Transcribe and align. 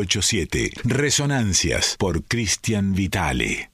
987. 0.00 0.70
Resonancias 0.84 1.96
por 1.98 2.24
Cristian 2.24 2.94
Vitale. 2.94 3.70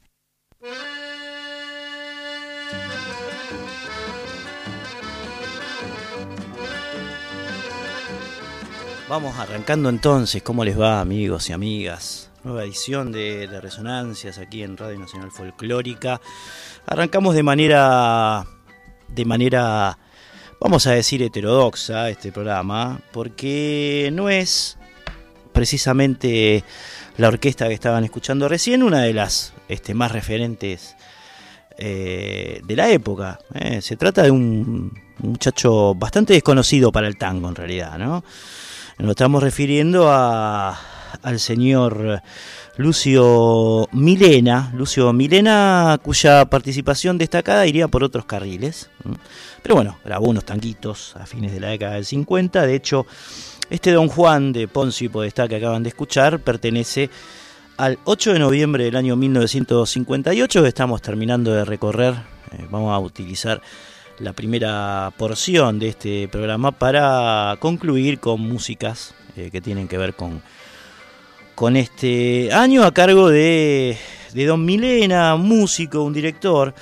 Vamos 9.08 9.38
arrancando 9.38 9.88
entonces, 9.88 10.42
¿cómo 10.42 10.64
les 10.64 10.78
va 10.78 11.00
amigos 11.00 11.48
y 11.48 11.52
amigas? 11.52 12.30
Nueva 12.42 12.64
edición 12.64 13.12
de, 13.12 13.46
de, 13.46 13.60
Resonancias 13.60 14.38
aquí 14.38 14.64
en 14.64 14.76
Radio 14.76 14.98
Nacional 14.98 15.30
Folclórica. 15.30 16.20
Arrancamos 16.86 17.36
de 17.36 17.44
manera, 17.44 18.44
de 19.06 19.24
manera, 19.24 19.96
vamos 20.60 20.88
a 20.88 20.92
decir, 20.92 21.22
heterodoxa 21.22 22.10
este 22.10 22.32
programa, 22.32 23.00
porque 23.12 24.10
no 24.12 24.28
es 24.28 24.76
precisamente 25.56 26.62
la 27.16 27.28
orquesta 27.28 27.66
que 27.66 27.72
estaban 27.72 28.04
escuchando 28.04 28.46
recién, 28.46 28.82
una 28.82 29.00
de 29.00 29.14
las 29.14 29.54
este, 29.70 29.94
más 29.94 30.12
referentes 30.12 30.96
eh, 31.78 32.60
de 32.62 32.76
la 32.76 32.90
época. 32.90 33.38
¿eh? 33.54 33.80
Se 33.80 33.96
trata 33.96 34.22
de 34.22 34.30
un 34.30 34.92
muchacho 35.16 35.94
bastante 35.94 36.34
desconocido 36.34 36.92
para 36.92 37.08
el 37.08 37.16
tango 37.16 37.48
en 37.48 37.54
realidad, 37.54 37.96
¿no? 37.96 38.22
Nos 38.98 39.10
estamos 39.10 39.42
refiriendo 39.42 40.10
a, 40.12 40.78
al 41.22 41.40
señor 41.40 42.22
Lucio 42.76 43.88
Milena, 43.92 44.70
Lucio 44.74 45.12
Milena, 45.12 45.98
cuya 46.02 46.44
participación 46.44 47.18
destacada 47.18 47.66
iría 47.66 47.88
por 47.88 48.04
otros 48.04 48.24
carriles. 48.26 48.90
Pero 49.62 49.74
bueno, 49.76 49.98
grabó 50.04 50.26
unos 50.26 50.44
tanguitos 50.44 51.16
a 51.16 51.26
fines 51.26 51.52
de 51.52 51.60
la 51.60 51.68
década 51.68 51.94
del 51.94 52.04
50. 52.04 52.66
De 52.66 52.74
hecho, 52.74 53.06
este 53.70 53.92
Don 53.92 54.08
Juan 54.08 54.52
de 54.52 54.68
Poncio 54.68 55.06
y 55.06 55.08
Podestá 55.08 55.48
que 55.48 55.56
acaban 55.56 55.82
de 55.82 55.88
escuchar 55.88 56.40
pertenece 56.40 57.10
al 57.76 57.98
8 58.04 58.34
de 58.34 58.38
noviembre 58.38 58.84
del 58.84 58.96
año 58.96 59.16
1958 59.16 60.62
que 60.62 60.68
estamos 60.68 61.02
terminando 61.02 61.52
de 61.52 61.64
recorrer. 61.64 62.14
Eh, 62.52 62.66
vamos 62.70 62.92
a 62.94 62.98
utilizar 62.98 63.60
la 64.18 64.32
primera 64.32 65.12
porción 65.16 65.78
de 65.78 65.88
este 65.88 66.28
programa 66.28 66.72
para 66.72 67.56
concluir 67.58 68.18
con 68.18 68.40
músicas 68.40 69.14
eh, 69.36 69.50
que 69.50 69.60
tienen 69.60 69.88
que 69.88 69.98
ver 69.98 70.14
con, 70.14 70.42
con 71.56 71.74
este 71.74 72.52
año 72.52 72.84
a 72.84 72.92
cargo 72.92 73.30
de, 73.30 73.96
de 74.34 74.44
Don 74.44 74.62
Milena, 74.64 75.36
músico, 75.36 76.02
un 76.02 76.12
director 76.12 76.74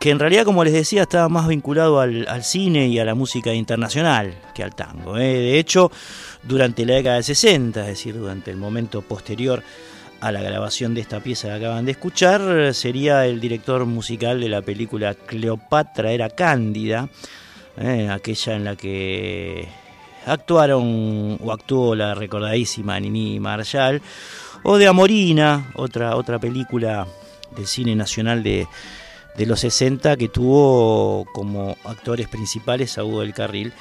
que 0.00 0.10
en 0.10 0.18
realidad, 0.18 0.44
como 0.44 0.64
les 0.64 0.72
decía, 0.72 1.02
estaba 1.02 1.28
más 1.28 1.46
vinculado 1.46 2.00
al, 2.00 2.26
cine 2.42 2.88
y 2.88 2.98
a 2.98 3.04
la 3.04 3.14
música 3.14 3.52
internacional 3.52 4.34
que 4.54 4.64
al 4.64 4.74
tango. 4.74 5.18
¿eh? 5.18 5.34
De 5.34 5.58
hecho, 5.58 5.92
durante 6.42 6.86
la 6.86 6.94
década 6.94 7.16
del 7.16 7.24
60, 7.24 7.82
es 7.82 7.86
decir, 7.88 8.16
durante 8.16 8.50
el 8.50 8.56
momento 8.56 9.02
posterior 9.02 9.62
a 10.20 10.32
la 10.32 10.40
grabación 10.40 10.94
de 10.94 11.02
esta 11.02 11.20
pieza 11.20 11.48
que 11.48 11.54
acaban 11.54 11.84
de 11.84 11.92
escuchar, 11.92 12.72
sería 12.72 13.26
el 13.26 13.38
director 13.38 13.84
musical 13.84 14.40
de 14.40 14.48
la 14.48 14.62
película 14.62 15.12
Cleopatra 15.12 16.10
era 16.10 16.30
Cándida, 16.30 17.10
¿eh? 17.76 18.08
aquella 18.10 18.56
en 18.56 18.64
la 18.64 18.76
que 18.76 19.68
actuaron 20.26 21.38
o 21.42 21.52
actuó 21.52 21.94
la 21.94 22.14
recordadísima 22.14 23.00
Nini 23.00 23.40
Marshall, 23.40 24.02
o 24.62 24.76
de 24.76 24.86
Amorina, 24.86 25.70
otra, 25.74 26.16
otra 26.16 26.38
película 26.38 27.06
del 27.56 27.66
cine 27.66 27.96
nacional 27.96 28.42
de 28.42 28.66
de 29.36 29.46
los 29.46 29.60
60 29.60 30.16
que 30.16 30.28
tuvo 30.28 31.26
como 31.32 31.76
actores 31.84 32.28
principales 32.28 32.96
a 32.98 33.04
Hugo 33.04 33.20
del 33.20 33.34
Carril 33.34 33.72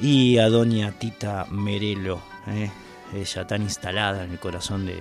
y 0.00 0.38
a 0.38 0.48
doña 0.48 0.92
Tita 0.92 1.46
Merelo, 1.50 2.20
¿eh? 2.48 2.70
ella 3.14 3.46
tan 3.46 3.62
instalada 3.62 4.24
en 4.24 4.32
el 4.32 4.38
corazón 4.38 4.86
de, 4.86 4.96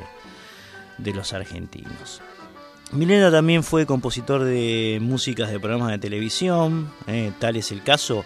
de 0.98 1.14
los 1.14 1.34
argentinos. 1.34 2.22
Milena 2.92 3.30
también 3.30 3.64
fue 3.64 3.86
compositor 3.86 4.44
de 4.44 5.00
músicas 5.02 5.52
de 5.52 5.60
programas 5.60 5.92
de 5.92 5.98
televisión, 5.98 6.92
¿eh? 7.08 7.34
tal 7.40 7.58
es 7.58 7.72
el 7.72 7.84
caso 7.84 8.24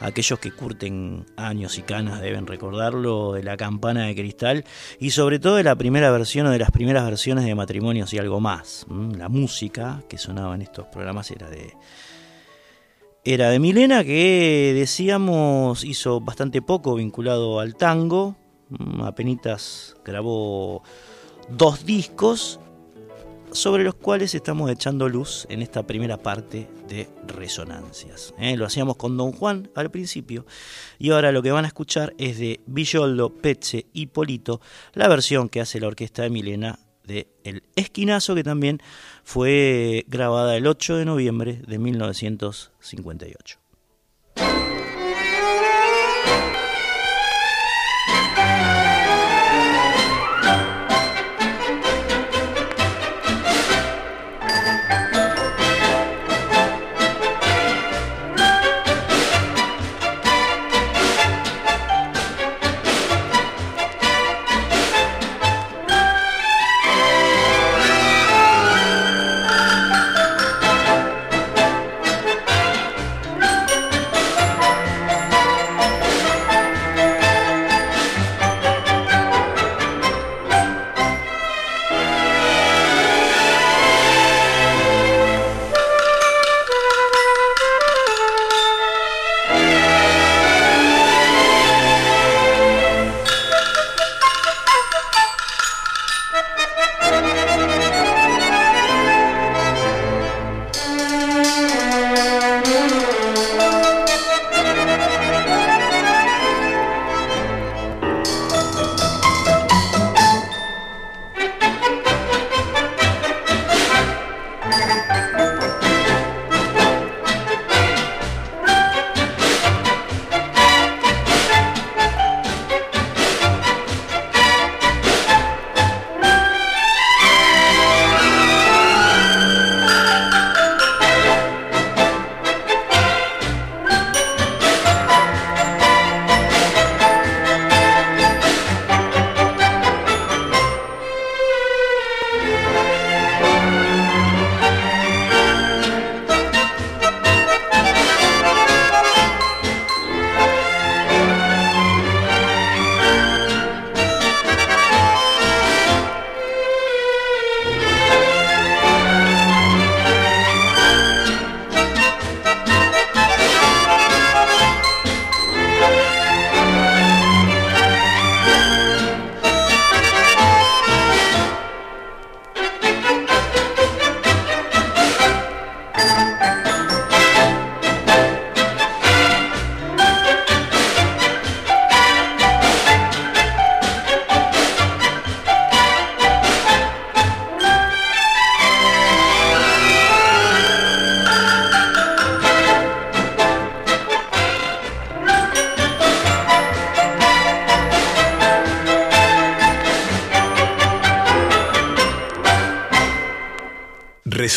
aquellos 0.00 0.38
que 0.38 0.52
curten 0.52 1.26
años 1.36 1.78
y 1.78 1.82
canas 1.82 2.20
deben 2.20 2.46
recordarlo, 2.46 3.32
de 3.32 3.42
la 3.42 3.56
campana 3.56 4.06
de 4.06 4.14
cristal 4.14 4.64
y 4.98 5.10
sobre 5.10 5.38
todo 5.38 5.56
de 5.56 5.64
la 5.64 5.76
primera 5.76 6.10
versión 6.10 6.46
o 6.46 6.50
de 6.50 6.58
las 6.58 6.70
primeras 6.70 7.04
versiones 7.04 7.44
de 7.44 7.54
Matrimonios 7.54 8.12
y 8.12 8.18
algo 8.18 8.40
más. 8.40 8.86
La 9.16 9.28
música 9.28 10.02
que 10.08 10.18
sonaba 10.18 10.54
en 10.54 10.62
estos 10.62 10.86
programas 10.86 11.30
era 11.30 11.48
de 11.48 11.74
era 13.24 13.50
de 13.50 13.58
Milena, 13.58 14.04
que 14.04 14.72
decíamos 14.74 15.84
hizo 15.84 16.20
bastante 16.20 16.62
poco 16.62 16.94
vinculado 16.94 17.60
al 17.60 17.74
tango, 17.74 18.36
apenas 19.02 19.96
grabó 20.04 20.82
dos 21.50 21.84
discos 21.84 22.60
sobre 23.58 23.82
los 23.82 23.96
cuales 23.96 24.36
estamos 24.36 24.70
echando 24.70 25.08
luz 25.08 25.44
en 25.50 25.62
esta 25.62 25.82
primera 25.82 26.16
parte 26.16 26.68
de 26.88 27.08
Resonancias. 27.26 28.32
¿eh? 28.38 28.56
Lo 28.56 28.64
hacíamos 28.64 28.96
con 28.96 29.16
Don 29.16 29.32
Juan 29.32 29.68
al 29.74 29.90
principio 29.90 30.46
y 30.96 31.10
ahora 31.10 31.32
lo 31.32 31.42
que 31.42 31.50
van 31.50 31.64
a 31.64 31.68
escuchar 31.68 32.14
es 32.18 32.38
de 32.38 32.60
Villoldo, 32.66 33.34
Pezze 33.34 33.86
y 33.92 34.06
Polito, 34.06 34.60
la 34.94 35.08
versión 35.08 35.48
que 35.48 35.60
hace 35.60 35.80
la 35.80 35.88
orquesta 35.88 36.22
de 36.22 36.30
Milena 36.30 36.78
de 37.02 37.26
El 37.42 37.64
Esquinazo, 37.74 38.36
que 38.36 38.44
también 38.44 38.80
fue 39.24 40.04
grabada 40.06 40.56
el 40.56 40.68
8 40.68 40.96
de 40.96 41.04
noviembre 41.04 41.60
de 41.66 41.78
1958. 41.80 43.58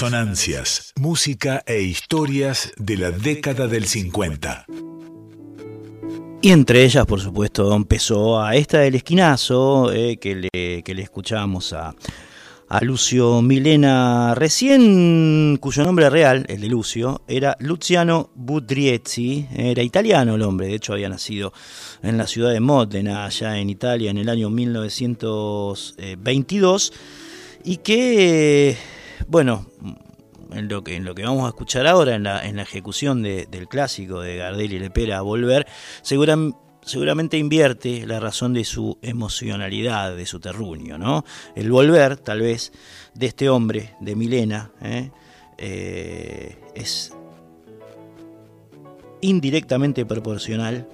Resonancias, 0.01 0.94
música 1.00 1.62
e 1.68 1.83
historias 1.83 2.74
de 2.75 2.98
la 2.98 3.12
década 3.12 3.68
del 3.68 3.86
50. 3.86 4.65
Y 6.42 6.50
entre 6.50 6.83
ellas, 6.83 7.06
por 7.06 7.21
supuesto, 7.21 7.75
empezó 7.75 8.42
a 8.42 8.56
esta 8.56 8.80
del 8.80 8.95
esquinazo, 8.95 9.94
eh, 9.94 10.18
que, 10.18 10.50
le, 10.51 10.81
que 10.81 10.95
le 10.95 11.03
escuchábamos 11.03 11.74
a, 11.74 11.94
a 12.68 12.83
Lucio 12.83 13.43
Milena 13.43 14.34
recién, 14.34 15.60
cuyo 15.62 15.84
nombre 15.84 16.10
real, 16.10 16.48
el 16.50 16.62
de 16.62 16.67
Lucio, 16.67 17.22
era 17.27 17.55
Luciano 17.60 18.31
Budriezzi, 18.34 19.50
era 19.55 19.84
italiano 19.84 20.34
el 20.34 20.41
hombre, 20.41 20.65
de 20.65 20.74
hecho 20.74 20.93
había 20.93 21.10
nacido 21.10 21.53
en 22.01 22.17
la 22.17 22.25
ciudad 22.25 22.51
de 22.51 22.60
Modena, 22.60 23.25
allá 23.25 23.60
en 23.60 23.70
Italia, 23.70 24.10
en 24.10 24.17
el 24.17 24.29
año 24.29 24.50
1922, 24.50 26.91
y 27.63 27.77
que 27.77 28.75
bueno, 29.31 29.65
en 30.51 30.67
lo 30.67 30.83
que, 30.83 31.00
vamos 31.23 31.45
a 31.45 31.47
escuchar 31.47 31.88
ahora, 31.88 32.15
en 32.15 32.23
la, 32.23 32.45
en 32.45 32.57
la 32.57 32.63
ejecución 32.63 33.23
del 33.23 33.67
clásico 33.69 34.19
de 34.19 34.35
Gardel 34.35 34.73
y 34.73 34.79
Lepera, 34.79 35.21
Volver, 35.21 35.65
seguramente 36.01 37.38
invierte 37.38 38.05
la 38.05 38.19
razón 38.19 38.51
de 38.53 38.65
su 38.65 38.97
emocionalidad, 39.01 40.17
de 40.17 40.25
su 40.25 40.41
terruño, 40.41 40.97
¿no? 40.97 41.23
El 41.55 41.71
volver, 41.71 42.17
tal 42.17 42.41
vez, 42.41 42.73
de 43.13 43.27
este 43.27 43.47
hombre, 43.47 43.95
de 44.01 44.17
Milena, 44.17 44.71
¿eh? 44.81 45.11
Eh, 45.57 46.57
es 46.75 47.13
indirectamente 49.21 50.05
proporcional 50.05 50.89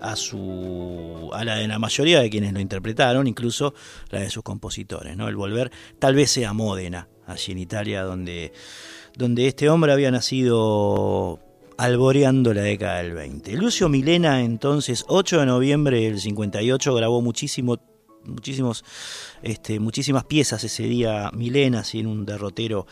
a 0.00 0.16
su 0.16 1.30
a 1.34 1.44
la 1.44 1.56
de 1.56 1.68
la 1.68 1.78
mayoría 1.78 2.22
de 2.22 2.30
quienes 2.30 2.54
lo 2.54 2.60
interpretaron, 2.60 3.26
incluso 3.26 3.74
la 4.08 4.20
de 4.20 4.30
sus 4.30 4.42
compositores, 4.42 5.14
¿no? 5.14 5.28
El 5.28 5.36
volver 5.36 5.70
tal 5.98 6.14
vez 6.14 6.30
sea 6.30 6.54
Módena, 6.54 7.08
allí 7.26 7.52
en 7.52 7.58
Italia, 7.58 8.02
donde, 8.02 8.52
donde 9.16 9.46
este 9.46 9.68
hombre 9.68 9.92
había 9.92 10.10
nacido 10.10 11.40
alboreando 11.76 12.54
la 12.54 12.62
década 12.62 12.98
del 12.98 13.12
20. 13.12 13.52
Lucio 13.56 13.88
Milena, 13.88 14.40
entonces, 14.40 15.04
8 15.08 15.40
de 15.40 15.46
noviembre 15.46 16.00
del 16.00 16.20
58, 16.20 16.94
grabó 16.94 17.22
muchísimo, 17.22 17.78
muchísimos, 18.24 18.84
este, 19.42 19.80
muchísimas 19.80 20.24
piezas 20.24 20.62
ese 20.64 20.84
día 20.84 21.30
Milena, 21.32 21.80
así 21.80 22.00
en 22.00 22.06
un 22.06 22.24
derrotero 22.24 22.86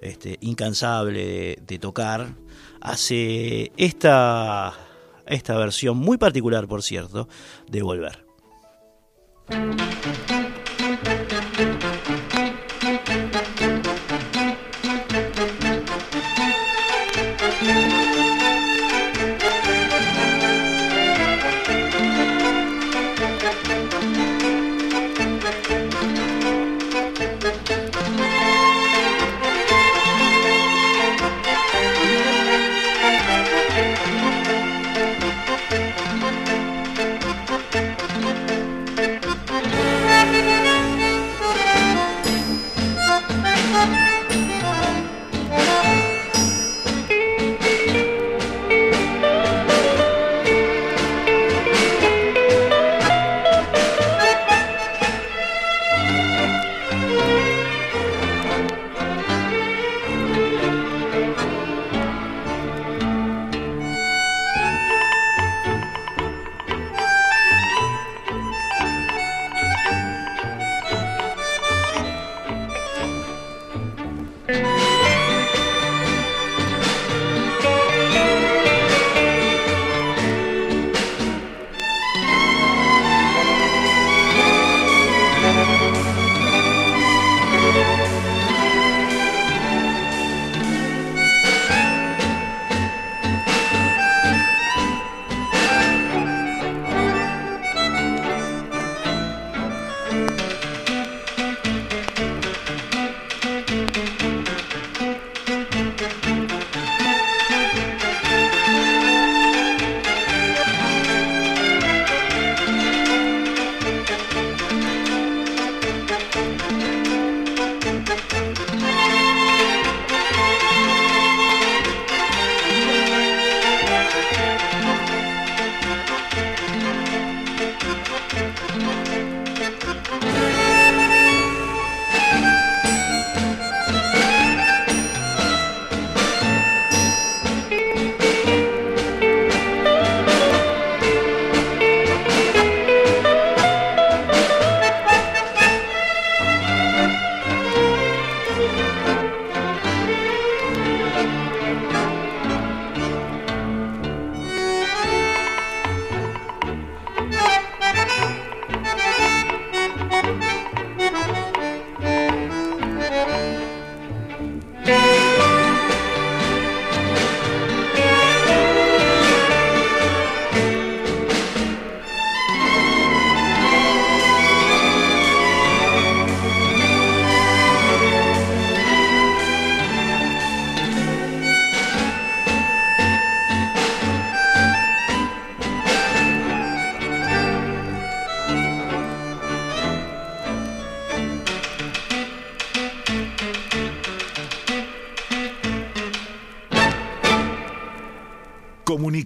este, 0.00 0.38
incansable 0.40 1.58
de, 1.66 1.78
tocar. 1.78 2.34
Hace 2.80 3.72
esta, 3.76 4.74
esta 5.26 5.56
versión 5.56 5.96
muy 5.96 6.18
particular, 6.18 6.68
por 6.68 6.82
cierto, 6.82 7.28
de 7.68 7.82
Volver. 7.82 8.24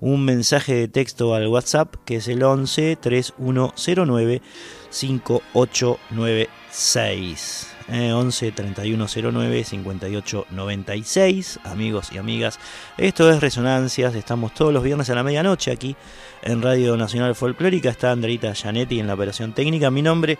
un 0.00 0.24
mensaje 0.24 0.74
de 0.74 0.88
texto 0.88 1.36
al 1.36 1.46
WhatsApp 1.46 1.94
que 2.04 2.16
es 2.16 2.26
el 2.26 2.42
11 2.42 2.96
3109 2.96 4.42
5896. 4.90 7.75
11 7.88 8.52
3109 8.52 9.64
58 9.64 10.46
96. 10.50 11.60
Amigos 11.64 12.10
y 12.12 12.18
amigas, 12.18 12.58
esto 12.98 13.30
es 13.30 13.40
Resonancias. 13.40 14.14
Estamos 14.14 14.54
todos 14.54 14.72
los 14.72 14.82
viernes 14.82 15.08
a 15.10 15.14
la 15.14 15.22
medianoche 15.22 15.70
aquí 15.70 15.96
en 16.42 16.62
Radio 16.62 16.96
Nacional 16.96 17.34
Folclórica. 17.34 17.90
Está 17.90 18.12
Andreita 18.12 18.52
Gianetti 18.52 19.00
en 19.00 19.06
la 19.06 19.14
operación 19.14 19.52
técnica. 19.52 19.90
Mi 19.90 20.02
nombre 20.02 20.38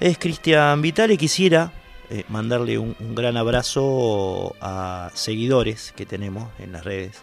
es 0.00 0.18
Cristian 0.18 0.82
Vital 0.82 1.10
y 1.10 1.16
quisiera 1.16 1.72
eh, 2.10 2.24
mandarle 2.28 2.78
un, 2.78 2.96
gran 3.14 3.36
abrazo 3.36 4.56
a 4.60 5.10
seguidores 5.14 5.92
que 5.94 6.06
tenemos 6.06 6.48
en 6.58 6.72
las 6.72 6.84
redes. 6.84 7.22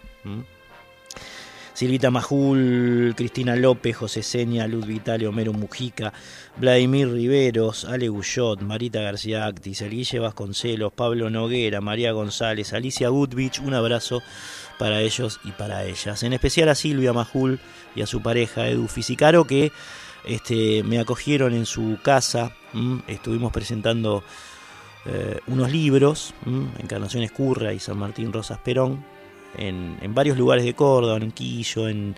Silvita 1.77 2.09
Majul, 2.09 3.13
Cristina 3.15 3.55
López, 3.55 3.95
José 3.95 4.23
Seña, 4.23 4.65
Luz 4.65 4.87
Vital, 4.87 5.23
Homero 5.27 5.53
Mujica, 5.53 6.11
Vladimir 6.55 7.07
Riveros, 7.07 7.85
Ale 7.85 8.09
Gullot, 8.09 8.61
Marita 8.61 8.99
García 9.01 9.45
Actis, 9.45 9.83
Elguille 9.83 10.17
Vasconcelos, 10.17 10.91
Pablo 10.91 11.29
Noguera, 11.29 11.79
María 11.79 12.13
González, 12.13 12.73
Alicia 12.73 13.09
Goodwich, 13.09 13.59
un 13.59 13.75
abrazo 13.75 14.23
para 14.79 15.01
ellos 15.01 15.39
y 15.43 15.51
para 15.51 15.85
ellas. 15.85 16.23
En 16.23 16.33
especial 16.33 16.69
a 16.69 16.73
Silvia 16.73 17.13
Majul 17.13 17.59
y 17.95 18.01
a 18.01 18.07
su 18.07 18.23
pareja 18.23 18.67
Edu 18.67 18.87
Fisicaro 18.87 19.45
que 19.45 19.71
este, 20.25 20.81
me 20.81 20.97
acogieron 20.97 21.53
en 21.53 21.67
su 21.67 21.99
casa. 22.01 22.53
Estuvimos 23.05 23.53
presentando 23.53 24.23
eh, 25.05 25.41
unos 25.45 25.71
libros, 25.71 26.33
Encarnaciones 26.79 27.31
Curra 27.31 27.71
y 27.71 27.79
San 27.79 27.99
Martín 27.99 28.33
Rosas 28.33 28.57
Perón, 28.57 29.05
en, 29.57 29.97
varios 30.13 30.37
lugares 30.37 30.65
de 30.65 30.73
Córdoba, 30.73 31.17
en 31.17 31.31
Quillo, 31.31 31.87
en, 31.89 32.15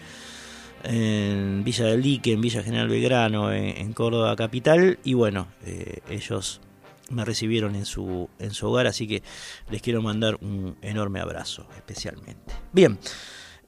Villa 1.63 1.85
del 1.85 2.01
Dique, 2.01 2.33
en 2.33 2.41
Villa 2.41 2.63
General 2.63 2.87
Belgrano, 2.87 3.51
en, 3.51 3.93
Córdoba 3.93 4.35
Capital. 4.35 4.99
Y 5.03 5.13
bueno, 5.13 5.47
eh, 5.65 5.99
ellos 6.09 6.61
me 7.09 7.25
recibieron 7.25 7.75
en 7.75 7.85
su, 7.85 8.29
en 8.39 8.51
su 8.51 8.67
hogar, 8.67 8.87
así 8.87 9.07
que 9.07 9.23
les 9.69 9.81
quiero 9.81 10.01
mandar 10.01 10.37
un 10.41 10.77
enorme 10.81 11.19
abrazo 11.19 11.65
especialmente. 11.75 12.53
Bien. 12.71 12.99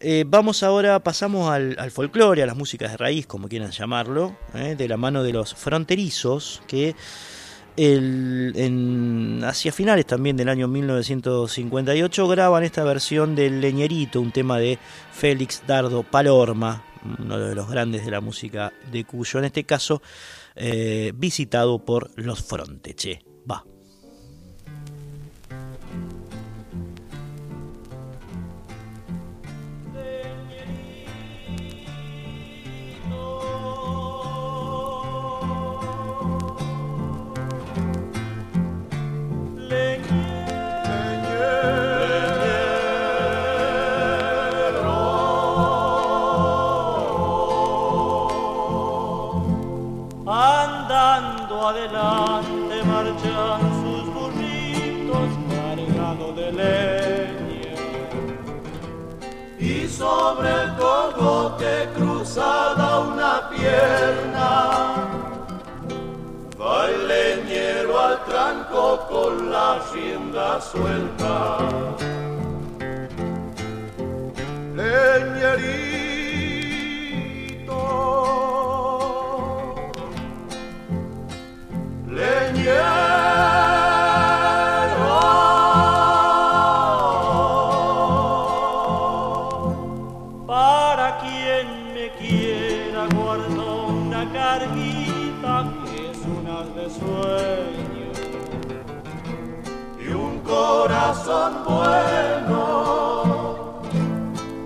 Eh, 0.03 0.23
vamos 0.25 0.63
ahora, 0.63 0.97
pasamos 0.99 1.51
al, 1.51 1.91
folclore, 1.91 2.41
a 2.41 2.47
las 2.47 2.57
músicas 2.57 2.89
de 2.89 2.97
raíz, 2.97 3.27
como 3.27 3.47
quieran 3.47 3.69
llamarlo, 3.69 4.35
eh, 4.55 4.75
de 4.75 4.87
la 4.87 4.97
mano 4.97 5.21
de 5.21 5.31
los 5.31 5.53
fronterizos, 5.53 6.63
que 6.65 6.95
hacia 7.77 9.71
finales 9.71 10.05
también 10.05 10.35
del 10.37 10.49
año 10.49 10.67
1958 10.67 12.27
graban 12.27 12.63
esta 12.63 12.83
versión 12.83 13.35
del 13.35 13.61
Leñerito, 13.61 14.21
un 14.21 14.31
tema 14.31 14.59
de 14.59 14.77
Félix 15.13 15.63
Dardo 15.65 16.03
Palorma, 16.03 16.83
uno 17.19 17.39
de 17.39 17.55
los 17.55 17.69
grandes 17.69 18.05
de 18.05 18.11
la 18.11 18.21
música 18.21 18.73
de 18.91 19.05
Cuyo, 19.05 19.39
en 19.39 19.45
este 19.45 19.63
caso 19.63 20.01
eh, 20.55 21.13
visitado 21.15 21.79
por 21.79 22.11
los 22.15 22.43
Fronteche. 22.43 23.30
Cruzada 61.95 62.99
una 62.99 63.49
pierna, 63.49 64.49
va 66.59 66.89
el 66.89 67.07
leñero 67.07 67.99
al 67.99 68.25
tranco 68.25 69.07
con 69.09 69.51
la 69.51 69.79
rienda 69.93 70.59
suelta. 70.61 71.57
Leñerito 74.75 75.90
corazón 101.01 101.53
bueno 101.65 102.61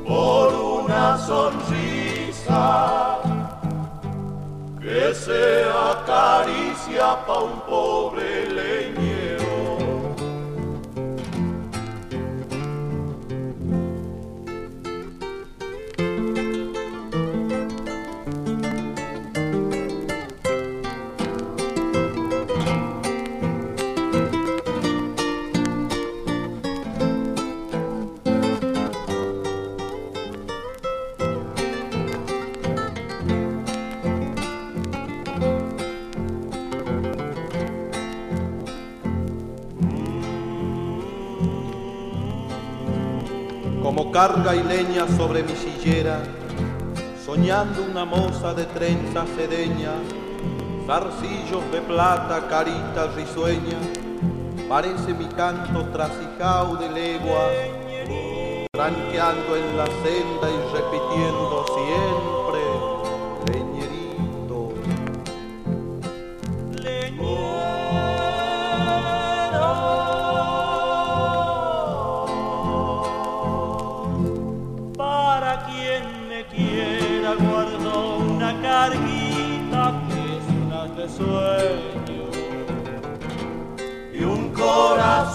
por 0.06 0.54
una 0.54 1.18
sonrisa 1.18 2.66
que 4.82 5.14
sea 5.16 6.04
caricia 6.06 7.26
pa' 7.26 7.40
un 7.40 7.62
pobre 7.62 8.48
leñero. 8.48 8.75
Carga 44.16 44.56
y 44.56 44.64
leña 44.64 45.06
sobre 45.18 45.44
mi 45.44 45.54
sillera, 45.58 46.24
soñando 47.26 47.84
una 47.84 48.06
moza 48.06 48.54
de 48.54 48.64
trenza 48.64 49.26
sedeña, 49.36 49.92
zarcillos 50.88 51.70
de 51.70 51.82
plata, 51.82 52.48
carita 52.48 53.08
risueña, 53.14 53.78
parece 54.70 55.14
mi 55.14 55.26
canto 55.26 55.84
trasijao 55.92 56.78
de 56.78 56.90
leguas, 56.92 57.52
tranqueando 58.72 59.58
en 59.58 59.78
la 59.78 59.86
senda 59.86 60.48
y 60.50 60.60
repitiendo 60.74 61.55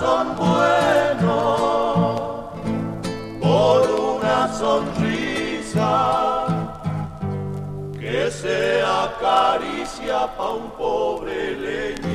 corazón 0.01 0.35
bueno 0.37 1.37
por 3.41 3.91
una 3.91 4.49
sonrisa 4.53 6.47
que 7.99 8.31
se 8.31 8.83
acaricia 8.83 10.27
pa' 10.37 10.51
un 10.53 10.71
pobre 10.71 11.57
leñero. 11.57 12.10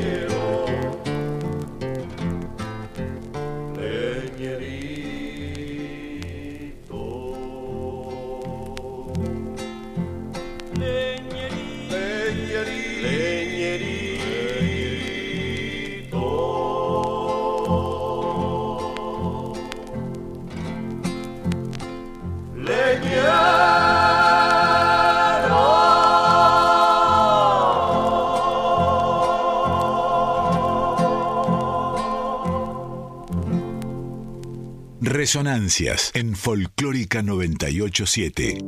Resonancias 35.26 36.12
en 36.14 36.36
Folclórica 36.36 37.24
987. 37.24 38.60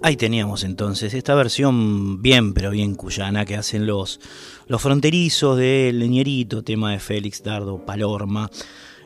Ahí 0.00 0.16
teníamos 0.16 0.64
entonces 0.64 1.12
esta 1.12 1.34
versión 1.34 2.22
bien, 2.22 2.54
pero 2.54 2.70
bien 2.70 2.94
cuyana 2.94 3.44
que 3.44 3.56
hacen 3.56 3.86
los, 3.86 4.20
los 4.66 4.80
fronterizos 4.80 5.58
de 5.58 5.92
Leñerito, 5.92 6.64
tema 6.64 6.92
de 6.92 6.98
Félix 6.98 7.42
Dardo 7.42 7.84
Palorma. 7.84 8.50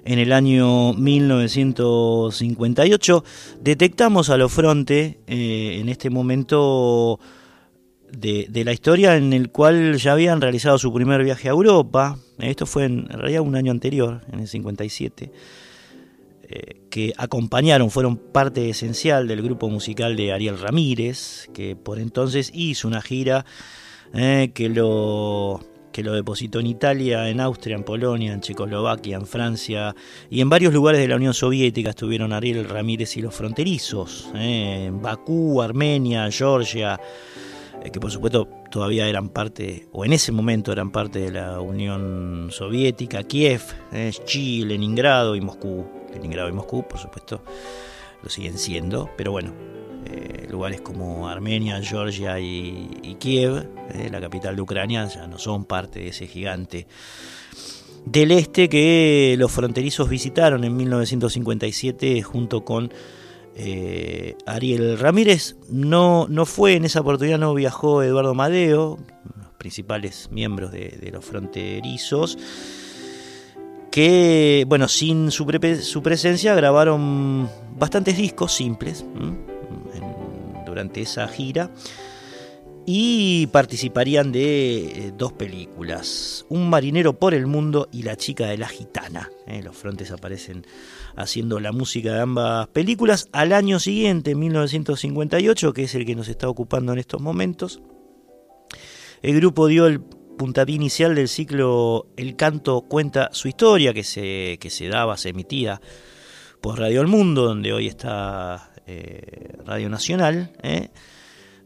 En 0.05 0.21
el 0.21 0.33
año 0.33 0.93
1958 0.93 3.25
detectamos 3.61 4.31
a 4.31 4.37
los 4.37 4.53
fronte 4.53 5.19
eh, 5.27 5.79
en 5.81 5.89
este 5.89 6.09
momento 6.09 7.19
de, 8.13 8.47
de, 8.49 8.65
la 8.65 8.73
historia 8.73 9.17
en 9.17 9.33
el 9.33 9.51
cual 9.51 9.97
ya 9.97 10.13
habían 10.13 10.41
realizado 10.41 10.79
su 10.79 10.93
primer 10.93 11.25
viaje 11.25 11.49
a 11.49 11.51
Europa. 11.51 12.17
Esto 12.39 12.65
fue 12.65 12.85
en 12.85 13.09
realidad 13.09 13.43
un 13.43 13.57
año 13.57 13.73
anterior, 13.73 14.21
en 14.31 14.39
el 14.39 14.47
57 14.47 15.33
que 16.91 17.13
acompañaron, 17.17 17.91
fueron 17.91 18.17
parte 18.17 18.69
esencial 18.69 19.29
del 19.29 19.43
grupo 19.43 19.69
musical 19.69 20.17
de 20.17 20.33
Ariel 20.33 20.59
Ramírez, 20.59 21.49
que 21.55 21.77
por 21.77 21.99
entonces 21.99 22.51
hizo 22.53 22.89
una 22.89 23.01
gira 23.01 23.45
eh, 24.13 24.51
que 24.55 24.69
lo 24.69 25.61
que 25.93 26.03
lo 26.05 26.13
depositó 26.13 26.61
en 26.61 26.67
Italia, 26.67 27.29
en 27.29 27.41
Austria, 27.41 27.75
en 27.75 27.83
Polonia, 27.83 28.33
en 28.33 28.41
Checoslovaquia, 28.41 29.17
en 29.17 29.27
Francia 29.27 29.95
y 30.31 30.41
en 30.41 30.49
varios 30.49 30.73
lugares 30.73 31.01
de 31.01 31.09
la 31.09 31.17
Unión 31.17 31.35
Soviética 31.35 31.91
estuvieron 31.91 32.33
Ariel 32.33 32.69
Ramírez 32.69 33.17
y 33.17 33.23
los 33.23 33.35
fronterizos, 33.35 34.31
¿eh? 34.37 34.85
en 34.87 35.03
Bakú, 35.03 35.61
Armenia, 35.61 36.31
Georgia, 36.31 37.01
eh, 37.83 37.91
que 37.91 37.99
por 37.99 38.11
supuesto 38.11 38.49
todavía 38.71 39.09
eran 39.09 39.31
parte, 39.31 39.89
o 39.93 40.05
en 40.05 40.13
ese 40.13 40.31
momento 40.31 40.71
eran 40.71 40.93
parte 40.93 41.19
de 41.19 41.33
la 41.33 41.61
Unión 41.61 42.49
Soviética, 42.53 43.25
Kiev, 43.25 43.63
¿eh? 43.93 44.13
Chile, 44.25 44.69
Leningrado 44.69 45.35
y 45.35 45.41
Moscú. 45.41 46.00
Leningrado 46.13 46.49
y 46.49 46.53
Moscú, 46.53 46.87
por 46.87 46.99
supuesto, 46.99 47.43
lo 48.23 48.29
siguen 48.29 48.59
siendo, 48.59 49.11
pero 49.17 49.33
bueno, 49.33 49.53
eh, 50.07 50.47
lugares 50.51 50.81
como 50.81 51.29
Armenia, 51.29 51.81
Georgia 51.83 52.41
y, 52.41 53.17
Kiev, 53.19 53.69
eh, 53.93 54.09
la 54.11 54.21
capital 54.21 54.57
de 54.57 54.63
Ucrania, 54.63 55.07
ya 55.07 55.27
no 55.27 55.39
son 55.39 55.65
parte 55.65 56.01
de 56.01 56.09
ese 56.09 56.27
gigante 56.27 56.87
del 58.05 58.33
este 58.33 58.69
que 58.69 59.35
los 59.39 59.53
fronterizos 59.53 60.09
visitaron 60.09 60.65
en 60.65 60.77
1957 60.77 62.23
junto 62.23 62.65
con 62.65 62.93
eh, 63.57 64.37
Ariel 64.47 64.99
Ramírez. 64.99 65.57
No, 65.69 66.27
no 66.29 66.47
fue 66.47 66.75
en 66.75 66.85
esa 66.85 67.01
oportunidad, 67.01 67.39
no 67.39 67.55
viajó 67.55 68.03
Eduardo 68.03 68.35
Madeo, 68.35 68.99
los 69.37 69.55
principales 69.59 70.29
miembros 70.31 70.73
de, 70.73 71.11
los 71.13 71.25
fronterizos 71.25 72.39
que, 73.91 74.65
bueno, 74.69 74.89
sin 74.89 75.31
su, 75.31 75.47
presencia 75.47 76.55
grabaron 76.55 77.49
bastantes 77.79 78.17
discos 78.17 78.55
simples 78.55 79.05
durante 80.65 81.03
esa 81.03 81.27
gira 81.29 81.71
y 82.87 83.47
participarían 83.49 84.33
de 84.33 84.79
eh, 84.85 85.13
dos 85.17 85.33
películas, 85.33 86.47
Un 86.49 86.71
marinero 86.71 87.19
por 87.19 87.35
el 87.35 87.47
mundo 87.47 87.89
y 87.93 88.03
La 88.03 88.17
chica 88.17 88.47
de 88.47 88.59
la 88.59 88.69
gitana. 88.69 89.31
Eh, 89.47 89.63
los 89.63 89.77
frontes 89.77 90.11
aparecen 90.11 90.67
haciendo 91.15 91.61
la 91.61 91.73
música 91.73 92.15
de 92.15 92.21
ambas 92.21 92.69
películas. 92.69 93.29
Al 93.33 93.53
año 93.53 93.79
siguiente, 93.79 94.35
1958, 94.35 95.73
que 95.73 95.85
es 95.85 95.95
el 95.95 96.07
que 96.07 96.17
nos 96.17 96.29
está 96.29 96.49
ocupando 96.49 96.93
en 96.93 96.99
estos 96.99 97.21
momentos, 97.21 97.81
el 99.23 99.37
grupo 99.37 99.67
dio 99.67 99.87
el 99.87 100.01
puntapié 100.41 100.77
inicial 100.77 101.15
del 101.15 101.29
ciclo 101.29 102.07
El 102.17 102.35
canto 102.35 102.81
cuenta 102.89 103.29
su 103.35 103.47
historia, 103.47 103.93
que 103.93 104.03
se, 104.03 104.57
que 104.59 104.71
se 104.71 104.89
daba, 104.89 105.19
se 105.19 105.29
emitía 105.29 105.83
por 106.63 106.79
Radio 106.79 107.03
El 107.03 107.09
Mundo, 107.09 107.45
donde 107.45 107.75
hoy 107.75 107.89
está 107.89 108.73
eh, 108.87 109.59
Radio 109.67 109.91
Nacional, 109.91 110.53
eh, 110.63 110.89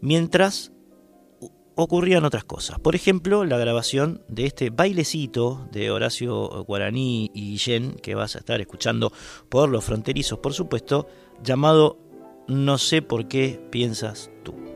mientras 0.00 0.72
ocurrían 1.76 2.24
otras 2.24 2.42
cosas. 2.42 2.80
Por 2.80 2.96
ejemplo, 2.96 3.44
la 3.44 3.58
grabación 3.58 4.24
de 4.26 4.46
este 4.46 4.70
bailecito 4.70 5.68
de 5.70 5.92
Horacio 5.92 6.64
Guaraní 6.64 7.30
y 7.32 7.50
Guillén, 7.52 7.94
que 8.02 8.16
vas 8.16 8.34
a 8.34 8.40
estar 8.40 8.60
escuchando 8.60 9.12
por 9.48 9.68
los 9.68 9.84
fronterizos, 9.84 10.40
por 10.40 10.52
supuesto, 10.52 11.06
llamado 11.44 12.00
No 12.48 12.78
sé 12.78 13.02
por 13.02 13.28
qué 13.28 13.64
piensas 13.70 14.32
tú. 14.42 14.73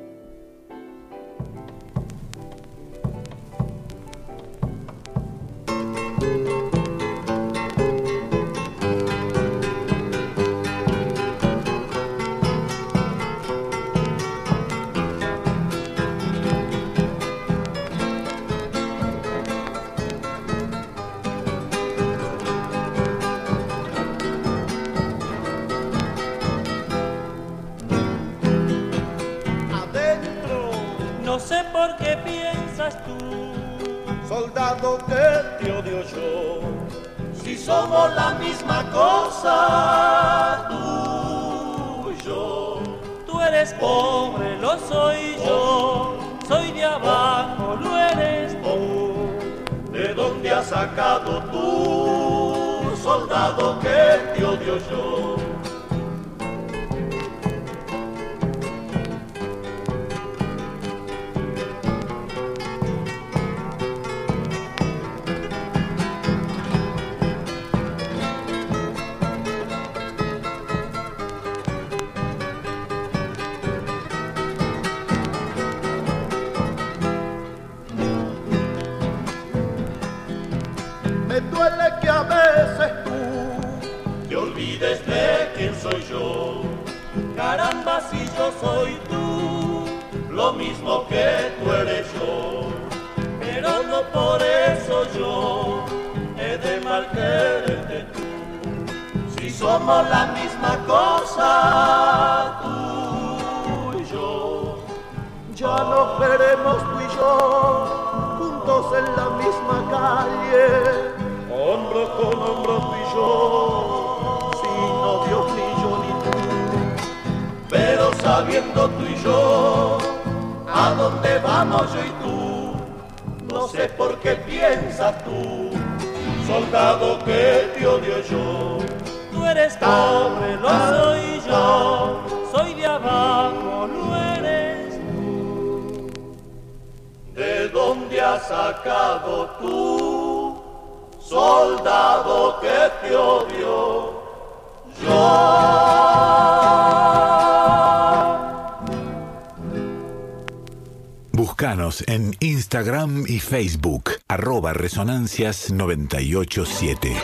Resonancias 154.98 155.70
987. 155.70 157.14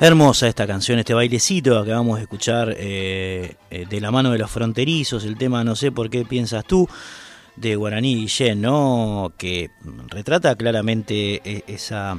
Hermosa 0.00 0.48
esta 0.48 0.66
canción, 0.66 0.98
este 0.98 1.12
bailecito 1.12 1.84
que 1.84 1.90
vamos 1.90 2.18
a 2.18 2.22
escuchar 2.22 2.74
eh, 2.74 3.56
eh, 3.70 3.84
de 3.86 4.00
la 4.00 4.10
mano 4.10 4.30
de 4.30 4.38
los 4.38 4.50
fronterizos, 4.50 5.26
el 5.26 5.36
tema 5.36 5.62
No 5.62 5.76
sé 5.76 5.92
por 5.92 6.08
qué 6.08 6.24
piensas 6.24 6.64
tú, 6.64 6.88
de 7.54 7.76
Guaraní 7.76 8.14
Guillén, 8.14 8.62
¿no? 8.62 9.30
que 9.36 9.72
retrata 10.08 10.56
claramente 10.56 11.42
eh, 11.44 11.64
esa, 11.66 12.18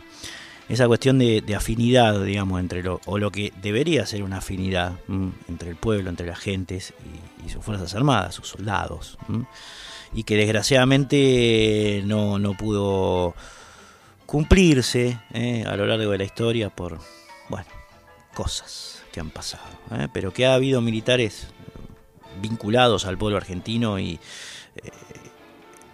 esa 0.69 0.85
cuestión 0.85 1.17
de, 1.17 1.43
afinidad, 1.57 2.23
digamos, 2.23 2.59
entre 2.59 2.83
lo, 2.83 3.01
o 3.07 3.17
lo 3.17 3.31
que 3.31 3.51
debería 3.63 4.05
ser 4.05 4.21
una 4.21 4.37
afinidad 4.37 4.93
entre 5.49 5.71
el 5.71 5.75
pueblo, 5.75 6.11
entre 6.11 6.27
las 6.27 6.37
gentes 6.37 6.93
y, 7.43 7.49
sus 7.49 7.65
Fuerzas 7.65 7.95
Armadas, 7.95 8.35
sus 8.35 8.47
soldados 8.47 9.17
y 10.13 10.23
que 10.23 10.35
desgraciadamente 10.35 12.03
no, 12.05 12.37
no 12.37 12.55
pudo 12.55 13.33
cumplirse 14.31 15.19
eh, 15.33 15.65
a 15.67 15.75
lo 15.75 15.85
largo 15.85 16.09
de 16.09 16.17
la 16.17 16.23
historia 16.23 16.69
por, 16.69 16.99
bueno, 17.49 17.67
cosas 18.33 19.03
que 19.11 19.19
han 19.19 19.29
pasado. 19.29 19.67
Eh, 19.91 20.07
pero 20.13 20.31
que 20.31 20.45
ha 20.45 20.53
habido 20.53 20.79
militares 20.79 21.49
vinculados 22.41 23.05
al 23.05 23.17
pueblo 23.17 23.35
argentino 23.35 23.99
y 23.99 24.21
eh, 24.77 24.89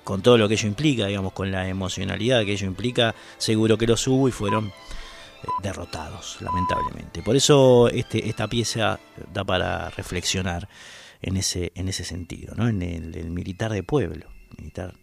con 0.04 0.21
todo 0.21 0.38
lo 0.38 0.47
que 0.47 0.54
ello 0.54 0.67
implica, 0.67 1.08
digamos, 1.08 1.34
con 1.34 1.52
la 1.52 1.67
emocionalidad 1.67 2.45
que 2.45 2.52
ello 2.52 2.67
implica, 2.67 3.15
seguro 3.39 3.76
que 3.76 3.88
los 3.88 4.08
hubo 4.08 4.30
y 4.30 4.32
fueron 4.32 4.71
derrotados, 5.63 6.38
lamentablemente. 6.39 7.23
Por 7.23 7.36
eso 7.36 7.88
este, 7.88 8.30
esta 8.30 8.47
pieza 8.47 9.00
da 9.34 9.43
para 9.45 9.89
reflexionar 9.89 10.69
en 11.23 11.38
ese, 11.38 11.71
en 11.73 11.88
ese 11.89 12.04
sentido, 12.04 12.54
¿no? 12.54 12.67
en 12.67 12.84
el, 12.84 13.32
militar 13.32 13.71
de 13.71 13.82
pueblo, 13.82 14.28
militar 14.60 14.93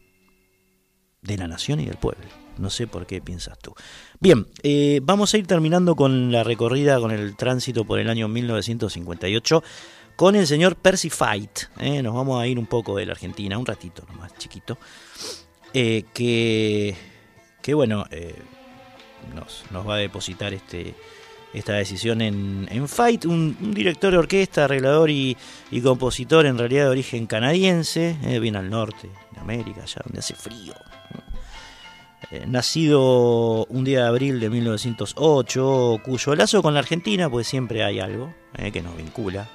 de 1.20 1.36
la 1.36 1.48
nación 1.48 1.80
y 1.80 1.86
del 1.86 1.96
pueblo. 1.96 2.43
No 2.58 2.70
sé 2.70 2.86
por 2.86 3.06
qué 3.06 3.20
piensas 3.20 3.58
tú. 3.58 3.74
Bien, 4.20 4.46
eh, 4.62 5.00
vamos 5.02 5.34
a 5.34 5.38
ir 5.38 5.46
terminando 5.46 5.96
con 5.96 6.30
la 6.32 6.44
recorrida, 6.44 7.00
con 7.00 7.10
el 7.10 7.36
tránsito 7.36 7.84
por 7.84 7.98
el 7.98 8.08
año 8.08 8.28
1958, 8.28 9.62
con 10.16 10.36
el 10.36 10.46
señor 10.46 10.76
Percy 10.76 11.10
Fight. 11.10 11.58
¿eh? 11.80 12.02
Nos 12.02 12.14
vamos 12.14 12.40
a 12.40 12.46
ir 12.46 12.58
un 12.58 12.66
poco 12.66 12.96
de 12.96 13.06
la 13.06 13.12
Argentina, 13.12 13.58
un 13.58 13.66
ratito 13.66 14.04
nomás, 14.08 14.36
chiquito. 14.38 14.78
que, 15.72 16.96
que 17.60 17.74
bueno, 17.74 18.04
nos, 19.34 19.88
va 19.88 19.94
a 19.94 19.98
depositar 19.98 20.54
este, 20.54 20.94
esta 21.54 21.74
decisión 21.74 22.20
en, 22.20 22.68
en 22.70 22.88
Fight, 22.88 23.24
un, 23.24 23.74
director 23.74 24.12
de 24.12 24.18
orquesta, 24.18 24.64
arreglador 24.64 25.10
y, 25.10 25.36
compositor 25.82 26.46
en 26.46 26.58
realidad 26.58 26.84
de 26.84 26.90
origen 26.90 27.26
canadiense, 27.26 28.16
eh, 28.24 28.38
viene 28.40 28.58
al 28.58 28.70
norte 28.70 29.08
de 29.30 29.40
América, 29.40 29.82
allá 29.82 30.02
donde 30.04 30.18
hace 30.18 30.34
frío. 30.34 30.74
Eh, 32.30 32.44
nacido 32.46 33.66
un 33.66 33.84
día 33.84 34.02
de 34.02 34.08
abril 34.08 34.40
de 34.40 34.50
1908, 34.50 36.00
cuyo 36.04 36.34
lazo 36.34 36.62
con 36.62 36.74
la 36.74 36.80
Argentina, 36.80 37.28
pues 37.28 37.46
siempre 37.46 37.84
hay 37.84 38.00
algo 38.00 38.32
eh, 38.56 38.72
que 38.72 38.82
nos 38.82 38.96
vincula 38.96 39.48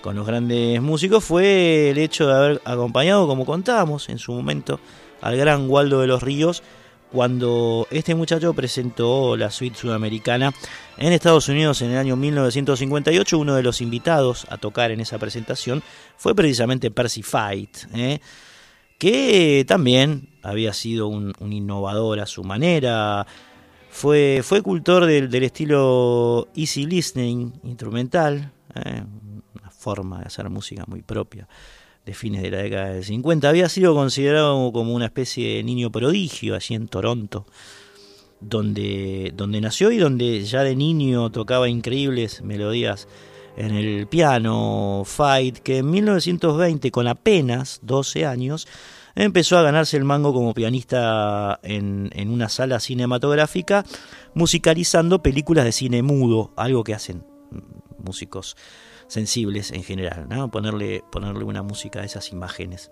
con 0.00 0.14
los 0.16 0.26
grandes 0.26 0.80
músicos, 0.80 1.24
fue 1.24 1.90
el 1.90 1.98
hecho 1.98 2.28
de 2.28 2.34
haber 2.34 2.62
acompañado, 2.64 3.26
como 3.26 3.44
contábamos 3.44 4.08
en 4.08 4.18
su 4.18 4.32
momento, 4.32 4.80
al 5.20 5.36
gran 5.36 5.68
Waldo 5.68 6.00
de 6.00 6.06
los 6.06 6.22
Ríos 6.22 6.62
cuando 7.10 7.86
este 7.90 8.14
muchacho 8.14 8.52
presentó 8.52 9.36
la 9.36 9.50
suite 9.50 9.78
sudamericana 9.78 10.52
en 10.98 11.12
Estados 11.12 11.48
Unidos 11.48 11.80
en 11.82 11.90
el 11.92 11.98
año 11.98 12.16
1958. 12.16 13.38
Uno 13.38 13.54
de 13.54 13.62
los 13.62 13.80
invitados 13.80 14.46
a 14.50 14.58
tocar 14.58 14.90
en 14.90 15.00
esa 15.00 15.18
presentación 15.18 15.82
fue 16.16 16.34
precisamente 16.34 16.90
Percy 16.90 17.22
Fight, 17.22 17.76
¿eh? 17.94 18.20
que 18.98 19.64
también 19.66 20.27
había 20.42 20.72
sido 20.72 21.08
un, 21.08 21.34
innovador 21.40 22.20
a 22.20 22.26
su 22.26 22.44
manera. 22.44 23.26
Fue, 23.90 24.40
fue 24.42 24.62
cultor 24.62 25.06
del, 25.06 25.34
estilo 25.42 26.48
easy 26.54 26.86
listening 26.86 27.52
instrumental, 27.64 28.52
¿eh? 28.74 29.02
una 29.58 29.70
forma 29.70 30.20
de 30.20 30.26
hacer 30.26 30.48
música 30.50 30.84
muy 30.86 31.02
propia 31.02 31.48
de 32.08 32.14
fines 32.14 32.40
de 32.40 32.50
la 32.50 32.58
década 32.58 32.88
del 32.90 33.04
50. 33.04 33.48
Había 33.48 33.68
sido 33.68 33.94
considerado 33.94 34.72
como 34.72 34.94
una 34.94 35.04
especie 35.04 35.56
de 35.56 35.62
niño 35.62 35.92
prodigio 35.92 36.54
allí 36.54 36.74
en 36.74 36.88
Toronto, 36.88 37.46
donde, 38.40 39.32
donde 39.36 39.60
nació 39.60 39.90
y 39.90 39.98
donde 39.98 40.42
ya 40.44 40.62
de 40.62 40.74
niño 40.74 41.30
tocaba 41.30 41.68
increíbles 41.68 42.40
melodías 42.40 43.08
en 43.58 43.74
el 43.74 44.06
piano. 44.06 45.02
Fight, 45.04 45.58
que 45.58 45.78
en 45.78 45.90
1920, 45.90 46.90
con 46.90 47.08
apenas 47.08 47.80
12 47.82 48.24
años, 48.24 48.66
empezó 49.14 49.58
a 49.58 49.62
ganarse 49.62 49.96
el 49.96 50.04
mango 50.04 50.32
como 50.32 50.54
pianista 50.54 51.60
en, 51.62 52.10
en 52.12 52.30
una 52.30 52.48
sala 52.48 52.80
cinematográfica, 52.80 53.84
musicalizando 54.34 55.22
películas 55.22 55.64
de 55.64 55.72
cine 55.72 56.02
mudo, 56.02 56.52
algo 56.56 56.84
que 56.84 56.94
hacen 56.94 57.24
músicos 57.98 58.56
sensibles 59.08 59.72
en 59.72 59.82
general, 59.82 60.28
ponerle, 60.50 61.02
ponerle 61.10 61.44
una 61.44 61.62
música 61.62 62.00
a 62.00 62.04
esas 62.04 62.30
imágenes 62.30 62.90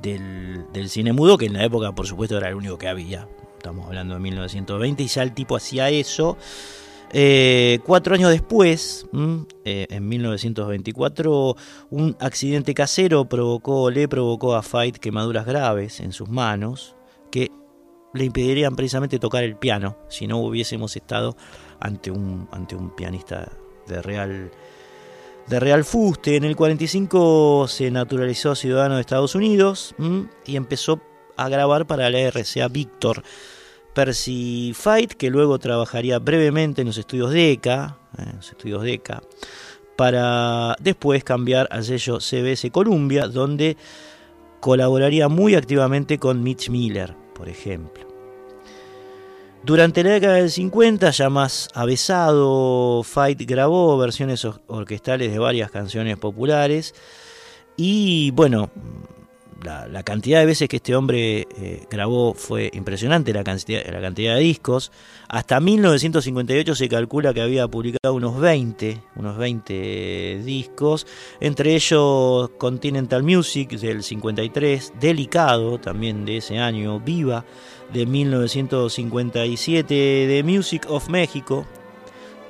del, 0.00 0.88
cine 0.88 1.12
mudo, 1.12 1.36
que 1.36 1.46
en 1.46 1.52
la 1.52 1.64
época 1.64 1.94
por 1.94 2.06
supuesto 2.06 2.38
era 2.38 2.48
el 2.48 2.54
único 2.54 2.78
que 2.78 2.88
había, 2.88 3.28
estamos 3.56 3.86
hablando 3.86 4.14
de 4.14 4.20
1920, 4.20 5.02
y 5.02 5.06
ya 5.08 5.22
el 5.22 5.34
tipo 5.34 5.56
hacía 5.56 5.90
eso. 5.90 6.38
Eh, 7.14 7.80
cuatro 7.84 8.14
años 8.14 8.30
después, 8.30 9.06
eh, 9.64 9.86
en 9.90 10.08
1924, 10.08 11.56
un 11.90 12.16
accidente 12.18 12.72
casero 12.72 13.26
provocó, 13.26 13.90
le 13.90 14.08
provocó 14.08 14.54
a 14.54 14.62
Fight 14.62 14.96
quemaduras 14.96 15.44
graves 15.44 16.00
en 16.00 16.12
sus 16.12 16.30
manos 16.30 16.96
que 17.30 17.50
le 18.14 18.24
impedirían 18.24 18.76
precisamente 18.76 19.18
tocar 19.18 19.44
el 19.44 19.56
piano 19.56 19.96
si 20.08 20.26
no 20.26 20.38
hubiésemos 20.38 20.96
estado 20.96 21.36
ante 21.80 22.10
un, 22.10 22.48
pianista 22.96 23.52
de 23.86 24.00
Real, 24.00 24.50
de 25.48 25.60
Real 25.60 25.84
Fuste. 25.84 26.36
En 26.36 26.44
el 26.44 26.56
45 26.56 27.66
se 27.68 27.90
naturalizó 27.90 28.54
ciudadano 28.54 28.94
de 28.94 29.02
Estados 29.02 29.34
Unidos 29.34 29.94
y 30.46 30.56
empezó 30.56 31.00
a 31.36 31.48
grabar 31.48 31.86
para 31.86 32.08
la 32.08 32.20
RCA 32.30 32.68
Victor. 32.68 33.22
Percy 33.94 34.72
Fight, 34.74 35.12
que 35.12 35.30
luego 35.30 35.58
trabajaría 35.58 36.18
brevemente 36.18 36.82
en 36.82 36.88
los 36.88 36.98
estudios 36.98 37.32
DECA, 37.32 37.98
en 38.18 38.36
los 38.36 38.50
estudios 38.50 38.82
DECA, 38.82 39.22
para 39.96 40.76
después 40.80 41.24
cambiar 41.24 41.68
al 41.70 41.84
sello 41.84 42.20
CBS 42.20 42.70
Columbia, 42.70 43.26
donde 43.28 43.76
colaboraría 44.60 45.28
muy 45.28 45.54
activamente 45.54 46.18
con 46.18 46.42
Mitch 46.42 46.70
Miller, 46.70 47.14
por 47.34 47.48
ejemplo. 47.48 48.06
Durante 49.64 50.02
la 50.02 50.10
década 50.10 50.34
del 50.34 50.50
50, 50.50 51.10
ya 51.10 51.30
más 51.30 51.68
avesado, 51.72 53.02
Fight 53.04 53.40
grabó 53.42 53.96
versiones 53.96 54.44
orquestales 54.66 55.30
de 55.30 55.38
varias 55.38 55.70
canciones 55.70 56.16
populares 56.16 56.94
y 57.76 58.32
bueno, 58.32 58.70
la, 59.64 60.02
cantidad 60.02 60.40
de 60.40 60.46
veces 60.46 60.68
que 60.68 60.76
este 60.76 60.94
hombre 60.96 61.46
eh, 61.56 61.86
grabó 61.90 62.34
fue 62.34 62.70
impresionante, 62.72 63.32
la 63.32 63.44
cantidad, 63.44 63.84
la 63.86 64.00
cantidad 64.00 64.34
de 64.34 64.40
discos. 64.40 64.90
Hasta 65.28 65.60
1958 65.60 66.74
se 66.74 66.88
calcula 66.88 67.32
que 67.32 67.40
había 67.40 67.68
publicado 67.68 68.14
unos 68.14 68.40
20, 68.40 69.00
unos 69.16 69.36
20 69.36 70.42
discos, 70.44 71.06
entre 71.40 71.74
ellos 71.74 72.50
Continental 72.58 73.22
Music 73.22 73.70
del 73.70 74.02
53, 74.02 74.94
Delicado 75.00 75.78
también 75.78 76.24
de 76.24 76.38
ese 76.38 76.58
año, 76.58 77.00
Viva 77.00 77.44
de 77.92 78.06
1957, 78.06 79.94
de 79.94 80.42
Music 80.42 80.86
of 80.88 81.08
México, 81.08 81.66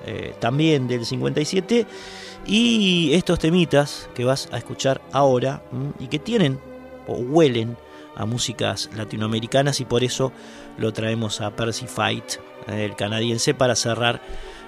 eh, 0.06 0.34
también 0.40 0.88
del 0.88 1.04
57, 1.04 1.86
y 2.46 3.12
estos 3.12 3.38
temitas 3.38 4.08
que 4.14 4.24
vas 4.24 4.48
a 4.52 4.58
escuchar 4.58 5.00
ahora 5.12 5.62
y 6.00 6.08
que 6.08 6.18
tienen 6.18 6.58
o 7.06 7.14
huelen 7.14 7.76
a 8.16 8.26
músicas 8.26 8.90
latinoamericanas 8.94 9.80
y 9.80 9.84
por 9.84 10.04
eso 10.04 10.32
lo 10.78 10.92
traemos 10.92 11.40
a 11.40 11.50
Percy 11.50 11.86
Fight, 11.86 12.34
eh, 12.68 12.84
el 12.84 12.96
canadiense, 12.96 13.54
para 13.54 13.74
cerrar 13.74 14.20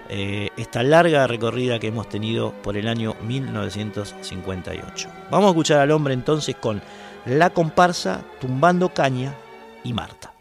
eh, 0.09 0.51
esta 0.57 0.83
larga 0.83 1.27
recorrida 1.27 1.79
que 1.79 1.89
hemos 1.89 2.09
tenido 2.09 2.53
por 2.63 2.77
el 2.77 2.89
año 2.89 3.15
1958. 3.27 5.09
Vamos 5.31 5.47
a 5.47 5.51
escuchar 5.51 5.81
al 5.81 5.91
hombre 5.91 6.15
entonces 6.15 6.57
con 6.57 6.83
La 7.25 7.51
comparsa, 7.51 8.23
Tumbando 8.41 8.91
Caña 8.91 9.35
y 9.83 9.93
Marta. 9.93 10.34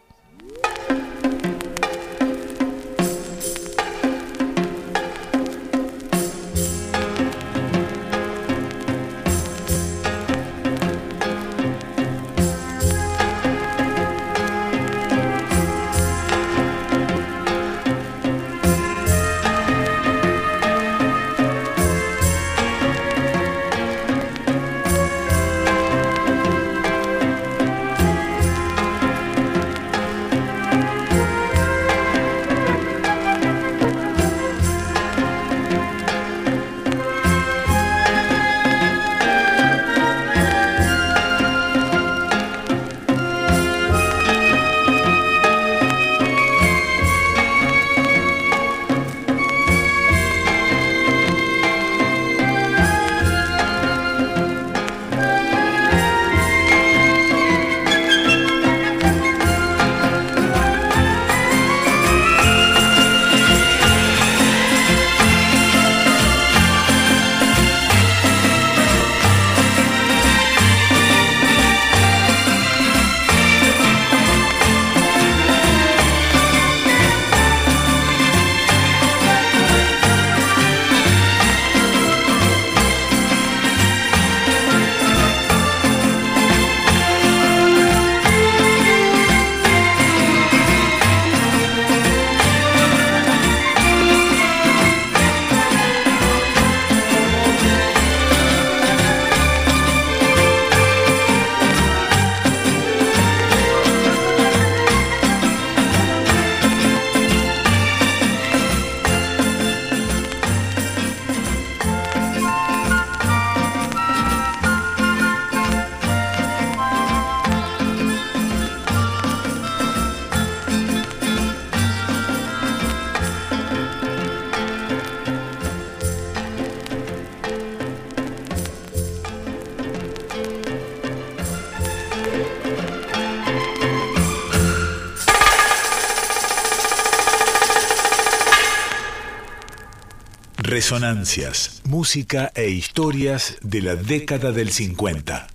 Resonancias, 140.74 141.80
música 141.84 142.50
e 142.56 142.68
historias 142.68 143.58
de 143.62 143.80
la 143.80 143.94
década 143.94 144.50
del 144.50 144.72
50. 144.72 145.53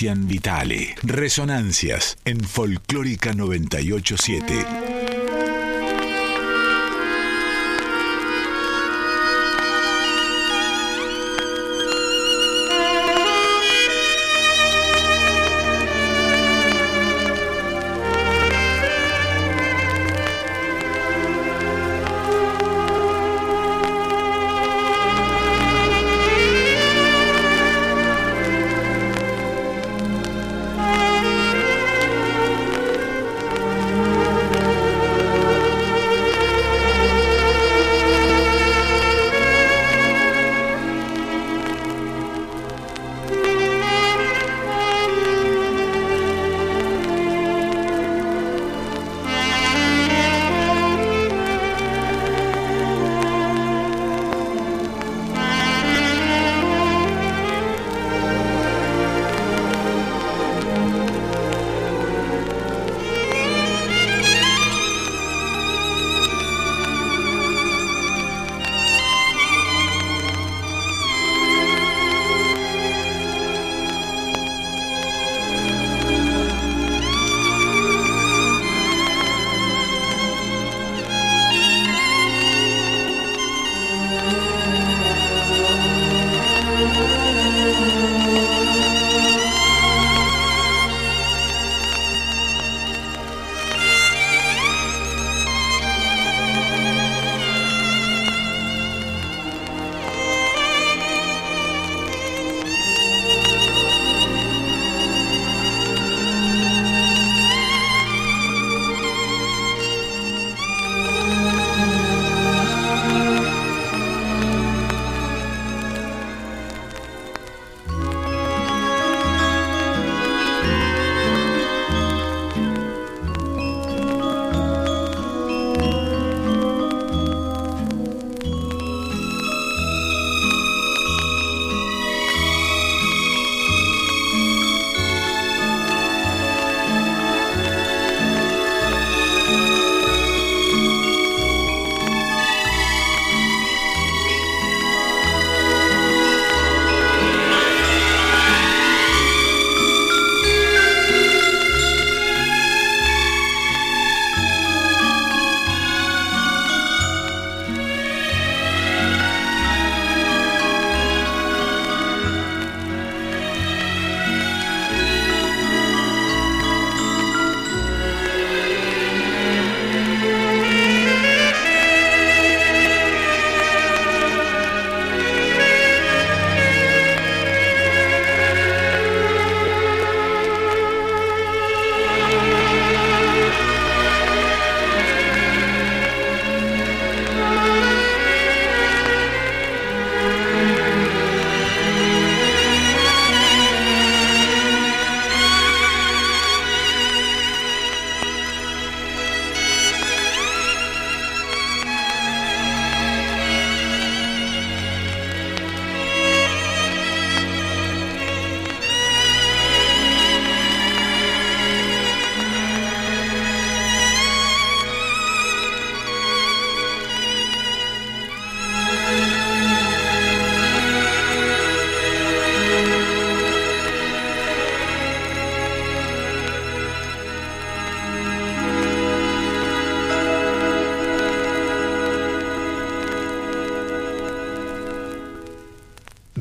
Cristian. 0.00 0.30
Resonancias 1.02 2.16
en 2.24 2.40
Folclórica 2.40 3.34
987. 3.34 4.89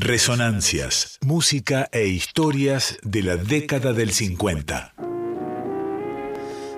Resonancias, 0.10 1.20
música 1.24 1.88
e 1.92 2.08
historias 2.08 2.98
de 3.04 3.22
la 3.22 3.38
década 3.38 3.94
del 3.94 4.10
50. 4.10 4.96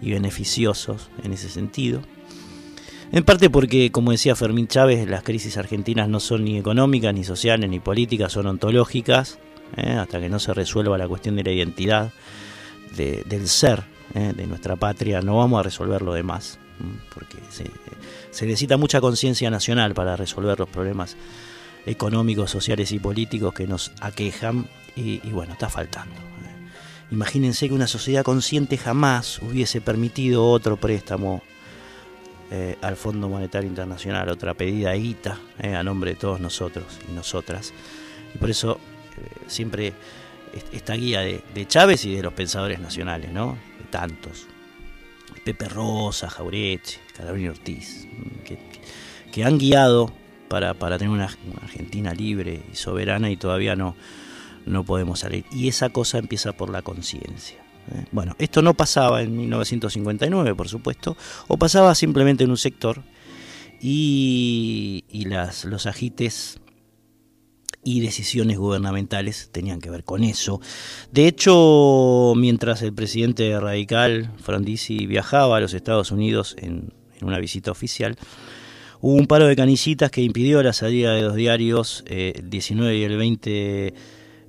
y 0.00 0.12
beneficiosos 0.12 1.10
en 1.22 1.32
ese 1.32 1.48
sentido. 1.48 2.00
En 3.10 3.24
parte 3.24 3.48
porque, 3.48 3.90
como 3.90 4.10
decía 4.10 4.36
Fermín 4.36 4.68
Chávez, 4.68 5.08
las 5.08 5.22
crisis 5.22 5.56
argentinas 5.56 6.08
no 6.08 6.20
son 6.20 6.44
ni 6.44 6.58
económicas, 6.58 7.14
ni 7.14 7.24
sociales, 7.24 7.70
ni 7.70 7.80
políticas, 7.80 8.32
son 8.32 8.46
ontológicas, 8.46 9.38
¿eh? 9.76 9.92
hasta 9.92 10.20
que 10.20 10.28
no 10.28 10.38
se 10.38 10.52
resuelva 10.52 10.98
la 10.98 11.08
cuestión 11.08 11.36
de 11.36 11.44
la 11.44 11.52
identidad, 11.52 12.12
del 12.96 13.48
ser 13.48 13.84
¿eh? 14.14 14.32
de 14.36 14.46
nuestra 14.46 14.76
patria, 14.76 15.20
no 15.20 15.38
vamos 15.38 15.60
a 15.60 15.62
resolver 15.62 16.02
lo 16.02 16.12
demás, 16.12 16.58
porque 17.14 17.38
se, 17.50 18.44
necesita 18.46 18.76
mucha 18.76 19.00
conciencia 19.00 19.50
nacional 19.50 19.94
para 19.94 20.16
resolver 20.16 20.58
los 20.58 20.68
problemas 20.68 21.16
económicos, 21.86 22.50
sociales 22.50 22.92
y 22.92 22.98
políticos 22.98 23.54
que 23.54 23.66
nos 23.66 23.92
aquejan, 24.00 24.68
y, 24.96 25.18
bueno, 25.30 25.52
está 25.52 25.68
faltando. 25.68 26.14
¿eh? 26.14 26.68
Imagínense 27.10 27.68
que 27.68 27.74
una 27.74 27.86
sociedad 27.86 28.22
consciente 28.22 28.76
jamás 28.76 29.40
hubiese 29.40 29.80
permitido 29.80 30.48
otro 30.50 30.76
préstamo 30.76 31.42
eh, 32.50 32.76
al 32.80 32.96
Fondo 32.96 33.28
Monetario 33.28 33.68
Internacional, 33.68 34.30
otra 34.30 34.54
pedida 34.54 34.94
guita 34.94 35.38
eh, 35.58 35.74
a 35.74 35.82
nombre 35.82 36.12
de 36.12 36.16
todos 36.16 36.40
nosotros 36.40 36.86
y 37.06 37.12
nosotras. 37.12 37.74
Y 38.34 38.38
por 38.38 38.48
eso 38.48 38.80
eh, 39.18 39.44
siempre 39.46 39.92
esta 40.72 40.94
guía 40.94 41.20
de, 41.20 41.66
Chávez 41.66 42.06
y 42.06 42.14
de 42.14 42.22
los 42.22 42.32
pensadores 42.32 42.80
nacionales, 42.80 43.30
¿no? 43.32 43.58
De 43.78 43.84
tantos. 43.90 44.46
Pepe 45.44 45.68
Rosa, 45.68 46.30
Jaureche, 46.30 47.00
Carabini 47.14 47.48
Ortiz, 47.48 48.06
mm, 48.06 48.44
que, 49.32 49.44
han 49.44 49.58
guiado 49.58 50.10
para, 50.48 50.74
tener 50.98 51.10
una, 51.10 51.28
Argentina 51.62 52.12
libre 52.12 52.62
y 52.72 52.76
soberana 52.76 53.30
y 53.30 53.36
todavía 53.36 53.76
no, 53.76 53.94
no 54.68 54.84
podemos 54.84 55.20
salir. 55.20 55.44
Y 55.50 55.68
esa 55.68 55.90
cosa 55.90 56.18
empieza 56.18 56.52
por 56.52 56.70
la 56.70 56.82
conciencia. 56.82 57.58
¿eh? 57.94 58.04
Bueno, 58.12 58.34
esto 58.38 58.62
no 58.62 58.74
pasaba 58.74 59.22
en 59.22 59.36
1959, 59.36 60.54
por 60.54 60.68
supuesto, 60.68 61.16
o 61.46 61.56
pasaba 61.56 61.94
simplemente 61.94 62.44
en 62.44 62.50
un 62.50 62.56
sector 62.56 63.02
y, 63.80 65.04
las, 65.26 65.64
los 65.64 65.86
agites 65.86 66.60
y 67.84 68.00
decisiones 68.00 68.58
gubernamentales 68.58 69.50
tenían 69.52 69.80
que 69.80 69.90
ver 69.90 70.04
con 70.04 70.24
eso. 70.24 70.60
De 71.12 71.26
hecho, 71.26 72.34
mientras 72.36 72.82
el 72.82 72.92
presidente 72.92 73.58
radical 73.58 74.32
Frondizi 74.42 75.06
viajaba 75.06 75.56
a 75.56 75.60
los 75.60 75.74
Estados 75.74 76.10
Unidos 76.10 76.56
en, 76.58 76.92
una 77.20 77.38
visita 77.38 77.70
oficial, 77.70 78.16
hubo 79.00 79.14
un 79.14 79.26
paro 79.26 79.46
de 79.46 79.56
canillitas 79.56 80.10
que 80.10 80.22
impidió 80.22 80.62
la 80.62 80.72
salida 80.72 81.14
de 81.14 81.22
los 81.22 81.34
diarios 81.34 82.04
eh, 82.06 82.34
el 82.36 82.50
19 82.50 82.96
y 82.96 83.02
el 83.02 83.16
20 83.16 83.94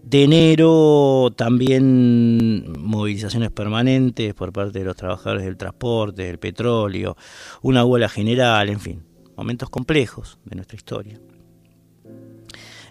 de 0.04 0.24
enero 0.24 1.32
también 1.36 2.72
movilizaciones 2.80 3.52
permanentes 3.52 4.34
por 4.34 4.52
parte 4.52 4.80
de 4.80 4.86
los 4.86 4.96
trabajadores 4.96 5.44
del 5.44 5.58
transporte, 5.58 6.24
del 6.24 6.40
petróleo, 6.40 7.16
una 7.62 7.86
huelga 7.86 8.10
general, 8.10 8.70
en 8.70 8.80
fin, 8.80 9.04
momentos 9.36 9.70
complejos 9.70 10.40
de 10.46 10.56
nuestra 10.56 10.76
historia. 10.76 11.20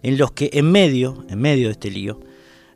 En 0.03 0.17
los 0.17 0.31
que 0.33 0.51
en 0.53 0.71
medio, 0.71 1.25
en 1.29 1.41
medio 1.41 1.67
de 1.67 1.73
este 1.73 1.91
lío, 1.91 2.21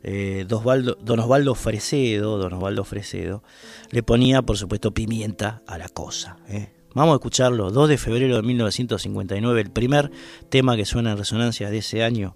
eh, 0.03 0.45
don 0.47 1.19
Osvaldo 1.19 1.55
Fresedo, 1.55 2.37
don 2.37 2.53
Osvaldo 2.53 2.83
Fresedo, 2.83 3.43
le 3.91 4.03
ponía, 4.03 4.41
por 4.41 4.57
supuesto, 4.57 4.93
pimienta 4.93 5.61
a 5.65 5.77
la 5.77 5.87
cosa. 5.87 6.37
¿eh? 6.49 6.73
Vamos 6.93 7.13
a 7.13 7.15
escucharlo, 7.15 7.71
2 7.71 7.89
de 7.89 7.97
febrero 7.97 8.35
de 8.35 8.43
1959, 8.43 9.61
el 9.61 9.71
primer 9.71 10.11
tema 10.49 10.75
que 10.75 10.85
suena 10.85 11.13
en 11.13 11.17
resonancia 11.17 11.69
de 11.69 11.77
ese 11.77 12.03
año 12.03 12.35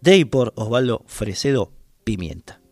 de 0.00 0.16
y 0.16 0.24
por 0.24 0.52
Osvaldo 0.56 1.02
Fresedo 1.06 1.72
Pimienta. 2.04 2.65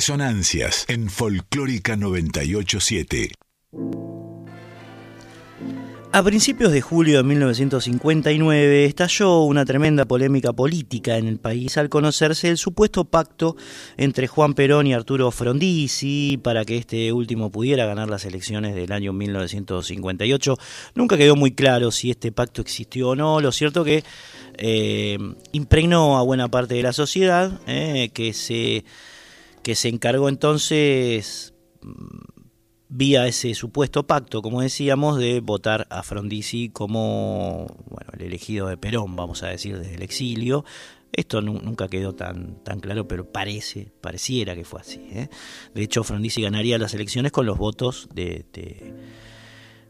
Resonancias 0.00 0.86
en 0.88 1.10
Folclórica 1.10 1.94
987. 1.94 3.32
A 6.10 6.22
principios 6.22 6.72
de 6.72 6.80
julio 6.80 7.18
de 7.18 7.22
1959 7.24 8.86
estalló 8.86 9.42
una 9.42 9.66
tremenda 9.66 10.06
polémica 10.06 10.54
política 10.54 11.18
en 11.18 11.28
el 11.28 11.38
país 11.38 11.76
al 11.76 11.90
conocerse 11.90 12.48
el 12.48 12.56
supuesto 12.56 13.04
pacto 13.04 13.56
entre 13.98 14.26
Juan 14.26 14.54
Perón 14.54 14.86
y 14.86 14.94
Arturo 14.94 15.30
Frondizi 15.30 16.40
para 16.42 16.64
que 16.64 16.78
este 16.78 17.12
último 17.12 17.50
pudiera 17.50 17.84
ganar 17.84 18.08
las 18.08 18.24
elecciones 18.24 18.74
del 18.74 18.92
año 18.92 19.12
1958. 19.12 20.56
Nunca 20.94 21.18
quedó 21.18 21.36
muy 21.36 21.52
claro 21.52 21.90
si 21.90 22.10
este 22.10 22.32
pacto 22.32 22.62
existió 22.62 23.10
o 23.10 23.16
no. 23.16 23.42
Lo 23.42 23.52
cierto 23.52 23.84
que 23.84 24.02
eh, 24.54 25.18
impregnó 25.52 26.16
a 26.16 26.22
buena 26.22 26.48
parte 26.48 26.72
de 26.72 26.82
la 26.84 26.94
sociedad 26.94 27.60
eh, 27.66 28.08
que, 28.14 28.32
se, 28.32 28.84
que 29.62 29.74
se 29.74 29.88
encargó 29.88 30.28
entonces 30.28 31.54
vía 32.90 33.26
ese 33.26 33.54
supuesto 33.54 34.06
pacto, 34.06 34.42
como 34.42 34.60
decíamos, 34.60 35.18
de 35.18 35.40
votar 35.40 35.86
a 35.90 36.02
Frondizi 36.02 36.70
como 36.70 37.66
el 38.12 38.22
elegido 38.22 38.66
de 38.66 38.76
Perón, 38.76 39.16
vamos 39.16 39.42
a 39.42 39.48
decir, 39.48 39.78
desde 39.78 39.94
el 39.94 40.02
exilio. 40.02 40.64
Esto 41.12 41.40
nunca 41.40 41.88
quedó 41.88 42.14
tan, 42.14 42.62
tan 42.62 42.78
claro, 42.80 43.08
pero 43.08 43.30
parece, 43.30 43.92
pareciera 44.00 44.54
que 44.54 44.64
fue 44.64 44.80
así. 44.80 45.00
¿eh? 45.12 45.28
De 45.74 45.82
hecho, 45.82 46.04
Frondizi 46.04 46.42
ganaría 46.42 46.78
las 46.78 46.94
elecciones 46.94 47.32
con 47.32 47.46
los 47.46 47.58
votos 47.58 48.08
de, 48.14 48.44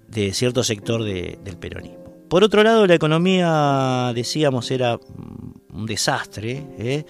de, 0.09 0.33
cierto 0.33 0.65
sector 0.65 1.03
del 1.03 1.57
peronismo. 1.59 2.10
Por 2.31 2.45
otro 2.45 2.63
lado, 2.63 2.87
la 2.87 2.95
economía, 2.95 4.13
decíamos, 4.15 4.71
era 4.71 5.01
un 5.73 5.85
desastre, 5.85 6.65
¿eh? 6.79 7.05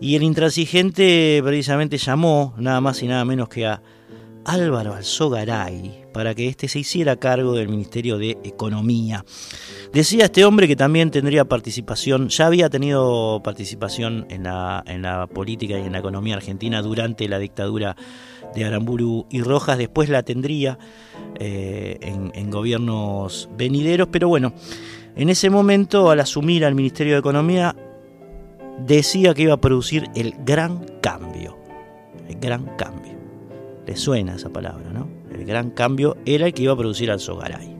y 0.00 0.14
el 0.14 0.22
intransigente 0.22 1.40
precisamente 1.42 1.98
llamó 1.98 2.54
nada 2.58 2.80
más 2.80 3.02
y 3.02 3.08
nada 3.08 3.24
menos 3.24 3.48
que 3.48 3.66
a 3.66 3.82
Álvaro 4.44 4.94
Alzogaray 4.94 6.04
para 6.12 6.36
que 6.36 6.46
éste 6.46 6.68
se 6.68 6.78
hiciera 6.78 7.16
cargo 7.16 7.54
del 7.54 7.68
Ministerio 7.70 8.18
de 8.18 8.38
Economía. 8.44 9.24
Decía 9.92 10.26
este 10.26 10.44
hombre 10.44 10.68
que 10.68 10.76
también 10.76 11.10
tendría 11.10 11.44
participación, 11.44 12.28
ya 12.28 12.46
había 12.46 12.70
tenido 12.70 13.40
participación 13.42 14.26
en 14.30 14.44
la, 14.44 14.84
en 14.86 15.02
la 15.02 15.26
política 15.26 15.76
y 15.76 15.82
en 15.82 15.92
la 15.92 15.98
economía 15.98 16.36
argentina 16.36 16.82
durante 16.82 17.28
la 17.28 17.40
dictadura 17.40 17.96
de 18.54 18.64
Aramburu 18.64 19.26
y 19.30 19.42
Rojas, 19.42 19.78
después 19.78 20.08
la 20.08 20.22
tendría 20.22 20.78
eh, 21.38 21.98
en, 22.00 22.32
en 22.34 22.50
gobiernos 22.50 23.48
venideros, 23.56 24.08
pero 24.10 24.28
bueno, 24.28 24.52
en 25.16 25.28
ese 25.28 25.50
momento 25.50 26.10
al 26.10 26.20
asumir 26.20 26.64
al 26.64 26.74
Ministerio 26.74 27.14
de 27.14 27.20
Economía 27.20 27.76
decía 28.78 29.34
que 29.34 29.42
iba 29.42 29.54
a 29.54 29.60
producir 29.60 30.08
el 30.14 30.34
gran 30.44 30.86
cambio, 31.00 31.58
el 32.28 32.38
gran 32.38 32.64
cambio. 32.76 33.12
Le 33.86 33.96
suena 33.96 34.36
esa 34.36 34.50
palabra, 34.50 34.90
¿no? 34.92 35.08
El 35.32 35.44
gran 35.44 35.70
cambio 35.70 36.16
era 36.24 36.46
el 36.46 36.54
que 36.54 36.62
iba 36.62 36.72
a 36.72 36.76
producir 36.76 37.10
al 37.10 37.20
Sogaray. 37.20 37.76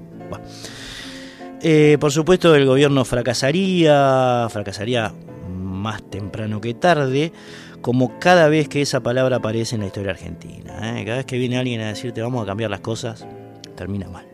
Eh, 1.63 1.97
por 2.01 2.11
supuesto, 2.11 2.55
el 2.55 2.67
gobierno 2.67 3.05
fracasaría, 3.05 4.49
fracasaría 4.51 5.13
más 5.49 6.03
temprano 6.03 6.61
que 6.61 6.75
tarde, 6.75 7.33
como 7.83 8.19
cada 8.21 8.49
vez 8.49 8.69
que 8.69 8.81
esa 8.81 9.01
palabra 9.01 9.37
aparece 9.37 9.75
en 9.75 9.83
la 9.83 9.89
historia 9.89 10.13
argentina. 10.13 10.99
¿eh? 10.99 11.05
Cada 11.05 11.19
vez 11.19 11.27
que 11.27 11.37
viene 11.37 11.59
alguien 11.59 11.81
a 11.81 11.89
decirte 11.89 12.23
vamos 12.23 12.43
a 12.43 12.47
cambiar 12.47 12.71
las 12.71 12.81
cosas, 12.81 13.27
termina 13.77 14.09
mal. 14.09 14.27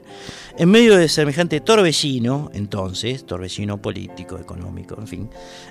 En 0.59 0.71
medio 0.71 0.97
de 0.97 1.09
semejante 1.09 1.61
torbellino, 1.61 2.51
entonces, 2.53 3.25
torbellino 3.25 3.81
político, 3.81 4.39
económico, 4.39 4.97
en 4.99 5.07
fin, 5.07 5.31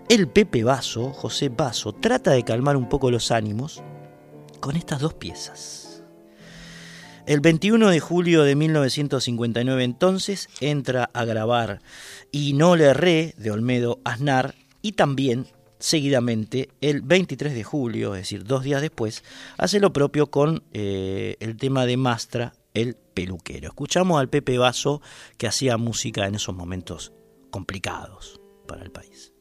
el 0.09 0.28
Pepe 0.28 0.63
Vaso, 0.63 1.13
José 1.13 1.49
Vaso, 1.49 1.93
trata 1.93 2.32
de 2.32 2.43
calmar 2.43 2.78
un 2.78 2.89
poco 2.89 3.11
los 3.11 3.32
ánimos 3.32 3.84
con 4.59 4.75
estas 4.75 4.99
dos 4.99 5.13
piezas. 5.13 6.03
El 7.28 7.41
21 7.41 7.89
de 7.89 7.99
julio 7.99 8.43
de 8.43 8.55
1959 8.55 9.84
entonces 9.84 10.47
entra 10.61 11.09
a 11.13 11.25
grabar 11.25 11.82
Y 12.32 12.53
no 12.53 12.78
le 12.78 12.86
erré 12.86 13.34
de 13.38 13.51
Olmedo 13.51 13.99
Aznar 14.05 14.55
y 14.82 14.93
también 14.93 15.47
seguidamente 15.80 16.69
el 16.82 17.01
23 17.01 17.53
de 17.53 17.63
julio, 17.63 18.15
es 18.15 18.21
decir, 18.21 18.43
dos 18.43 18.63
días 18.63 18.82
después, 18.82 19.23
hace 19.57 19.80
lo 19.80 19.93
propio 19.93 20.28
con 20.28 20.63
eh, 20.73 21.38
el 21.39 21.57
tema 21.57 21.86
de 21.86 21.97
Mastra, 21.97 22.53
el 22.73 22.95
peluquero. 22.95 23.67
Escuchamos 23.67 24.19
al 24.19 24.30
Pepe 24.30 24.57
Vaso 24.57 25.01
que 25.38 25.47
hacía 25.47 25.78
música 25.78 26.28
en 26.28 26.36
esos 26.36 26.55
momentos 26.55 27.13
complicados 27.49 28.39
para 28.67 28.84
el 28.84 28.91
país. 28.91 29.34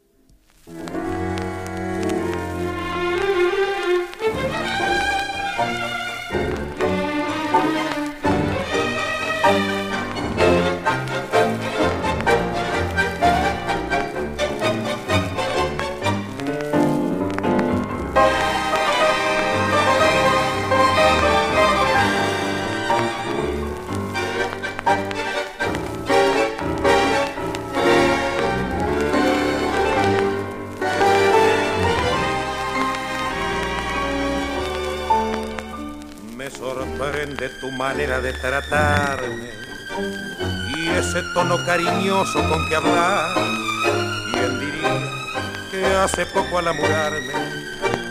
De 37.38 37.48
tu 37.50 37.70
manera 37.70 38.20
de 38.20 38.32
tratarme 38.32 39.50
y 40.74 40.88
ese 40.88 41.22
tono 41.34 41.64
cariñoso 41.64 42.38
con 42.48 42.68
que 42.68 42.76
hablar. 42.76 43.34
¿Quién 44.32 44.58
diría 44.58 45.00
que 45.70 45.86
hace 45.86 46.26
poco 46.26 46.58
al 46.58 46.68
amurarme 46.68 47.32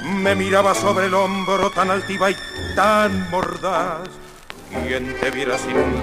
me 0.04 0.36
miraba 0.36 0.76
sobre 0.76 1.08
el 1.08 1.14
hombro 1.14 1.72
tan 1.72 1.90
altiva 1.90 2.30
y 2.30 2.36
tan 2.76 3.30
mordaz? 3.32 4.08
Quien 4.86 5.16
te 5.20 5.32
viera 5.32 5.58
sin 5.58 5.78
un 5.78 6.02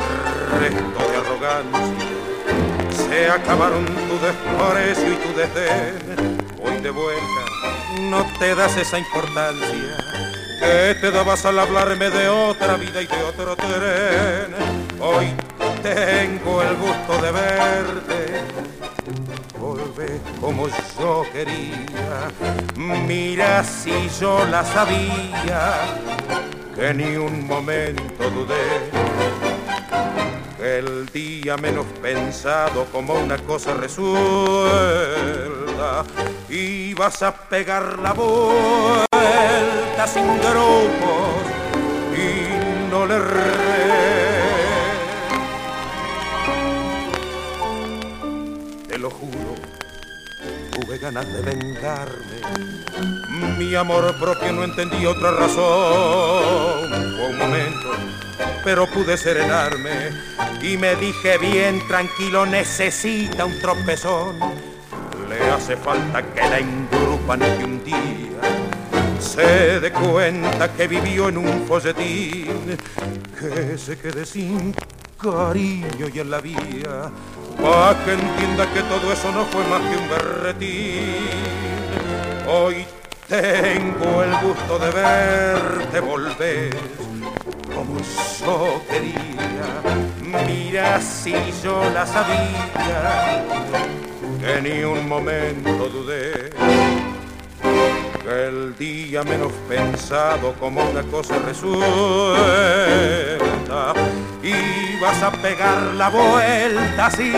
resto 0.59 1.11
de 1.11 1.17
arrogancia, 1.17 2.07
se 3.09 3.29
acabaron 3.29 3.85
tu 3.85 4.19
desprecio 4.19 5.13
y 5.13 5.17
tu 5.17 5.33
desdén. 5.37 6.39
Hoy 6.65 6.81
de 6.81 6.91
vuelta 6.91 7.43
no 8.01 8.27
te 8.39 8.55
das 8.55 8.77
esa 8.77 8.99
importancia 8.99 10.02
que 10.63 10.95
te 11.01 11.11
dabas 11.11 11.45
al 11.45 11.59
hablarme 11.59 12.09
de 12.11 12.29
otra 12.29 12.77
vida 12.77 13.03
y 13.03 13.07
de 13.07 13.23
otro 13.25 13.57
tren. 13.57 14.55
Hoy 15.01 15.27
tengo 15.83 16.63
el 16.63 16.77
gusto 16.77 17.21
de 17.21 17.33
verte. 17.33 18.43
Volve 19.59 20.21
como 20.41 20.69
yo 20.99 21.25
quería. 21.33 22.31
Mira 22.77 23.65
si 23.65 24.09
yo 24.21 24.45
la 24.47 24.65
sabía, 24.65 25.81
que 26.77 26.95
ni 26.95 27.17
un 27.17 27.47
momento 27.47 28.31
dudé 28.31 28.91
el 30.79 31.07
día 31.07 31.57
menos 31.57 31.87
pensado 32.01 32.85
como 32.93 33.15
una 33.15 33.37
cosa 33.39 33.75
resuelta 33.75 34.13
y 36.49 36.95
vas 36.95 37.21
a 37.23 37.35
pegar 37.35 37.99
la 37.99 38.13
vuelta 39.23 40.07
sin 40.07 40.27
grupos 40.39 41.43
y 42.17 42.91
no 42.91 43.07
le 43.07 43.19
Te 48.89 48.99
lo 48.99 49.11
juro, 49.11 49.55
tuve 50.73 50.99
ganas 50.99 51.27
de 51.33 51.41
vengarme. 51.43 52.41
Mi 53.59 53.75
amor 53.75 54.15
propio 54.19 54.53
no 54.53 54.65
entendí 54.65 55.07
otra 55.07 55.31
razón. 55.31 56.93
Un 56.93 57.39
momento 57.39 57.93
pero 58.65 58.87
pude 58.87 59.17
serenarme 59.17 60.11
y 60.63 60.77
me 60.77 60.95
dije 60.97 61.39
bien 61.39 61.87
tranquilo, 61.89 62.47
necesita 62.47 63.45
un 63.45 63.59
tropezón. 63.61 64.39
Le 65.29 65.51
hace 65.51 65.77
falta 65.77 66.23
que 66.23 66.41
la 66.41 66.59
engrupan 66.59 67.41
que 67.41 67.65
un 67.65 67.85
día 67.85 68.72
se 69.33 69.81
dé 69.81 69.91
cuenta 69.91 70.71
que 70.75 70.87
vivió 70.87 71.31
en 71.31 71.39
un 71.39 71.65
folletín, 71.67 72.77
que 73.39 73.79
se 73.79 73.97
quede 73.97 74.27
sin 74.27 74.75
cariño 75.19 76.07
y 76.13 76.19
en 76.19 76.31
la 76.31 76.41
vía, 76.41 77.11
pa' 77.63 77.97
que 78.05 78.13
entienda 78.13 78.71
que 78.75 78.83
todo 78.83 79.11
eso 79.11 79.33
no 79.33 79.45
fue 79.47 79.65
más 79.69 79.81
que 79.89 79.97
un 79.97 80.09
berretín. 80.11 81.29
Hoy 82.47 82.85
tengo 83.27 84.23
el 84.23 84.33
gusto 84.43 84.79
de 84.79 84.91
verte 84.91 86.01
volver 86.01 86.77
como 87.75 87.99
yo 88.39 88.83
quería. 88.91 90.45
Mira 90.47 91.01
si 91.01 91.35
yo 91.65 91.83
la 91.95 92.07
sabía, 92.07 93.45
que 94.41 94.61
ni 94.61 94.85
un 94.85 95.09
momento 95.09 95.89
dudé 95.89 96.51
el 98.29 98.77
día 98.77 99.23
menos 99.23 99.53
pensado 99.69 100.55
como 100.55 100.83
una 100.91 101.03
cosa 101.05 101.39
resuelta 101.39 101.83
y 104.43 105.01
vas 105.01 105.23
a 105.23 105.33
pegar 105.33 105.83
la 105.95 106.09
vuelta 106.09 107.07
así 107.07 107.33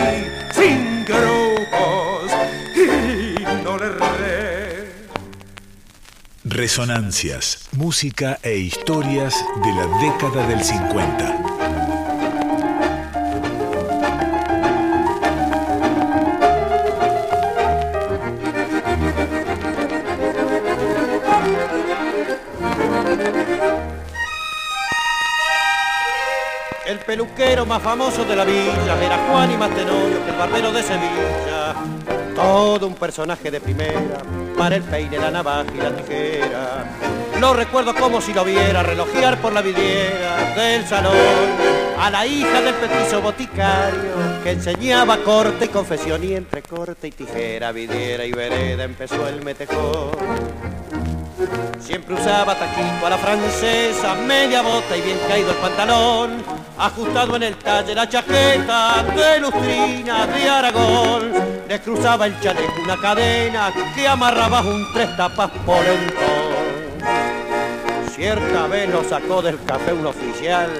sin 0.53 1.05
grupos 1.05 2.31
y 2.75 3.43
no 3.63 3.77
le 3.77 3.89
re. 3.89 4.65
Resonancias, 6.43 7.67
música 7.71 8.39
e 8.43 8.57
historias 8.57 9.35
de 9.63 9.73
la 9.73 9.87
década 9.99 10.47
del 10.47 10.63
50. 10.63 11.54
Peluquero 27.15 27.65
más 27.65 27.81
famoso 27.81 28.25
de 28.25 28.35
la 28.35 28.43
villa 28.43 29.01
era 29.01 29.17
Juan 29.29 29.49
y 29.49 29.55
más 29.55 29.73
tenorio 29.73 30.21
que 30.25 30.31
el 30.31 30.35
barbero 30.35 30.73
de 30.73 30.83
Sevilla. 30.83 31.73
Todo 32.35 32.87
un 32.87 32.95
personaje 32.95 33.49
de 33.49 33.61
primera, 33.61 34.17
para 34.57 34.75
el 34.75 34.83
peine, 34.83 35.17
la 35.17 35.31
navaja 35.31 35.71
y 35.73 35.77
la 35.77 35.95
tijera. 35.95 36.83
Lo 37.39 37.53
recuerdo 37.53 37.95
como 37.95 38.19
si 38.19 38.33
lo 38.33 38.43
viera 38.43 38.83
relojear 38.83 39.39
por 39.39 39.53
la 39.53 39.61
vidriera 39.61 40.53
del 40.57 40.85
salón 40.85 41.15
a 41.97 42.09
la 42.09 42.27
hija 42.27 42.61
del 42.61 42.73
petizo 42.73 43.21
boticario 43.21 44.43
que 44.43 44.51
enseñaba 44.51 45.17
corte 45.19 45.65
y 45.65 45.69
confesión 45.69 46.21
y 46.21 46.33
entre 46.33 46.63
corte 46.63 47.07
y 47.07 47.11
tijera, 47.11 47.71
vidriera 47.71 48.25
y 48.25 48.33
vereda 48.33 48.83
empezó 48.83 49.25
el 49.29 49.41
metejón. 49.41 50.74
Siempre 51.79 52.15
usaba 52.15 52.55
taquito 52.55 53.05
a 53.05 53.09
la 53.09 53.17
francesa, 53.17 54.15
media 54.15 54.61
bota 54.61 54.97
y 54.97 55.01
bien 55.01 55.17
caído 55.27 55.51
el 55.51 55.57
pantalón, 55.57 56.43
ajustado 56.77 57.35
en 57.35 57.43
el 57.43 57.55
talle 57.57 57.93
la 57.93 58.09
chaqueta 58.09 59.03
de 59.15 59.39
lustrina 59.39 60.25
de 60.27 60.49
Aragón. 60.49 61.31
Le 61.67 61.79
cruzaba 61.81 62.25
el 62.25 62.39
chaleco 62.39 62.81
una 62.83 62.97
cadena 62.97 63.71
que 63.93 64.07
amarraba 64.07 64.61
un 64.61 64.85
tres 64.93 65.15
tapas 65.15 65.51
polentón. 65.65 66.55
Cierta 68.15 68.67
vez 68.67 68.89
lo 68.89 69.03
sacó 69.03 69.41
del 69.41 69.61
café 69.65 69.91
un 69.91 70.07
oficial 70.07 70.71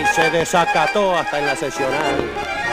y 0.00 0.14
se 0.14 0.30
desacató 0.30 1.14
hasta 1.14 1.38
en 1.38 1.46
la 1.46 1.54
sesional. 1.54 2.16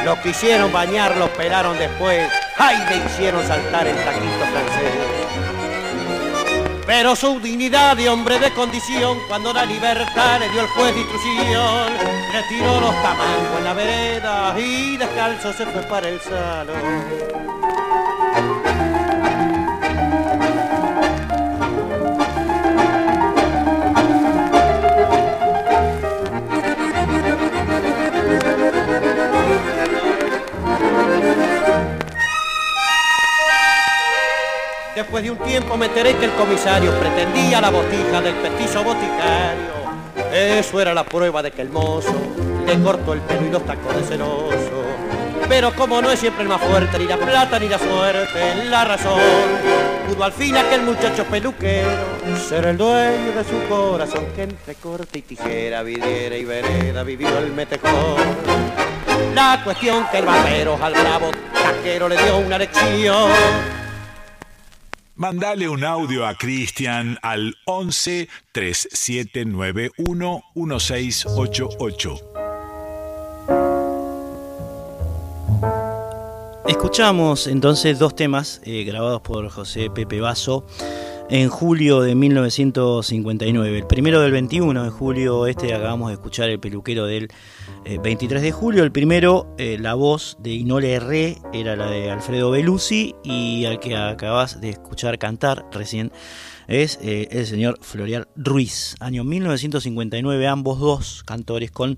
Lo 0.06 0.22
quisieron 0.22 0.72
bañar, 0.72 1.18
lo 1.18 1.28
pelaron 1.34 1.78
después, 1.78 2.32
¡ay! 2.58 2.78
le 2.90 3.06
hicieron 3.06 3.46
saltar 3.46 3.88
el 3.88 3.96
taquito 3.96 4.46
francés. 4.52 5.05
Pero 6.86 7.16
su 7.16 7.40
dignidad 7.40 7.98
de 7.98 8.10
hombre 8.10 8.38
de 8.38 8.52
condición, 8.52 9.18
cuando 9.28 9.52
la 9.52 9.66
libertad 9.66 10.40
le 10.40 10.50
dio 10.50 10.62
el 10.62 10.68
juez 10.68 10.94
de 10.94 11.02
instrucción, 11.02 11.94
le 12.32 12.44
tiró 12.48 12.80
los 12.80 12.94
tamancos 13.02 13.58
en 13.58 13.64
la 13.64 13.74
vereda 13.74 14.60
y 14.60 14.96
descalzo 14.96 15.52
se 15.54 15.66
fue 15.66 15.82
para 15.84 16.10
el 16.10 16.20
salón. 16.22 16.76
Después 34.96 35.26
de 35.26 35.32
un 35.32 35.38
tiempo 35.40 35.76
me 35.76 35.88
enteré 35.88 36.16
que 36.16 36.24
el 36.24 36.32
comisario 36.32 36.90
pretendía 36.94 37.60
la 37.60 37.70
botija 37.70 38.22
del 38.22 38.34
petizo 38.36 38.82
boticario. 38.82 39.76
Eso 40.32 40.80
era 40.80 40.94
la 40.94 41.04
prueba 41.04 41.44
de 41.44 41.52
que 41.52 41.64
el 41.64 41.70
mozo 41.70 42.16
le 42.66 42.80
cortó 42.80 43.12
el 43.12 43.20
pelo 43.20 43.46
y 43.46 43.50
los 43.50 43.66
tacones 43.66 44.08
celoso. 44.08 44.86
Pero 45.50 45.76
como 45.76 46.02
no 46.02 46.10
es 46.10 46.20
siempre 46.20 46.44
el 46.44 46.48
más 46.48 46.62
fuerte, 46.62 46.98
ni 46.98 47.08
la 47.08 47.18
plata 47.18 47.60
ni 47.60 47.68
la 47.68 47.78
suerte, 47.78 48.66
la 48.70 48.86
razón, 48.86 49.20
pudo 50.08 50.24
al 50.24 50.32
fin 50.32 50.56
aquel 50.56 50.84
muchacho 50.84 51.26
peluquero 51.26 51.92
ser 52.48 52.66
el 52.66 52.78
dueño 52.78 53.34
de 53.34 53.44
su 53.44 53.68
corazón 53.68 54.28
que 54.34 54.44
entre 54.44 54.76
corte 54.76 55.20
y 55.20 55.22
tijera, 55.24 55.84
vidiera 55.84 56.38
y 56.38 56.46
vereda 56.46 57.04
vivió 57.04 57.38
el 57.38 57.52
metejón. 57.52 58.16
La 59.34 59.60
cuestión 59.62 60.08
que 60.10 60.20
el 60.20 60.26
barbero 60.26 60.80
al 60.82 60.94
bravo 60.94 61.32
taquero 61.54 62.08
le 62.08 62.16
dio 62.24 62.38
una 62.38 62.58
lección 62.58 63.30
Mandale 65.18 65.70
un 65.70 65.86
audio 65.86 66.28
a 66.28 66.36
Cristian 66.36 67.18
al 67.22 67.56
11 67.66 68.28
3791 68.52 70.44
1688. 70.56 72.20
Escuchamos 76.68 77.48
entonces 77.48 77.98
dos 77.98 78.14
temas 78.14 78.60
eh, 78.66 78.84
grabados 78.84 79.22
por 79.22 79.48
José 79.50 79.90
Pepe 79.90 80.20
Basso 80.20 80.66
en 81.30 81.50
julio 81.50 82.02
de 82.02 82.14
1959. 82.16 83.78
El 83.78 83.88
primero 83.88 84.22
del 84.22 84.32
21 84.32 84.84
de 84.84 84.90
julio, 84.90 85.48
este 85.48 85.74
acabamos 85.74 86.10
de 86.10 86.14
escuchar 86.14 86.50
el 86.50 86.60
peluquero 86.60 87.06
del 87.06 87.30
23 87.86 88.42
eh, 88.42 88.46
de 88.46 88.52
julio. 88.52 88.84
El 88.84 88.92
primero, 88.92 89.54
eh, 89.58 89.78
la 89.80 89.96
voz 89.96 90.38
de 90.40 90.52
Inole 90.52 90.94
Herré 90.94 91.38
era 91.54 91.76
la 91.76 91.90
de 91.90 92.12
Alfredo 92.12 92.52
Belusi 92.52 93.16
y 93.24 93.66
al 93.66 93.80
que 93.80 93.96
acabas 93.96 94.62
de 94.62 94.70
escuchar 94.70 95.18
cantar 95.18 95.66
recién 95.72 96.12
es 96.68 97.00
eh, 97.02 97.28
el 97.32 97.46
señor 97.46 97.80
Florial 97.82 98.28
Ruiz. 98.36 98.96
Año 99.00 99.24
1959, 99.24 100.48
ambos 100.48 100.80
dos 100.80 101.24
cantores 101.24 101.72
con 101.72 101.98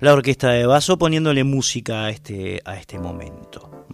la 0.00 0.12
orquesta 0.12 0.50
de 0.50 0.66
Basso 0.66 0.98
poniéndole 0.98 1.44
música 1.44 2.04
a 2.04 2.10
este, 2.10 2.60
a 2.64 2.76
este 2.76 2.98
momento. 2.98 3.86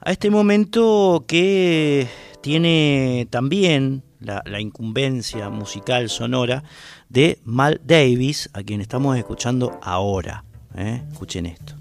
A 0.00 0.12
este 0.12 0.30
momento 0.30 1.24
que 1.26 2.06
tiene 2.40 3.26
también 3.30 4.02
la, 4.20 4.60
incumbencia 4.60 5.48
musical 5.48 6.08
sonora 6.08 6.62
de 7.08 7.38
Mal 7.44 7.80
Davis, 7.84 8.50
a 8.52 8.62
quien 8.62 8.80
estamos 8.80 9.16
escuchando 9.16 9.78
ahora. 9.82 10.44
¿eh? 10.76 11.02
Escuchen 11.12 11.46
esto. 11.46 11.74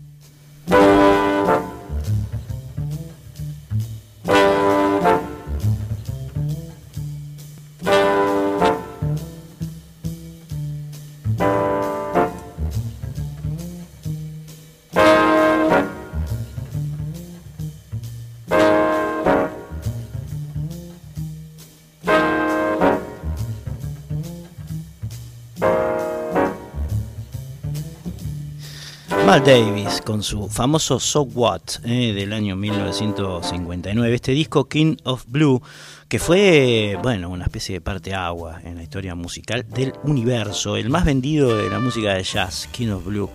Davis 29.48 30.02
con 30.02 30.24
su 30.24 30.50
famoso 30.50 31.00
So 31.00 31.22
What 31.22 31.62
eh, 31.86 32.12
del 32.12 32.34
año 32.34 32.58
1959, 32.58 34.14
este 34.14 34.34
disco 34.34 34.68
King 34.68 34.98
of 35.06 35.24
Blue, 35.26 35.62
que 36.10 36.20
fue, 36.20 37.00
bueno, 37.02 37.30
una 37.30 37.46
especie 37.46 37.76
de 37.76 37.82
parte 37.82 38.14
agua 38.14 38.60
en 38.66 38.76
la 38.76 38.84
historia 38.84 39.16
musical 39.16 39.66
del 39.70 39.94
universo, 40.04 40.76
el 40.76 40.90
más 40.90 41.06
vendido 41.06 41.56
de 41.56 41.70
la 41.70 41.80
música 41.80 42.16
de 42.16 42.24
jazz, 42.24 42.68
King 42.74 42.90
of 42.90 43.06
Blue 43.06 43.30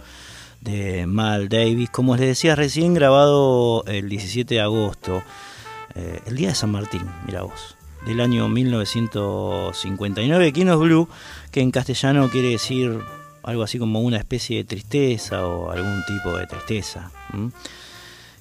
de 0.60 1.06
Mal 1.06 1.48
Davis, 1.48 1.88
como 1.88 2.14
les 2.14 2.26
decía 2.26 2.56
recién, 2.56 2.92
grabado 2.92 3.82
el 3.86 4.10
17 4.10 4.56
de 4.56 4.60
agosto, 4.60 5.22
eh, 5.94 6.20
el 6.26 6.36
día 6.36 6.48
de 6.48 6.54
San 6.54 6.72
Martín, 6.72 7.06
mira 7.24 7.40
vos, 7.40 7.74
del 8.04 8.20
año 8.20 8.50
1959, 8.50 10.52
King 10.52 10.66
of 10.66 10.82
Blue, 10.82 11.08
que 11.50 11.62
en 11.62 11.70
castellano 11.70 12.28
quiere 12.28 12.50
decir 12.50 13.00
algo 13.42 13.62
así 13.62 13.78
como 13.78 14.00
una 14.00 14.18
especie 14.18 14.58
de 14.58 14.64
tristeza 14.64 15.46
o 15.46 15.70
algún 15.70 16.04
tipo 16.06 16.36
de 16.36 16.46
tristeza, 16.46 17.10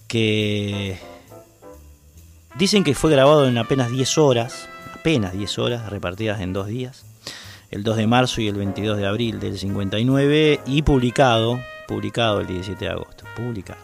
que 0.08 1.00
dicen 2.58 2.84
que 2.84 2.94
fue 2.94 3.12
grabado 3.12 3.48
en 3.48 3.58
apenas 3.58 3.92
10 3.92 4.18
horas, 4.18 4.68
apenas 4.94 5.34
10 5.34 5.60
horas 5.60 5.90
repartidas 5.90 6.42
en 6.42 6.54
dos 6.54 6.68
días, 6.68 7.06
el 7.72 7.84
2 7.84 7.98
de 7.98 8.08
marzo 8.08 8.42
y 8.42 8.48
el 8.48 8.56
22 8.56 8.98
de 8.98 9.08
abril 9.08 9.40
del 9.40 9.58
59 9.58 10.60
y 10.66 10.82
publicado, 10.82 11.60
publicado 11.88 12.42
el 12.42 12.48
17 12.48 12.86
de 12.86 12.92
agosto, 12.92 13.24
publicado. 13.36 13.80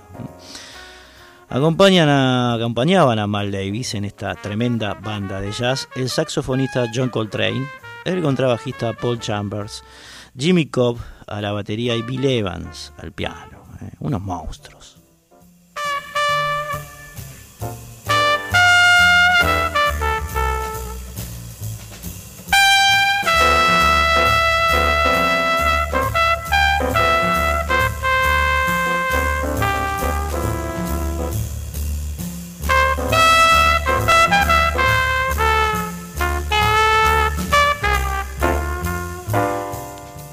Acompañan 1.50 2.10
a, 2.10 2.56
acompañaban 2.56 3.20
a 3.20 3.28
Mal 3.28 3.52
Davis 3.52 3.96
en 3.96 4.04
esta 4.04 4.36
tremenda 4.36 4.96
banda 4.96 5.40
de 5.40 5.54
jazz 5.54 5.88
el 5.96 6.10
saxofonista 6.10 6.88
John 6.94 7.10
Coltrane, 7.10 7.66
el 8.04 8.22
contrabajista 8.22 8.92
Paul 8.92 9.20
Chambers, 9.20 9.82
Jimmy 10.40 10.68
Cobb 10.68 11.00
a 11.26 11.42
la 11.42 11.52
batería 11.52 11.96
y 11.96 12.04
Bill 12.04 12.24
Evans 12.26 12.94
al 12.98 13.12
piano. 13.12 13.64
Eh, 13.82 13.90
unos 14.00 14.22
monstruos. 14.22 14.97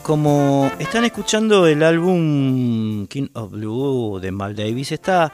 Como 0.05 0.70
están 0.78 1.05
escuchando 1.05 1.66
el 1.66 1.82
álbum 1.82 3.07
King 3.07 3.28
of 3.32 3.52
Blue 3.52 4.20
de 4.20 4.30
Mal 4.32 4.55
Davis, 4.55 4.92
está, 4.92 5.32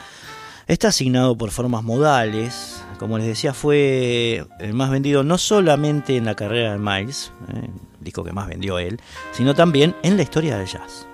está 0.68 0.88
asignado 0.88 1.36
por 1.36 1.50
formas 1.50 1.82
modales. 1.82 2.82
Como 2.98 3.18
les 3.18 3.26
decía, 3.26 3.52
fue 3.52 4.46
el 4.60 4.72
más 4.72 4.90
vendido 4.90 5.24
no 5.24 5.38
solamente 5.38 6.16
en 6.16 6.24
la 6.24 6.36
carrera 6.36 6.72
de 6.72 6.78
Miles, 6.78 7.32
eh, 7.52 7.68
disco 7.98 8.22
que 8.22 8.32
más 8.32 8.46
vendió 8.46 8.78
él, 8.78 9.00
sino 9.32 9.54
también 9.56 9.96
en 10.04 10.16
la 10.16 10.22
historia 10.22 10.56
del 10.56 10.68
jazz. 10.68 11.06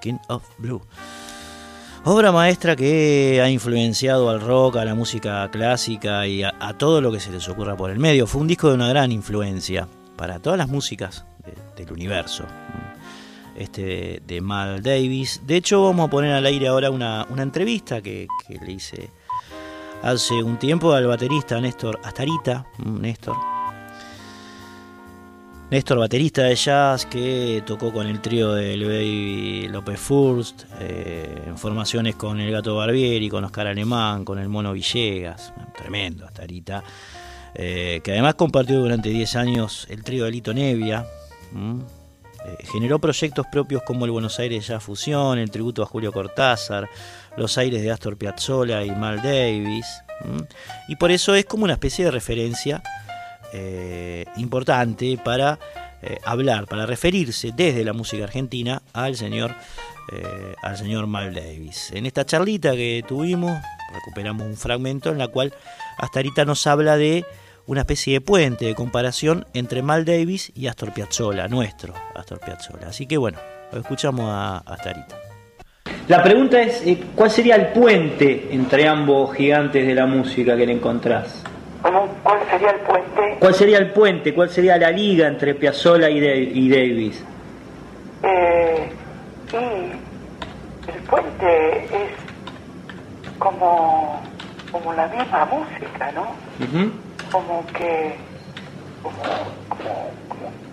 King 0.00 0.18
of 0.28 0.44
Blue. 0.58 0.80
Obra 2.04 2.30
maestra 2.30 2.76
que 2.76 3.40
ha 3.42 3.50
influenciado 3.50 4.30
al 4.30 4.40
rock, 4.40 4.76
a 4.76 4.84
la 4.84 4.94
música 4.94 5.50
clásica 5.50 6.24
y 6.28 6.44
a, 6.44 6.52
todo 6.78 7.00
lo 7.00 7.10
que 7.10 7.18
se 7.18 7.32
les 7.32 7.48
ocurra 7.48 7.76
por 7.76 7.90
el 7.90 7.98
medio. 7.98 8.28
Fue 8.28 8.40
un 8.40 8.46
disco 8.46 8.68
de 8.68 8.74
una 8.74 8.88
gran 8.88 9.10
influencia 9.10 9.88
para 10.16 10.38
todas 10.38 10.56
las 10.56 10.68
músicas 10.68 11.24
del 11.76 11.92
universo. 11.92 12.44
Este 13.58 14.22
de 14.26 14.40
Mal 14.40 14.82
Davis. 14.82 15.42
De 15.46 15.56
hecho, 15.56 15.82
vamos 15.82 16.08
a 16.08 16.10
poner 16.10 16.32
al 16.32 16.46
aire 16.46 16.68
ahora 16.68 16.90
una, 16.90 17.26
entrevista 17.38 18.02
que, 18.02 18.26
que, 18.46 18.58
le 18.58 18.72
hice 18.72 19.10
hace 20.02 20.34
un 20.42 20.58
tiempo 20.58 20.92
al 20.92 21.06
baterista 21.06 21.60
Néstor 21.60 22.00
Astarita. 22.04 22.66
Néstor 22.84 23.36
Néstor, 25.68 25.98
baterista 25.98 26.44
de 26.44 26.54
jazz 26.54 27.06
que 27.06 27.60
tocó 27.66 27.92
con 27.92 28.06
el 28.06 28.20
trío 28.20 28.52
del 28.52 28.84
Baby 28.84 29.66
López 29.66 29.98
Furst, 29.98 30.62
eh, 30.78 31.42
en 31.44 31.58
formaciones 31.58 32.14
con 32.14 32.38
el 32.38 32.52
Gato 32.52 32.76
Barbieri, 32.76 33.28
con 33.28 33.42
Oscar 33.42 33.66
Alemán, 33.66 34.24
con 34.24 34.38
el 34.38 34.48
Mono 34.48 34.72
Villegas, 34.72 35.52
tremendo 35.76 36.24
hasta 36.24 36.42
ahorita, 36.42 36.84
eh, 37.52 38.00
que 38.04 38.12
además 38.12 38.36
compartió 38.36 38.78
durante 38.78 39.08
10 39.08 39.34
años 39.34 39.88
el 39.90 40.04
trío 40.04 40.24
de 40.26 40.30
Lito 40.30 40.54
Nevia. 40.54 41.04
Eh, 42.46 42.64
generó 42.64 42.98
proyectos 43.00 43.46
propios 43.50 43.82
como 43.82 44.04
el 44.04 44.12
Buenos 44.12 44.38
Aires 44.38 44.66
Jazz 44.68 44.84
Fusión, 44.84 45.38
el 45.38 45.50
tributo 45.50 45.82
a 45.82 45.86
Julio 45.86 46.12
Cortázar, 46.12 46.88
los 47.36 47.58
aires 47.58 47.82
de 47.82 47.90
Astor 47.90 48.16
Piazzolla 48.16 48.84
y 48.84 48.90
Mal 48.90 49.20
Davis. 49.20 49.86
Y 50.88 50.96
por 50.96 51.10
eso 51.10 51.34
es 51.34 51.44
como 51.44 51.64
una 51.64 51.74
especie 51.74 52.04
de 52.04 52.10
referencia 52.10 52.82
eh, 53.52 54.24
importante 54.36 55.18
para 55.22 55.58
eh, 56.02 56.18
hablar, 56.24 56.66
para 56.66 56.86
referirse 56.86 57.52
desde 57.54 57.84
la 57.84 57.92
música 57.92 58.24
argentina 58.24 58.80
al 58.92 59.16
señor, 59.16 59.54
al 60.62 60.76
señor 60.76 61.08
Mal 61.08 61.34
Davis. 61.34 61.90
En 61.92 62.06
esta 62.06 62.24
charlita 62.24 62.72
que 62.72 63.04
tuvimos, 63.08 63.60
recuperamos 63.92 64.46
un 64.46 64.56
fragmento 64.56 65.10
en 65.10 65.18
la 65.18 65.26
cual 65.26 65.52
hasta 65.98 66.20
ahorita 66.20 66.44
nos 66.44 66.64
habla 66.68 66.96
de 66.96 67.26
una 67.66 67.80
especie 67.80 68.14
de 68.14 68.20
puente 68.20 68.64
de 68.66 68.74
comparación 68.74 69.46
entre 69.54 69.82
Mal 69.82 70.04
Davis 70.04 70.52
y 70.54 70.68
Astor 70.68 70.92
Piazzolla, 70.92 71.48
nuestro 71.48 71.94
Astor 72.14 72.40
Piazzolla. 72.40 72.88
Así 72.88 73.06
que 73.06 73.16
bueno, 73.16 73.38
lo 73.72 73.80
escuchamos 73.80 74.26
a, 74.28 74.58
hasta 74.58 74.90
ahorita. 74.90 75.16
La 76.08 76.22
pregunta 76.22 76.60
es, 76.60 76.84
¿cuál 77.16 77.30
sería 77.30 77.56
el 77.56 77.68
puente 77.68 78.48
entre 78.52 78.86
ambos 78.86 79.34
gigantes 79.34 79.86
de 79.86 79.94
la 79.94 80.06
música 80.06 80.56
que 80.56 80.66
le 80.66 80.72
encontrás? 80.72 81.42
¿Cuál 81.82 82.38
sería 82.50 82.70
el 82.70 82.80
puente? 82.80 83.36
¿Cuál 83.38 83.54
sería 83.54 83.78
el 83.78 83.90
puente? 83.90 84.34
¿Cuál 84.34 84.50
sería 84.50 84.76
la 84.76 84.90
liga 84.90 85.26
entre 85.26 85.54
Piazzolla 85.54 86.08
y, 86.08 86.68
Davis? 86.68 87.24
Eh, 88.22 88.88
y 89.52 90.90
el 90.90 91.02
puente 91.02 91.84
es 91.84 92.10
como, 93.38 94.20
como 94.70 94.92
la 94.94 95.06
misma 95.08 95.44
música, 95.46 96.12
¿no? 96.12 96.26
Como 97.36 97.66
que 97.66 98.16
como, 99.02 99.22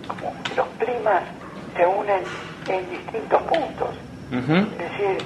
como, 0.06 0.32
los 0.56 0.66
primas 0.78 1.22
se 1.76 1.86
unen 1.86 2.22
en 2.68 2.90
distintos 2.90 3.42
puntos. 3.42 3.90
Es 4.32 4.78
decir, 4.78 5.18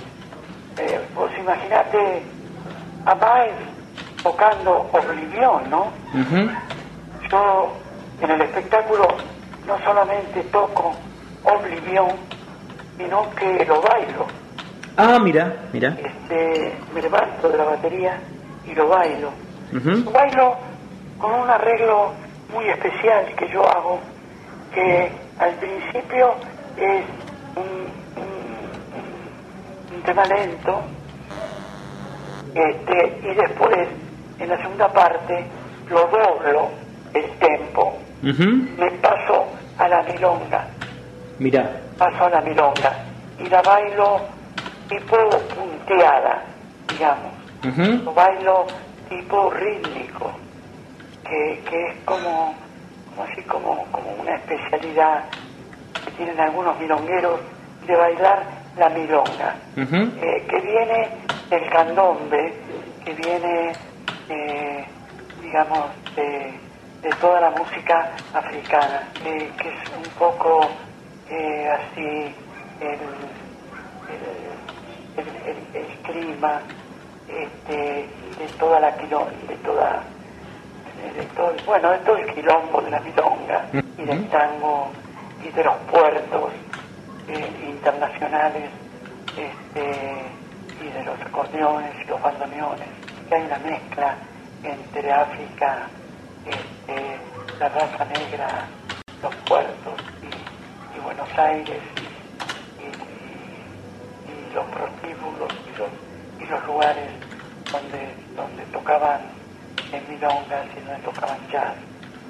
eh, 0.79 1.01
vos 1.15 1.31
imaginate 1.39 2.23
a 3.07 3.15
Miles 3.15 3.69
tocando 4.21 4.91
Oblivión, 4.91 5.71
¿no? 5.71 5.93
Yo 7.31 7.73
en 8.21 8.31
el 8.33 8.41
espectáculo 8.41 9.07
no 9.65 9.79
solamente 9.85 10.43
toco 10.51 10.97
Oblivión, 11.45 12.17
sino 12.97 13.31
que 13.37 13.65
lo 13.65 13.81
bailo. 13.81 14.27
Ah, 14.97 15.21
mira, 15.23 15.55
mira. 15.73 15.97
Este, 16.05 16.77
me 16.93 17.01
levanto 17.01 17.49
de 17.49 17.59
la 17.59 17.65
batería 17.65 18.19
y 18.67 18.75
lo 18.75 18.89
bailo. 18.89 19.31
Lo 19.71 20.11
bailo 20.11 20.68
con 21.19 21.33
un 21.33 21.51
arreglo 21.51 22.13
muy 22.53 22.69
especial 22.69 23.27
que 23.37 23.49
yo 23.49 23.69
hago, 23.69 23.99
que 24.73 25.11
al 25.39 25.55
principio 25.55 26.35
es 26.77 27.05
un, 27.57 27.89
un 29.97 30.03
tema 30.03 30.25
lento, 30.25 30.83
este, 32.55 33.19
y 33.23 33.35
después 33.35 33.89
en 34.39 34.49
la 34.49 34.57
segunda 34.59 34.89
parte 34.89 35.45
lo 35.91 36.01
doblo 36.07 36.71
el 37.15 37.31
tempo. 37.39 37.99
Me 38.23 38.91
paso 38.93 39.47
a 39.79 39.89
la 39.89 40.03
milonga. 40.03 40.67
Mira. 41.39 41.71
Paso 41.97 42.25
a 42.25 42.31
la 42.31 42.41
milonga 42.41 42.93
y 43.39 43.49
la 43.49 43.63
bailo 43.63 44.21
tipo 44.89 45.17
punteada, 45.55 46.43
digamos. 46.89 47.33
Lo 48.05 48.13
bailo 48.13 48.67
tipo 49.09 49.51
rítmico, 49.51 50.33
que, 51.29 51.61
que 51.69 51.87
es 51.89 51.97
como, 52.05 52.55
como 53.11 53.23
así 53.23 53.43
como, 53.43 53.85
como 53.93 54.11
una 54.21 54.35
especialidad 54.37 55.25
que 56.05 56.11
tienen 56.13 56.41
algunos 56.41 56.79
milongueros 56.79 57.41
de 57.87 57.97
bailar 57.97 58.45
la 58.77 58.89
milonga, 58.91 59.57
eh, 59.77 60.47
que 60.49 60.61
viene 60.61 61.09
del 61.51 61.69
candombe, 61.71 62.55
que 63.05 63.13
viene 63.15 63.73
eh, 64.29 64.85
digamos, 65.43 65.87
de, 66.15 66.55
toda 67.21 67.41
la 67.41 67.51
música 67.51 68.11
africana, 68.35 69.09
que 69.23 69.47
es 69.47 69.97
un 69.97 70.13
poco 70.19 70.61
eh, 71.31 71.69
así 71.71 72.35
el, 72.81 72.99
el, 75.75 75.87
clima 76.03 76.61
este, 77.29 78.09
de 78.39 78.49
toda 78.59 78.79
la 78.79 78.91
de 78.91 79.57
toda 79.65 80.03
de 80.99 81.25
todo, 81.37 81.53
bueno, 81.67 81.91
de 81.91 81.99
todo 81.99 82.17
el 82.17 82.35
quilombo 82.35 82.81
de 82.83 82.91
la 82.91 83.01
milonga 83.01 83.65
y 83.73 84.05
del 84.05 84.29
tango 84.29 84.91
y 85.45 85.49
de 85.51 85.65
los 85.65 85.77
puertos 85.91 86.53
eh, 87.29 87.69
internacionales 87.69 88.71
este, 89.37 90.25
y 90.83 90.89
de 90.91 91.05
los 91.05 91.21
acordeones 91.21 91.93
y 92.05 92.09
los 92.09 92.21
bandoneones 92.21 92.89
que 93.29 93.35
hay 93.35 93.43
una 93.43 93.59
mezcla 93.59 94.17
entre 94.63 95.13
África, 95.13 95.89
este, 96.47 97.19
la 97.61 97.69
raza 97.69 98.05
negra, 98.07 98.67
los 99.23 99.35
puertos 99.47 99.95
y, 100.23 100.29
Buenos 101.01 101.29
Aires 101.39 101.83
y, 102.81 104.55
los 104.55 104.65
prostíbulos 104.67 105.53
y 106.41 106.47
los, 106.47 106.67
lugares 106.67 107.11
donde, 107.71 108.15
donde 108.35 108.63
tocaban 108.73 109.38
en 109.93 110.15
milongas 110.15 110.67
y 110.77 110.87
donde 110.87 111.03
tocaban 111.05 111.39
jazz. 111.51 111.75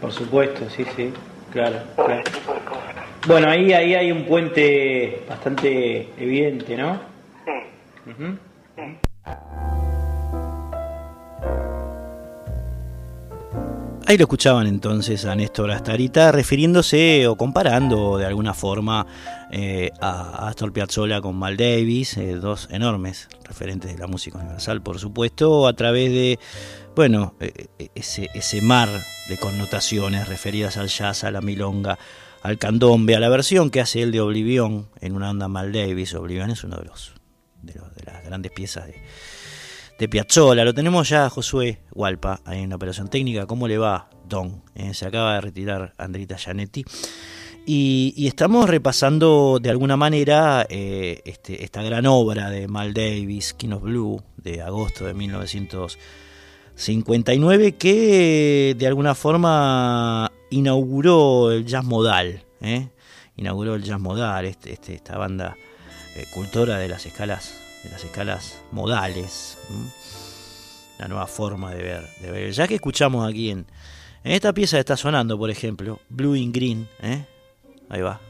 Por 0.00 0.12
supuesto, 0.12 0.68
sí, 0.70 0.84
sí, 0.96 1.12
claro. 1.50 1.78
Todo 1.96 2.10
ese 2.10 2.30
tipo 2.30 2.54
de 2.54 2.60
cosas. 2.60 2.94
Bueno, 3.26 3.50
ahí, 3.50 3.72
ahí 3.72 3.94
hay 3.94 4.12
un 4.12 4.24
puente 4.24 5.24
bastante 5.28 6.08
evidente, 6.18 6.76
¿no? 6.76 7.00
Sí. 7.44 7.52
sí. 8.76 8.98
Ahí 14.08 14.16
lo 14.16 14.22
escuchaban 14.24 14.66
entonces 14.66 15.26
a 15.26 15.34
Néstor 15.34 15.70
Astarita 15.70 16.32
refiriéndose 16.32 17.26
o 17.26 17.36
comparando 17.36 18.16
de 18.16 18.24
alguna 18.24 18.54
forma 18.54 19.06
eh, 19.50 19.90
a 20.00 20.48
Astor 20.48 20.72
Piazzolla 20.72 21.20
con 21.20 21.36
Mal 21.36 21.58
Davis, 21.58 22.16
eh, 22.16 22.36
dos 22.36 22.68
enormes 22.70 23.28
referentes 23.44 23.92
de 23.92 23.98
la 23.98 24.06
música 24.06 24.38
universal, 24.38 24.80
por 24.80 24.98
supuesto, 24.98 25.66
a 25.66 25.74
través 25.74 26.10
de, 26.10 26.38
bueno, 26.96 27.34
eh, 27.38 27.68
ese, 27.94 28.62
mar 28.62 28.88
de 29.28 29.36
connotaciones 29.36 30.26
referidas 30.26 30.78
al 30.78 30.88
jazz, 30.88 31.24
a 31.24 31.30
la 31.30 31.42
milonga, 31.42 31.98
al 32.40 32.56
candombe, 32.56 33.14
a 33.14 33.20
la 33.20 33.28
versión 33.28 33.68
que 33.68 33.82
hace 33.82 34.00
él 34.00 34.10
de 34.10 34.22
Oblivion 34.22 34.88
en 35.02 35.16
una 35.16 35.28
onda 35.28 35.48
Mal 35.48 35.70
Davis. 35.70 36.14
Oblivion 36.14 36.48
es 36.48 36.64
uno 36.64 36.78
de 36.78 36.86
los 36.86 37.12
de, 37.60 37.74
de 37.74 38.04
las 38.06 38.24
grandes 38.24 38.52
piezas 38.52 38.86
de 38.86 39.02
de 39.98 40.08
Piazzola. 40.08 40.64
Lo 40.64 40.72
tenemos 40.74 41.08
ya 41.08 41.28
Josué 41.28 41.80
Hualpa 41.92 42.40
ahí 42.44 42.62
en 42.62 42.70
la 42.70 42.76
operación 42.76 43.08
técnica. 43.08 43.46
¿Cómo 43.46 43.66
le 43.68 43.78
va, 43.78 44.08
Don? 44.28 44.62
Eh, 44.74 44.94
se 44.94 45.06
acaba 45.06 45.34
de 45.34 45.40
retirar 45.40 45.94
Andrita 45.98 46.36
Gianetti. 46.36 46.84
Y, 47.66 48.26
estamos 48.26 48.68
repasando 48.70 49.58
de 49.60 49.70
alguna 49.70 49.96
manera 49.96 50.64
eh, 50.70 51.20
este, 51.26 51.64
esta 51.64 51.82
gran 51.82 52.06
obra 52.06 52.50
de 52.50 52.68
Mal 52.68 52.94
Davis, 52.94 53.52
King 53.52 53.76
Blue, 53.80 54.22
de 54.38 54.62
agosto 54.62 55.04
de 55.04 55.12
1959, 55.12 57.72
que 57.72 58.74
de 58.78 58.86
alguna 58.86 59.14
forma 59.14 60.32
inauguró 60.50 61.52
el 61.52 61.66
jazz 61.66 61.84
modal. 61.84 62.42
¿eh? 62.62 62.88
inauguró 63.38 63.76
el 63.76 63.82
jazz 63.82 64.00
modal, 64.00 64.44
este, 64.44 64.72
este 64.72 64.94
esta 64.94 65.16
banda 65.16 65.56
eh, 66.16 66.26
cultora 66.34 66.78
de 66.78 66.88
las 66.88 67.06
escalas, 67.06 67.54
de 67.82 67.90
las 67.90 68.04
escalas 68.04 68.60
modales, 68.72 69.58
la 70.98 71.08
nueva 71.08 71.26
forma 71.26 71.72
de 71.74 71.82
ver, 71.82 72.08
de 72.20 72.30
ver. 72.30 72.52
Ya 72.52 72.66
que 72.66 72.74
escuchamos 72.76 73.28
aquí 73.28 73.50
en, 73.50 73.66
en 74.24 74.32
esta 74.32 74.52
pieza 74.52 74.78
está 74.78 74.96
sonando, 74.96 75.38
por 75.38 75.50
ejemplo, 75.50 76.00
Blue 76.08 76.36
in 76.36 76.52
Green, 76.52 76.88
¿eh? 77.02 77.24
ahí 77.88 78.00
va. 78.00 78.20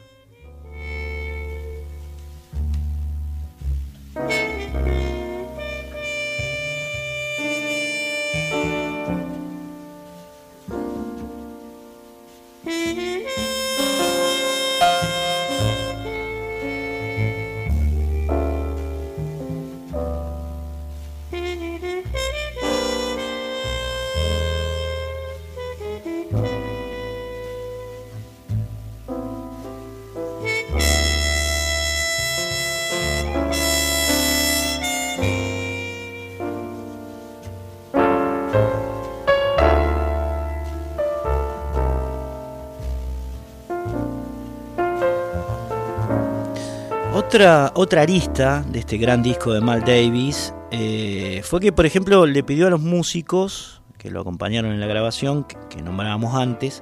Otra, 47.29 47.71
otra 47.75 48.01
arista 48.01 48.63
de 48.63 48.79
este 48.79 48.97
gran 48.97 49.21
disco 49.21 49.53
de 49.53 49.61
Mal 49.61 49.85
Davis 49.85 50.51
eh, 50.71 51.41
fue 51.43 51.59
que, 51.59 51.71
por 51.71 51.85
ejemplo, 51.85 52.25
le 52.25 52.41
pidió 52.41 52.65
a 52.65 52.69
los 52.71 52.81
músicos 52.81 53.83
que 53.99 54.09
lo 54.09 54.21
acompañaron 54.21 54.71
en 54.71 54.79
la 54.79 54.87
grabación, 54.87 55.43
que, 55.43 55.79
nombrábamos 55.83 56.33
antes, 56.33 56.81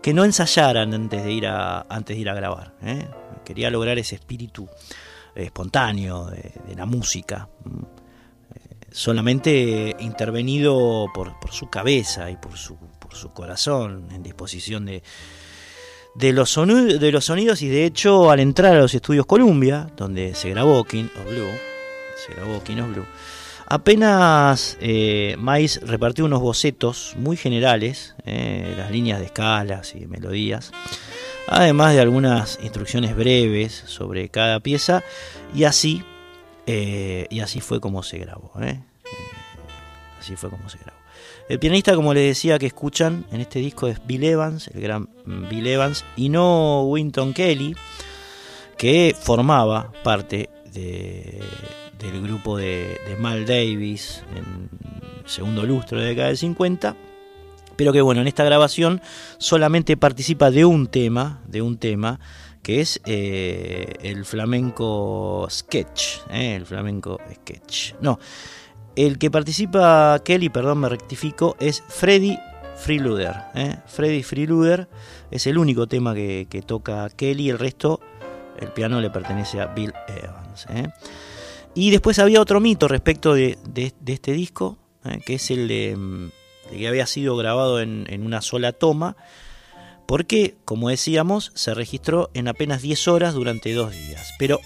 que 0.00 0.14
no 0.14 0.24
ensayaran 0.24 0.94
antes 0.94 1.24
de 1.24 1.32
ir 1.32 1.48
a, 1.48 1.80
antes 1.88 2.14
de 2.14 2.20
ir 2.20 2.28
a 2.30 2.34
grabar. 2.34 2.76
¿eh? 2.80 3.08
Quería 3.44 3.70
lograr 3.70 3.98
ese 3.98 4.14
espíritu 4.14 4.68
espontáneo 5.34 6.26
de, 6.26 6.76
la 6.76 6.86
música, 6.86 7.48
eh, 8.54 8.76
solamente 8.92 9.96
intervenido 9.98 11.06
por, 11.12 11.34
su 11.50 11.70
cabeza 11.70 12.30
y 12.30 12.36
por 12.36 12.56
su, 12.56 12.76
por 13.00 13.16
su 13.16 13.32
corazón 13.32 14.06
en 14.12 14.22
disposición 14.22 14.86
de, 14.86 15.02
de 16.18 16.32
los, 16.32 16.54
de 16.56 17.12
los 17.12 17.24
sonidos 17.26 17.62
y 17.62 17.68
de 17.68 17.84
hecho 17.84 18.30
al 18.30 18.40
entrar 18.40 18.74
a 18.74 18.80
los 18.80 18.94
estudios 18.94 19.24
Columbia, 19.24 19.88
donde 19.96 20.34
se 20.34 20.50
grabó 20.50 20.82
King 20.84 21.08
of 21.16 21.30
Blue, 21.30 21.50
se 22.26 22.34
grabó 22.34 22.62
King 22.64 22.82
Blue, 22.92 23.06
apenas 23.66 24.76
eh, 24.80 25.36
Mais 25.38 25.80
repartió 25.82 26.24
unos 26.24 26.40
bocetos 26.40 27.14
muy 27.16 27.36
generales, 27.36 28.16
eh, 28.24 28.74
las 28.76 28.90
líneas 28.90 29.20
de 29.20 29.26
escalas 29.26 29.94
y 29.94 30.06
melodías, 30.06 30.72
además 31.46 31.94
de 31.94 32.00
algunas 32.00 32.58
instrucciones 32.62 33.14
breves 33.14 33.84
sobre 33.86 34.28
cada 34.28 34.58
pieza 34.58 35.04
y 35.54 35.64
así, 35.64 36.02
eh, 36.66 37.28
y 37.30 37.40
así 37.40 37.60
fue 37.60 37.80
como 37.80 38.02
se 38.02 38.18
grabó. 38.18 38.52
Eh. 38.60 38.80
así 40.18 40.34
fue 40.34 40.50
como 40.50 40.68
se 40.68 40.78
grabó. 40.78 40.97
El 41.48 41.58
pianista, 41.58 41.94
como 41.94 42.12
les 42.12 42.24
decía, 42.24 42.58
que 42.58 42.66
escuchan 42.66 43.24
en 43.32 43.40
este 43.40 43.58
disco 43.58 43.88
es 43.88 44.04
Bill 44.06 44.24
Evans, 44.24 44.68
el 44.68 44.82
gran 44.82 45.08
Bill 45.24 45.66
Evans, 45.66 46.04
y 46.14 46.28
no 46.28 46.82
Winton 46.82 47.32
Kelly, 47.32 47.74
que 48.76 49.16
formaba 49.18 49.90
parte 50.04 50.50
del 50.72 52.22
grupo 52.22 52.56
de, 52.56 52.98
Mal 53.18 53.46
Davis 53.46 54.22
en 54.36 54.68
segundo 55.26 55.64
lustro 55.64 55.98
de 55.98 56.04
la 56.04 56.08
década 56.10 56.28
del 56.28 56.38
50 56.38 56.96
pero 57.76 57.92
que 57.92 58.00
bueno, 58.00 58.20
en 58.20 58.26
esta 58.26 58.42
grabación 58.42 59.00
solamente 59.38 59.96
participa 59.96 60.50
de 60.50 60.64
un 60.64 60.88
tema, 60.88 61.40
de 61.46 61.62
un 61.62 61.78
tema, 61.78 62.18
que 62.60 62.80
es 62.80 63.00
eh, 63.06 63.94
el 64.02 64.24
flamenco 64.24 65.46
sketch, 65.48 66.18
eh, 66.28 66.56
el 66.56 66.66
flamenco 66.66 67.20
sketch. 67.32 67.94
No, 68.00 68.18
el 69.06 69.18
que 69.18 69.30
participa 69.30 70.20
Kelly, 70.24 70.48
perdón, 70.48 70.78
me 70.78 70.88
rectifico, 70.88 71.56
es 71.60 71.84
Freddy 71.86 72.36
Freeluder. 72.76 73.36
¿eh? 73.54 73.76
Freddy 73.86 74.24
Freeluder 74.24 74.88
es 75.30 75.46
el 75.46 75.56
único 75.56 75.86
tema 75.86 76.14
que, 76.14 76.64
toca 76.66 77.08
Kelly, 77.10 77.48
el 77.48 77.60
resto, 77.60 78.00
el 78.58 78.72
piano 78.72 79.00
le 79.00 79.08
pertenece 79.10 79.60
a 79.60 79.66
Bill 79.66 79.92
Evans. 80.08 80.66
¿eh? 80.70 80.88
Y 81.76 81.92
después 81.92 82.18
había 82.18 82.40
otro 82.40 82.58
mito 82.58 82.88
respecto 82.88 83.34
de, 83.34 83.56
este 84.04 84.32
disco, 84.32 84.78
¿eh? 85.04 85.20
que 85.24 85.34
es 85.34 85.48
el 85.52 85.68
de, 85.68 86.30
que 86.68 86.88
había 86.88 87.06
sido 87.06 87.36
grabado 87.36 87.80
en, 87.80 88.04
en, 88.08 88.26
una 88.26 88.42
sola 88.42 88.72
toma, 88.72 89.16
porque, 90.08 90.56
como 90.64 90.88
decíamos, 90.88 91.52
se 91.54 91.72
registró 91.72 92.30
en 92.34 92.48
apenas 92.48 92.82
10 92.82 93.06
horas 93.06 93.34
durante 93.34 93.72
dos 93.74 93.92
días. 93.92 94.34
Pero 94.40 94.58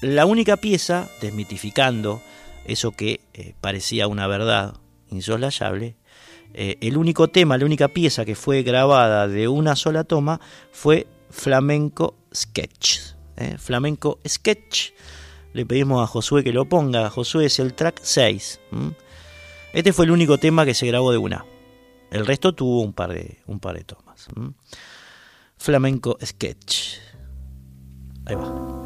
la 0.00 0.24
única 0.24 0.56
pieza, 0.56 1.10
desmitificando 1.20 2.22
eso 2.70 2.92
que 2.92 3.20
eh, 3.34 3.54
parecía 3.60 4.06
una 4.06 4.26
verdad 4.26 4.74
insoslayable, 5.10 5.96
eh, 6.54 6.76
el 6.80 6.96
único 6.96 7.28
tema, 7.28 7.58
la 7.58 7.64
única 7.64 7.88
pieza 7.88 8.24
que 8.24 8.34
fue 8.34 8.62
grabada 8.62 9.28
de 9.28 9.48
una 9.48 9.76
sola 9.76 10.04
toma 10.04 10.40
fue 10.70 11.06
Flamenco 11.30 12.16
Sketch. 12.34 13.00
¿eh? 13.36 13.56
Flamenco 13.58 14.20
Sketch. 14.26 14.92
Le 15.52 15.66
pedimos 15.66 16.02
a 16.02 16.06
Josué 16.06 16.44
que 16.44 16.52
lo 16.52 16.68
ponga. 16.68 17.10
Josué 17.10 17.46
es 17.46 17.58
el 17.58 17.74
track 17.74 18.00
6. 18.02 18.60
Este 19.72 19.92
fue 19.92 20.04
el 20.04 20.12
único 20.12 20.38
tema 20.38 20.64
que 20.64 20.74
se 20.74 20.86
grabó 20.86 21.10
de 21.10 21.18
una. 21.18 21.44
El 22.12 22.24
resto 22.24 22.52
tuvo 22.54 22.82
un 22.82 22.92
par 22.92 23.12
de, 23.12 23.38
un 23.46 23.58
par 23.58 23.76
de 23.76 23.84
tomas. 23.84 24.28
Flamenco 25.56 26.18
Sketch. 26.22 26.98
Ahí 28.26 28.36
va. 28.36 28.80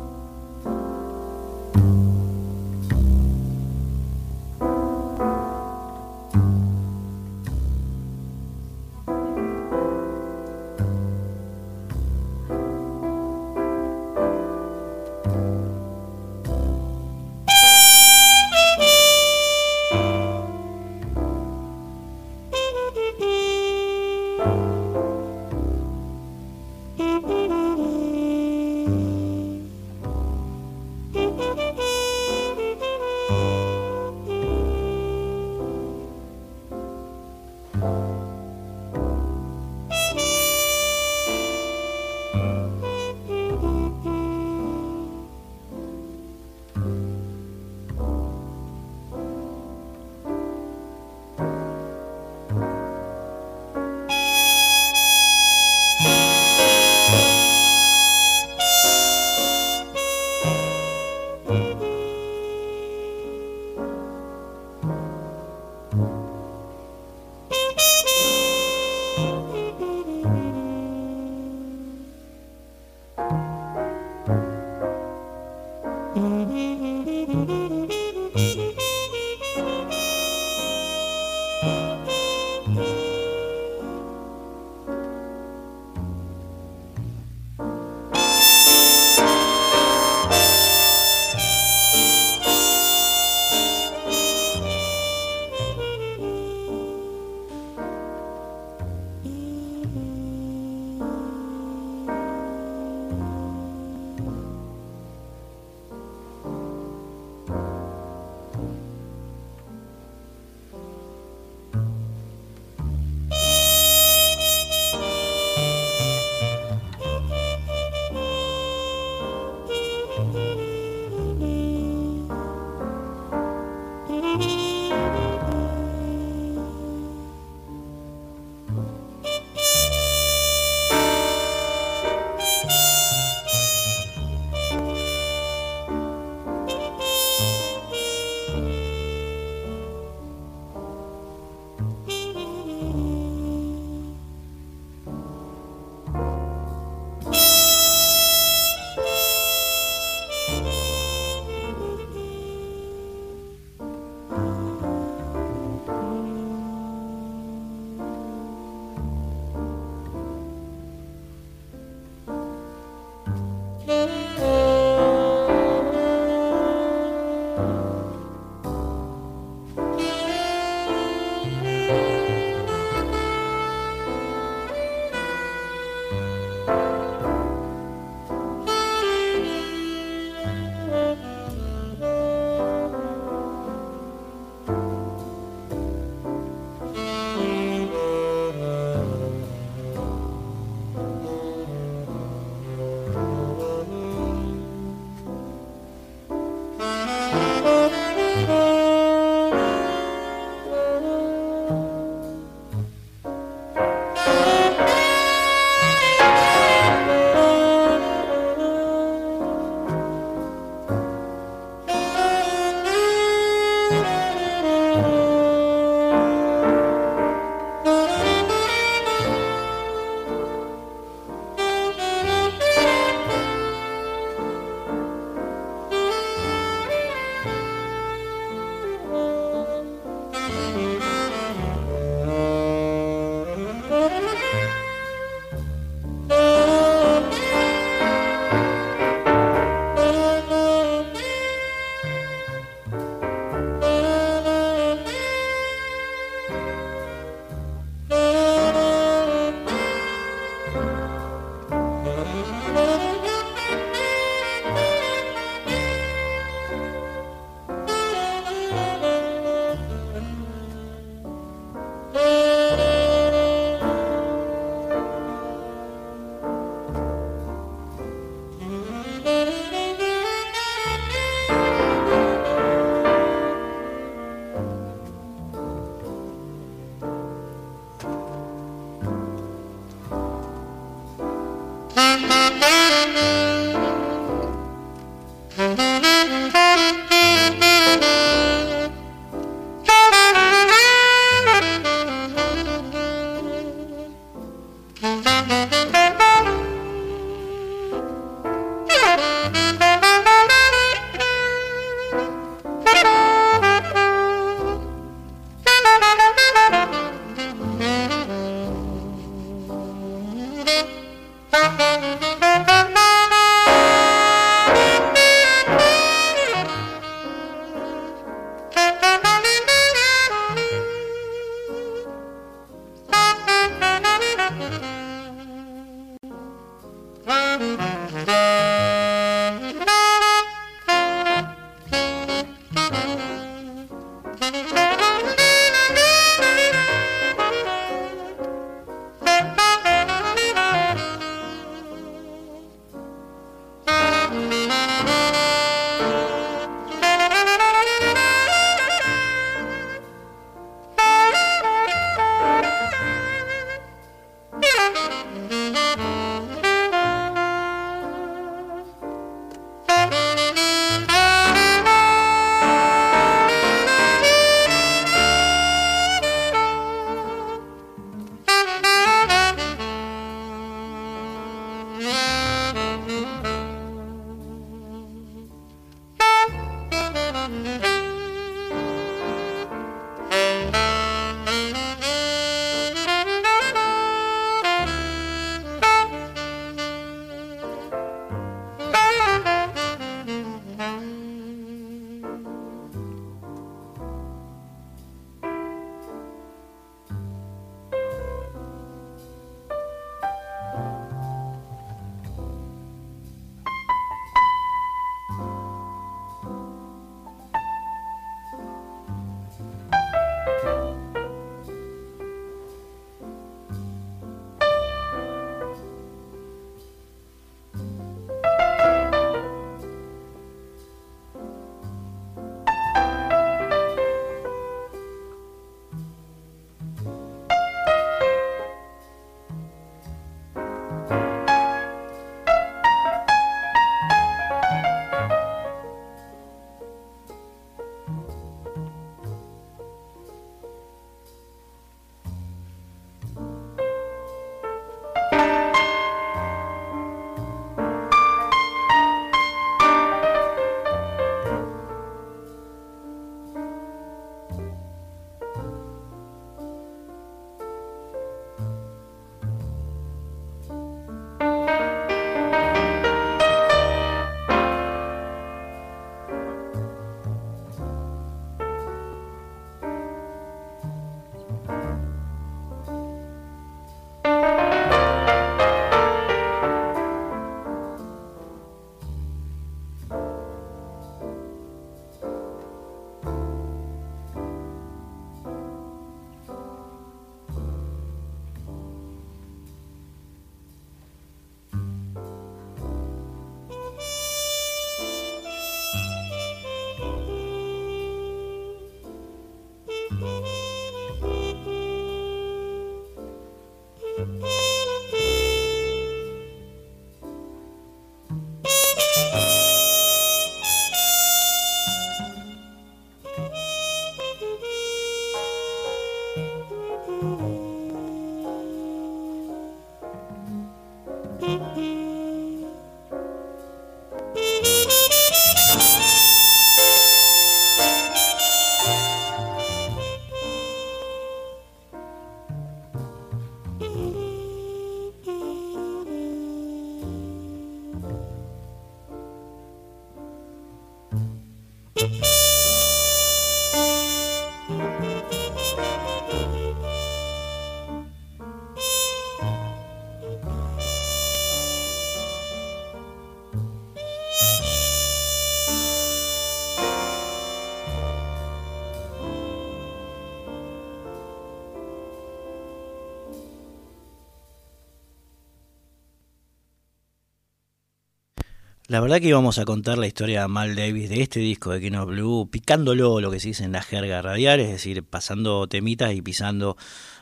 La 568.94 569.00
verdad 569.00 569.18
que 569.18 569.26
íbamos 569.26 569.58
a 569.58 569.64
contar 569.64 569.98
la 569.98 570.06
historia 570.06 570.42
de 570.42 570.46
Mal 570.46 570.76
Davis 570.76 571.10
de 571.10 571.20
este 571.20 571.40
disco 571.40 571.72
de 571.72 571.80
King 571.80 571.96
of 571.96 572.10
Blue, 572.10 572.48
picándolo 572.48 573.20
lo 573.20 573.28
que 573.28 573.40
se 573.40 573.48
dice 573.48 573.64
en 573.64 573.72
la 573.72 573.82
jerga 573.82 574.22
radial, 574.22 574.60
es 574.60 574.70
decir, 574.70 575.02
pasando 575.02 575.66
temitas 575.66 576.14
y 576.14 576.22
pisando 576.22 576.76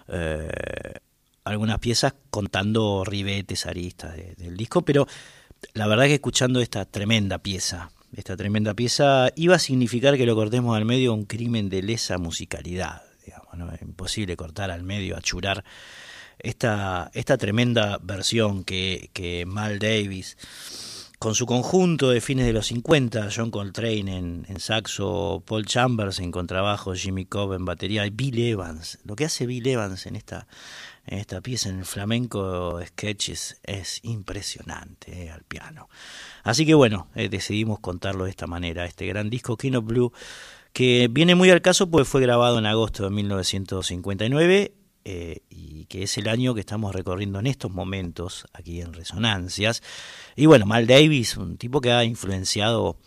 eh, 0.08 0.50
algunas 1.44 1.78
piezas, 1.78 2.12
contando 2.28 3.04
ribetes, 3.06 3.64
aristas 3.64 4.14
del 4.36 4.54
disco, 4.54 4.82
pero 4.82 5.06
la 5.72 5.86
verdad 5.86 6.04
que 6.04 6.16
escuchando 6.16 6.60
esta 6.60 6.84
tremenda 6.84 7.38
pieza, 7.38 7.90
esta 8.14 8.36
tremenda 8.36 8.74
pieza, 8.74 9.30
iba 9.34 9.56
a 9.56 9.58
significar 9.58 10.18
que 10.18 10.26
lo 10.26 10.34
cortemos 10.34 10.76
al 10.76 10.84
medio 10.84 11.14
un 11.14 11.24
crimen 11.24 11.70
de 11.70 11.80
lesa 11.80 12.18
musicalidad, 12.18 13.00
digamos, 13.24 13.54
¿no? 13.56 13.72
Es 13.72 13.80
imposible 13.80 14.36
cortar 14.36 14.70
al 14.70 14.82
medio, 14.82 15.16
achurar 15.16 15.64
esta, 16.38 17.10
esta 17.14 17.38
tremenda 17.38 17.98
versión 18.02 18.62
que, 18.62 19.08
que 19.14 19.46
Mal 19.46 19.78
Davis 19.78 20.36
con 21.22 21.36
su 21.36 21.46
conjunto 21.46 22.10
de 22.10 22.20
fines 22.20 22.46
de 22.46 22.52
los 22.52 22.66
50, 22.66 23.28
John 23.32 23.52
Coltrane 23.52 24.16
en, 24.48 24.58
saxo, 24.58 25.40
Paul 25.46 25.64
Chambers 25.64 26.18
en 26.18 26.32
contrabajo, 26.32 26.94
Jimmy 26.94 27.26
Cobb 27.26 27.52
en 27.52 27.64
batería 27.64 28.04
y 28.04 28.10
Bill 28.10 28.40
Evans. 28.40 28.98
Lo 29.04 29.14
que 29.14 29.26
hace 29.26 29.46
Bill 29.46 29.64
Evans 29.68 30.06
en 30.06 30.16
esta, 30.16 30.48
en 31.06 31.20
esta 31.20 31.40
pieza, 31.40 31.68
en 31.68 31.78
el 31.78 31.84
flamenco 31.84 32.80
sketches, 32.84 33.60
es 33.62 34.00
impresionante 34.02 35.26
eh, 35.26 35.30
al 35.30 35.44
piano. 35.44 35.88
Así 36.42 36.66
que 36.66 36.74
bueno, 36.74 37.06
eh, 37.14 37.28
decidimos 37.28 37.78
contarlo 37.78 38.24
de 38.24 38.30
esta 38.30 38.48
manera, 38.48 38.84
este 38.84 39.06
gran 39.06 39.30
disco 39.30 39.56
King 39.56 39.74
of 39.74 39.84
Blue, 39.84 40.12
que 40.72 41.06
viene 41.08 41.36
muy 41.36 41.50
al 41.50 41.62
caso 41.62 41.88
porque 41.88 42.04
fue 42.04 42.20
grabado 42.20 42.58
en 42.58 42.66
agosto 42.66 43.04
de 43.04 43.10
1959 43.10 44.72
eh, 45.04 45.42
y 45.50 45.86
que 45.86 46.04
es 46.04 46.16
el 46.18 46.28
año 46.28 46.54
que 46.54 46.60
estamos 46.60 46.94
recorriendo 46.94 47.38
en 47.38 47.46
estos 47.46 47.70
momentos 47.70 48.46
aquí 48.52 48.80
en 48.80 48.92
Resonancias. 48.92 49.82
Y 50.36 50.46
bueno, 50.46 50.66
Mal 50.66 50.86
Davis, 50.86 51.36
un 51.36 51.56
tipo 51.56 51.80
que 51.80 51.92
ha 51.92 52.04
influenciado 52.04 52.98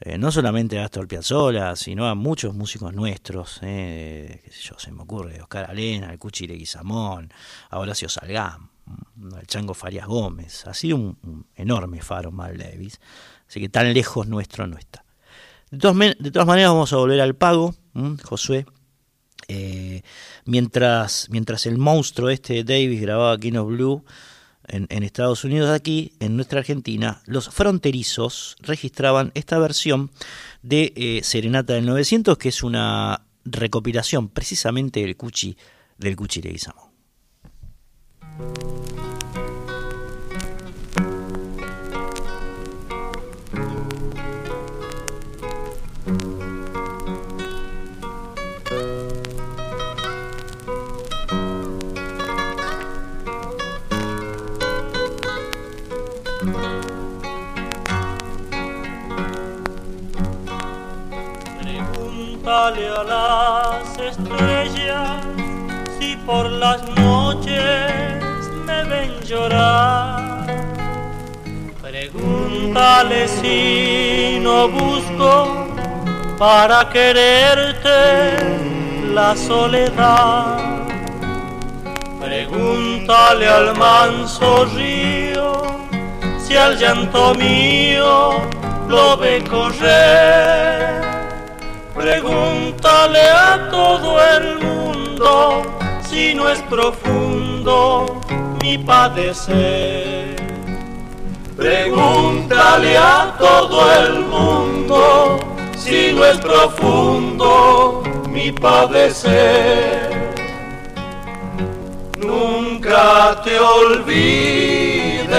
eh, 0.00 0.18
no 0.18 0.30
solamente 0.30 0.78
a 0.78 0.84
Astor 0.84 1.08
Piazzolla, 1.08 1.74
sino 1.74 2.06
a 2.06 2.14
muchos 2.14 2.54
músicos 2.54 2.92
nuestros, 2.92 3.60
eh, 3.62 4.42
qué 4.44 4.50
sé 4.50 4.60
yo, 4.60 4.78
se 4.78 4.92
me 4.92 5.02
ocurre, 5.02 5.40
Oscar 5.40 5.70
Alena, 5.70 6.12
el 6.12 6.18
Cuchi 6.18 6.46
Leguizamón, 6.46 7.32
a 7.70 7.78
Horacio 7.78 8.10
Salgán, 8.10 8.68
el 9.40 9.46
Chango 9.46 9.72
Farias 9.72 10.06
Gómez, 10.06 10.66
ha 10.66 10.74
sido 10.74 10.96
un, 10.96 11.46
enorme 11.54 12.02
faro 12.02 12.30
Mal 12.30 12.58
Davis, 12.58 13.00
así 13.48 13.58
que 13.58 13.70
tan 13.70 13.94
lejos 13.94 14.26
nuestro 14.26 14.66
no 14.66 14.76
está. 14.76 15.02
De 15.70 15.78
todas, 15.78 15.96
de 15.96 16.30
todas 16.30 16.46
maneras 16.46 16.72
vamos 16.72 16.92
a 16.92 16.96
volver 16.96 17.22
al 17.22 17.34
pago, 17.34 17.74
Josué, 18.22 18.66
eh, 19.48 20.02
mientras, 20.44 21.28
mientras 21.30 21.66
el 21.66 21.78
monstruo 21.78 22.30
este 22.30 22.64
Davis 22.64 23.00
grababa 23.00 23.38
King 23.38 23.54
of 23.54 23.68
Blue 23.68 24.04
en, 24.68 25.02
Estados 25.02 25.44
Unidos, 25.44 25.70
aquí 25.70 26.12
en 26.18 26.34
nuestra 26.36 26.58
Argentina, 26.60 27.22
los 27.26 27.48
fronterizos 27.50 28.56
registraban 28.60 29.30
esta 29.34 29.58
versión 29.58 30.10
de 30.62 30.92
eh, 30.96 31.20
Serenata 31.22 31.74
del 31.74 31.86
900, 31.86 32.36
que 32.36 32.48
es 32.48 32.62
una 32.62 33.22
recopilación 33.44 34.28
precisamente 34.28 35.00
del 35.00 35.16
Cuchi, 35.16 35.56
del 35.98 36.16
Cuchi. 36.16 36.42
A 62.66 62.70
las 62.72 63.96
estrellas 63.96 65.22
si 66.00 66.16
por 66.26 66.50
las 66.50 66.82
noches 66.96 67.92
me 68.66 68.82
ven 68.82 69.20
llorar. 69.24 70.46
Pregúntale 71.80 73.28
si 73.28 74.40
no 74.42 74.68
busco 74.68 75.68
para 76.38 76.88
quererte 76.88 78.34
la 79.14 79.36
soledad. 79.36 80.58
Pregúntale 82.20 83.48
al 83.48 83.76
manso 83.76 84.64
río 84.74 85.62
si 86.40 86.56
al 86.56 86.76
llanto 86.76 87.32
mío 87.36 88.32
lo 88.88 89.16
ve 89.18 89.44
correr. 89.48 91.15
Pregúntale 91.96 93.22
a 93.22 93.68
todo 93.70 94.20
el 94.22 94.58
mundo 94.58 95.62
si 96.06 96.34
no 96.34 96.50
es 96.50 96.60
profundo 96.62 98.20
mi 98.62 98.76
padecer. 98.76 100.36
Pregúntale 101.56 102.98
a 102.98 103.34
todo 103.38 103.90
el 103.94 104.20
mundo 104.26 105.38
si 105.78 106.12
no 106.12 106.26
es 106.26 106.36
profundo 106.36 108.02
mi 108.28 108.52
padecer. 108.52 110.34
Nunca 112.18 113.40
te 113.42 113.58
olvides 113.58 115.30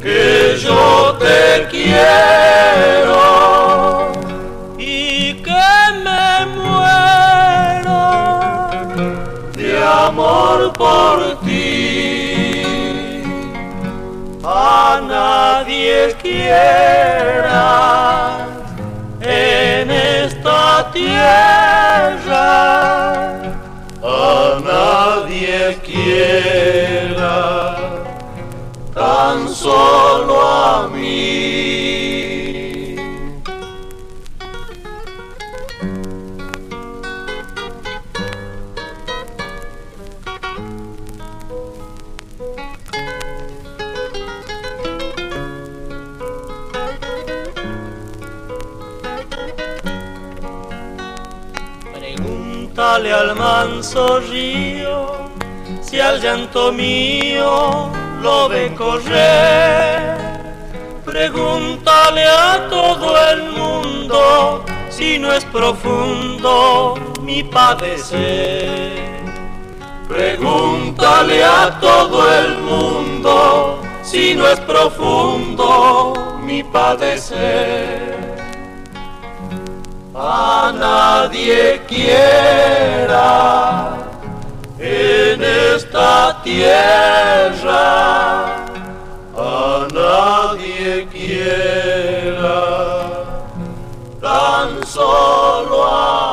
que 0.00 0.56
yo 0.62 1.16
te 1.18 1.66
quiero 1.72 2.66
amor 10.56 10.72
por 10.72 11.38
ti. 11.44 12.62
A 14.44 15.00
nadie 15.02 16.14
quiera 16.22 17.66
en 19.20 19.90
esta 19.90 20.90
tierra, 20.92 22.42
a 24.02 24.60
nadie 24.64 25.78
quiera 25.84 27.76
tan 28.94 29.48
solo 29.48 30.40
a 30.40 30.88
mí. 30.88 31.85
Pregúntale 52.86 53.12
al 53.12 53.34
manso 53.34 54.20
río 54.20 55.28
si 55.80 55.98
al 55.98 56.20
llanto 56.20 56.72
mío 56.72 57.90
lo 58.22 58.48
ve 58.48 58.72
correr. 58.76 60.16
Pregúntale 61.04 62.24
a 62.24 62.68
todo 62.70 63.18
el 63.32 63.42
mundo 63.50 64.64
si 64.88 65.18
no 65.18 65.32
es 65.32 65.44
profundo 65.46 66.94
mi 67.22 67.42
padecer. 67.42 69.20
Pregúntale 70.06 71.42
a 71.42 71.80
todo 71.80 72.32
el 72.38 72.56
mundo 72.58 73.80
si 74.04 74.32
no 74.36 74.46
es 74.46 74.60
profundo 74.60 76.12
mi 76.40 76.62
padecer. 76.62 78.25
A 80.18 80.72
nadie 80.74 81.82
quiera 81.86 83.28
en 84.78 85.44
esta 85.44 86.40
tierra, 86.42 87.84
a 89.36 89.86
nadie 89.92 91.06
quiera 91.12 92.62
tan 94.22 94.86
solo 94.86 95.84
a 95.84 96.25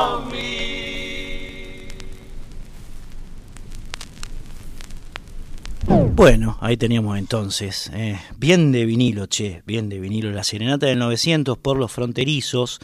Bueno, 5.86 6.56
ahí 6.60 6.76
teníamos 6.76 7.18
entonces, 7.18 7.90
eh, 7.92 8.18
bien 8.38 8.72
de 8.72 8.86
vinilo, 8.86 9.26
che, 9.26 9.62
bien 9.66 9.88
de 9.88 10.00
vinilo, 10.00 10.30
la 10.30 10.44
Serenata 10.44 10.86
del 10.86 10.98
900 10.98 11.58
por 11.58 11.76
los 11.76 11.92
fronterizos, 11.92 12.78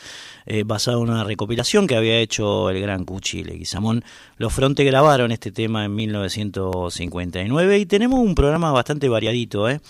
eh, 0.47 0.64
basado 0.64 1.02
en 1.02 1.10
una 1.10 1.24
recopilación 1.24 1.86
que 1.86 1.97
había 1.97 2.18
hecho 2.18 2.68
el 2.70 2.81
gran 2.81 3.05
Cuchi 3.05 3.44
Leguizamón. 3.44 4.05
Los 4.36 4.52
Fronte 4.52 4.85
grabaron 4.85 5.32
este 5.32 5.52
tema 5.52 5.85
en 5.85 5.94
1959 5.94 7.78
y 7.78 7.86
tenemos 7.86 8.18
un 8.18 8.35
programa 8.35 8.72
bastante 8.72 9.09
variadito, 9.09 9.68
eh, 9.68 9.81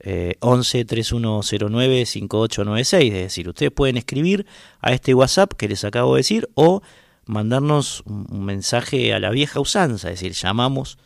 eh, 0.01 0.35
11 0.41 0.85
3109 0.85 2.05
5896, 2.05 3.13
es 3.13 3.19
decir, 3.19 3.49
ustedes 3.49 3.71
pueden 3.71 3.97
escribir 3.97 4.45
a 4.79 4.93
este 4.93 5.15
WhatsApp 5.15 5.53
que 5.53 5.67
les 5.67 5.83
acabo 5.83 6.13
de 6.15 6.19
decir 6.19 6.47
o 6.53 6.83
mandarnos 7.25 8.03
un 8.05 8.45
mensaje 8.45 9.13
a 9.13 9.19
la 9.19 9.29
vieja 9.29 9.59
usanza, 9.59 10.09
es 10.09 10.19
decir, 10.19 10.33
llamamos 10.33 10.97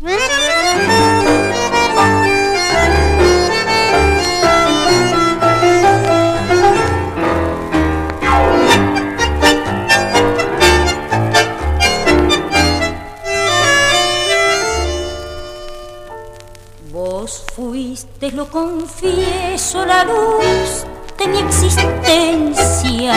fuiste, 18.00 18.32
lo 18.32 18.48
confieso, 18.48 19.84
la 19.84 20.04
luz 20.04 20.86
de 21.18 21.26
mi 21.26 21.38
existencia, 21.38 23.14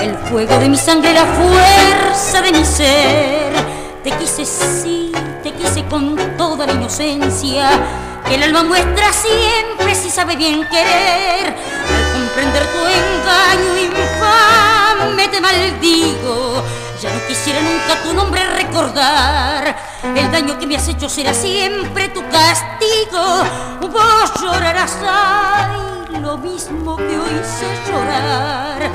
el 0.00 0.14
fuego 0.28 0.56
de 0.58 0.68
mi 0.68 0.76
sangre, 0.76 1.12
la 1.12 1.24
fuerza 1.24 2.42
de 2.42 2.52
mi 2.52 2.64
ser. 2.64 3.52
Te 4.04 4.10
quise, 4.12 4.44
sí, 4.44 5.10
te 5.42 5.52
quise 5.52 5.84
con 5.86 6.16
toda 6.36 6.66
la 6.66 6.72
inocencia 6.72 7.70
que 8.26 8.34
el 8.36 8.42
alma 8.44 8.62
muestra 8.62 9.12
siempre 9.12 9.94
si 9.94 10.10
sabe 10.10 10.36
bien 10.36 10.66
querer. 10.68 11.46
Al 11.48 12.12
comprender 12.12 12.62
tu 12.66 12.78
engaño 12.78 13.78
infame 13.78 15.28
te 15.28 15.40
maldigo. 15.40 16.62
Ya 17.02 17.12
no 17.12 17.20
quisiera 17.26 17.60
nunca 17.60 18.00
tu 18.04 18.14
nombre 18.14 18.46
recordar. 18.46 19.76
El 20.04 20.30
daño 20.30 20.56
que 20.56 20.68
me 20.68 20.76
has 20.76 20.86
hecho 20.86 21.08
será 21.08 21.34
siempre 21.34 22.08
tu 22.10 22.22
castigo. 22.28 23.42
Vos 23.90 24.32
llorarás, 24.40 24.96
ay, 25.04 26.20
lo 26.20 26.38
mismo 26.38 26.96
que 26.96 27.18
hoy 27.18 27.42
llorar. 27.90 28.88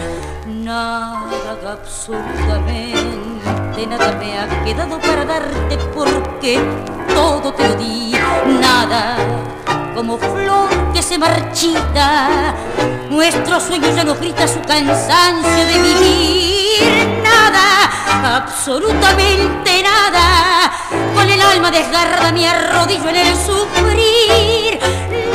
Nada, 0.45 1.73
absolutamente 1.73 3.85
nada 3.89 4.13
me 4.13 4.39
ha 4.39 4.47
quedado 4.63 5.01
para 5.01 5.25
darte 5.25 5.75
porque 5.93 6.61
todo 7.13 7.53
te 7.53 7.67
lo 7.67 7.75
di. 7.75 8.15
Nada 8.61 9.17
como 9.97 10.19
flor 10.19 10.69
que 10.93 11.01
se 11.01 11.17
marchita. 11.17 12.53
Nuestro 13.09 13.59
sueño 13.59 13.87
ya 13.95 14.03
no 14.03 14.13
grita 14.13 14.47
su 14.47 14.61
cansancio 14.61 15.65
de 15.65 15.79
vivir. 15.79 17.23
Nada, 17.23 17.89
absolutamente 18.23 19.83
nada. 19.83 20.71
Con 21.15 21.29
el 21.29 21.41
alma 21.41 21.71
desgarrada 21.71 22.31
me 22.31 22.47
arrodillo 22.47 23.09
en 23.09 23.15
el 23.15 23.35
sufrir. 23.35 24.79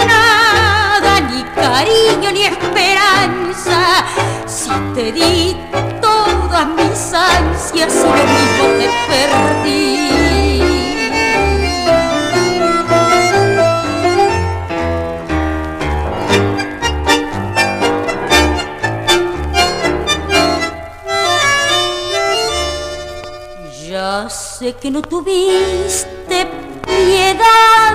Nada, 0.07 1.21
ni 1.21 1.43
cariño 1.45 2.33
ni 2.33 2.43
esperanza. 2.45 4.05
Si 4.47 4.71
te 4.95 5.13
di 5.13 5.57
todas 6.01 6.67
mis 6.67 7.13
ansias 7.13 7.95
lo 7.95 8.13
mismo 8.13 8.65
te 8.79 8.91
perdí. 9.09 10.22
Ya 24.13 24.29
sé 24.29 24.75
que 24.75 24.91
no 24.91 25.01
tuviste 25.01 26.47
piedad 26.85 27.95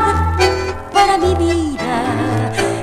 para 0.92 1.16
mi 1.16 1.36
vida, 1.36 2.02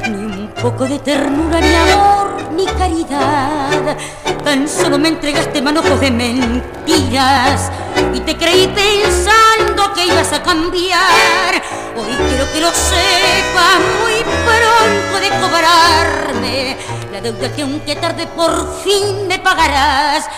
ni 0.09 0.25
un 0.25 0.55
poco 0.63 0.85
de 0.85 1.01
ternura, 1.01 1.61
ni 1.61 1.75
amor, 1.75 2.53
ni 2.53 2.65
caridad. 2.65 3.97
Tan 4.45 4.69
solo 4.69 5.01
me 5.01 5.09
entregaste 5.09 5.61
manojos 5.61 5.99
de 5.99 6.13
mentiras 6.13 7.73
y 8.15 8.21
te 8.21 8.37
creí 8.37 8.69
pensando 8.69 9.93
que 9.95 10.07
ibas 10.07 10.33
a 10.33 10.41
cambiar. 10.41 11.61
Hoy 11.97 12.15
quiero 12.29 12.45
que 12.53 12.61
lo 12.61 12.71
sepas 12.71 13.81
muy 13.99 14.23
pronto 14.47 15.15
de 15.19 15.31
cobrarme 15.41 16.77
la 17.15 17.21
deuda 17.21 17.49
que 17.55 17.63
aunque 17.63 17.95
tarde 17.95 18.27
por 18.27 18.53
fin 18.83 19.29
me 19.29 19.39
pagarás. 19.39 20.29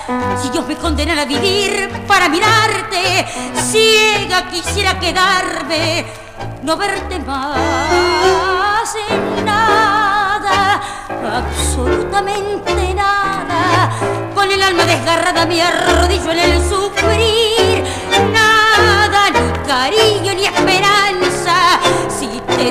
Si 0.43 0.51
Dios 0.51 0.69
me 0.69 0.77
condenara 0.77 1.23
a 1.23 1.24
vivir 1.24 1.89
para 2.07 2.28
mirarte, 2.28 3.27
ciega 3.70 4.47
quisiera 4.51 5.01
quedarme, 5.01 6.05
no 6.65 6.77
verte 6.77 7.19
más 7.20 8.94
en 9.09 9.44
nada, 9.47 10.82
absolutamente 11.39 12.93
nada. 12.93 13.90
Con 14.35 14.51
el 14.51 14.62
alma 14.62 14.85
desgarrada 14.85 15.47
me 15.47 15.62
arrodillo 15.62 16.31
en 16.31 16.39
el 16.39 16.61
sufrir, 16.61 17.85
nada, 18.35 19.31
ni 19.31 19.66
cariño 19.66 20.35
ni 20.35 20.44
esperanza. 20.44 21.81
Si 22.11 22.28
te 22.55 22.70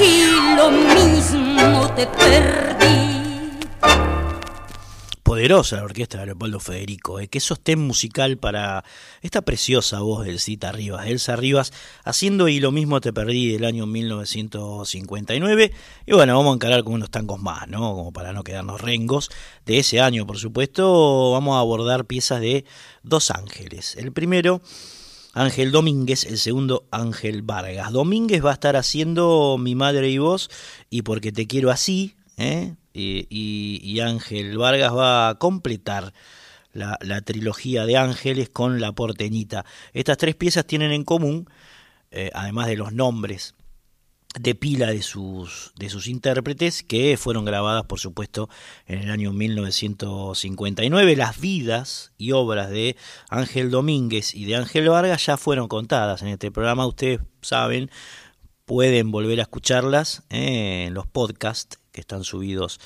y 0.00 0.56
lo 0.56 0.70
mismo 0.70 1.92
te 1.94 2.06
perdí. 2.06 3.14
Poderosa 5.22 5.76
la 5.76 5.84
orquesta 5.84 6.18
de 6.18 6.26
Leopoldo 6.26 6.60
Federico, 6.60 7.18
¿eh? 7.18 7.28
qué 7.28 7.40
sostén 7.40 7.80
musical 7.80 8.36
para 8.36 8.84
esta 9.22 9.42
preciosa 9.42 10.00
voz 10.00 10.26
del 10.26 10.38
Cita 10.38 10.70
Rivas, 10.70 11.06
Elsa 11.06 11.34
Rivas, 11.34 11.72
haciendo 12.04 12.46
Y 12.46 12.60
lo 12.60 12.72
mismo 12.72 13.00
te 13.00 13.12
perdí 13.12 13.50
del 13.50 13.64
año 13.64 13.86
1959. 13.86 15.72
Y 16.06 16.12
bueno, 16.12 16.36
vamos 16.36 16.52
a 16.52 16.54
encarar 16.56 16.84
con 16.84 16.92
unos 16.92 17.10
tangos 17.10 17.40
más, 17.40 17.66
¿no? 17.68 17.80
Como 17.94 18.12
para 18.12 18.32
no 18.32 18.44
quedarnos 18.44 18.80
rengos. 18.80 19.30
De 19.64 19.78
ese 19.78 20.00
año, 20.00 20.26
por 20.26 20.38
supuesto, 20.38 21.32
vamos 21.32 21.56
a 21.56 21.60
abordar 21.60 22.04
piezas 22.04 22.40
de 22.40 22.64
Dos 23.02 23.30
Ángeles. 23.30 23.96
El 23.96 24.12
primero 24.12 24.60
Ángel 25.34 25.72
Domínguez, 25.72 26.24
el 26.24 26.38
segundo, 26.38 26.86
Ángel 26.92 27.42
Vargas. 27.42 27.92
Domínguez 27.92 28.44
va 28.44 28.50
a 28.50 28.54
estar 28.54 28.76
haciendo 28.76 29.56
Mi 29.58 29.74
Madre 29.74 30.08
y 30.08 30.18
Vos 30.18 30.48
y 30.90 31.02
Porque 31.02 31.32
Te 31.32 31.48
Quiero 31.48 31.72
Así, 31.72 32.14
¿eh? 32.36 32.74
y, 32.92 33.98
Ángel 34.00 34.56
Vargas 34.56 34.94
va 34.94 35.28
a 35.28 35.34
completar 35.34 36.14
la, 36.72 37.20
trilogía 37.22 37.84
de 37.84 37.96
Ángeles 37.96 38.48
con 38.48 38.80
La 38.80 38.92
Porteñita. 38.92 39.64
Estas 39.92 40.18
tres 40.18 40.36
piezas 40.36 40.66
tienen 40.66 40.92
en 40.92 41.02
común, 41.02 41.48
eh, 42.12 42.30
además 42.32 42.68
de 42.68 42.76
los 42.76 42.92
nombres 42.92 43.54
de 44.38 44.54
pila 44.54 44.88
de 44.88 45.02
sus, 45.02 45.72
de 45.76 45.88
sus 45.88 46.08
intérpretes, 46.08 46.82
que 46.82 47.16
fueron 47.16 47.44
grabadas, 47.44 47.84
por 47.84 48.00
supuesto, 48.00 48.48
en 48.86 48.98
el 48.98 49.10
año 49.10 49.32
1959. 49.32 51.16
Las 51.16 51.40
vidas 51.40 52.12
y 52.18 52.32
obras 52.32 52.70
de 52.70 52.96
Ángel 53.28 53.70
Domínguez 53.70 54.34
y 54.34 54.44
de 54.44 54.56
Ángel 54.56 54.88
Vargas 54.88 55.26
ya 55.26 55.36
fueron 55.36 55.68
contadas 55.68 56.22
en 56.22 56.28
este 56.28 56.50
programa. 56.50 56.86
Ustedes 56.86 57.20
saben, 57.42 57.90
pueden 58.64 59.10
volver 59.10 59.38
a 59.38 59.42
escucharlas 59.42 60.24
eh, 60.30 60.86
en 60.86 60.94
los 60.94 61.06
podcasts 61.06 61.78
que 61.92 62.00
están 62.00 62.24
subidos 62.24 62.80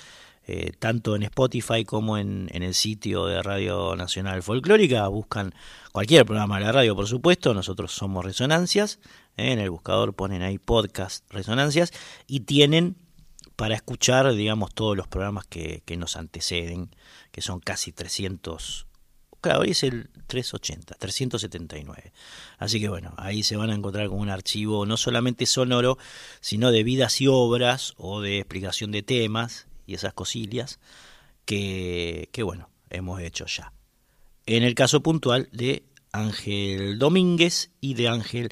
eh, 0.51 0.73
tanto 0.79 1.15
en 1.15 1.25
Spotify 1.25 1.85
como 1.85 2.17
en, 2.17 2.49
el 2.51 2.73
sitio 2.73 3.27
de 3.27 3.43
Radio 3.43 3.95
Nacional 3.97 4.43
Folclórica. 4.43 5.07
Buscan 5.09 5.55
cualquier 5.93 6.25
programa 6.25 6.59
de 6.59 6.65
la 6.65 6.73
radio, 6.73 6.97
por 6.97 7.07
supuesto. 7.07 7.53
Nosotros 7.53 7.93
somos 7.93 8.25
Resonancias. 8.25 8.99
En 9.39 9.61
el 9.61 9.71
buscador 9.71 10.15
ponen 10.15 10.43
ahí 10.43 10.59
podcast 10.59 11.25
Resonancias 11.33 11.93
y 12.27 12.41
tienen 12.41 12.97
para 13.57 13.75
escuchar, 13.75 14.35
digamos, 14.35 14.75
todos 14.75 14.97
los 14.97 15.09
programas 15.09 15.47
que, 15.47 15.83
que 15.87 15.97
nos 15.97 16.17
anteceden, 16.17 16.91
que 17.31 17.41
son 17.41 17.61
casi 17.61 17.93
300 17.93 18.89
Claro, 19.41 19.61
hoy 19.61 19.71
es 19.71 19.85
el 19.85 20.11
380, 20.27 20.97
379. 20.97 22.13
Así 22.59 22.81
que 22.81 22.89
bueno, 22.89 23.15
ahí 23.17 23.45
se 23.45 23.57
van 23.57 23.71
a 23.71 23.75
encontrar 23.75 24.09
con 24.09 24.19
un 24.19 24.31
archivo 24.31 24.85
no 24.85 24.97
solamente 24.97 25.47
sonoro, 25.47 25.97
sino 26.41 26.73
de 26.73 26.83
vidas 26.83 27.21
y 27.21 27.29
obras 27.29 27.95
o 27.97 28.21
de 28.21 28.39
explicación 28.39 28.91
de 28.91 29.03
temas 29.03 29.69
y 29.87 29.95
esas 29.95 30.13
cosillas 30.13 30.81
que, 31.45 32.29
que 32.33 32.43
bueno, 32.43 32.69
hemos 32.91 33.21
hecho 33.21 33.47
ya. 33.47 33.73
En 34.47 34.65
el 34.65 34.75
caso 34.75 35.05
puntual 35.05 35.49
de 35.53 35.85
Ángel 36.11 36.99
Domínguez 36.99 37.71
y 37.81 37.95
de 37.95 38.09
Ángel 38.09 38.49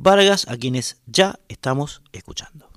Vargas, 0.00 0.46
a 0.48 0.56
quienes 0.56 1.02
ya 1.06 1.40
estamos 1.48 2.02
escuchando. 2.12 2.67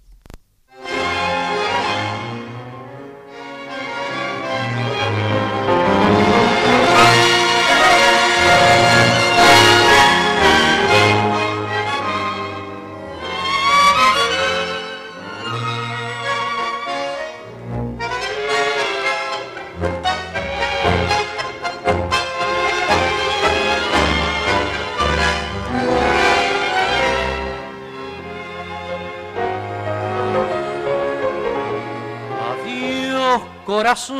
Corazón, 33.81 34.19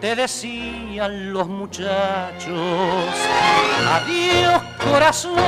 te 0.00 0.16
decían 0.16 1.32
los 1.32 1.46
muchachos. 1.46 3.14
Adiós 3.92 4.60
corazón, 4.90 5.38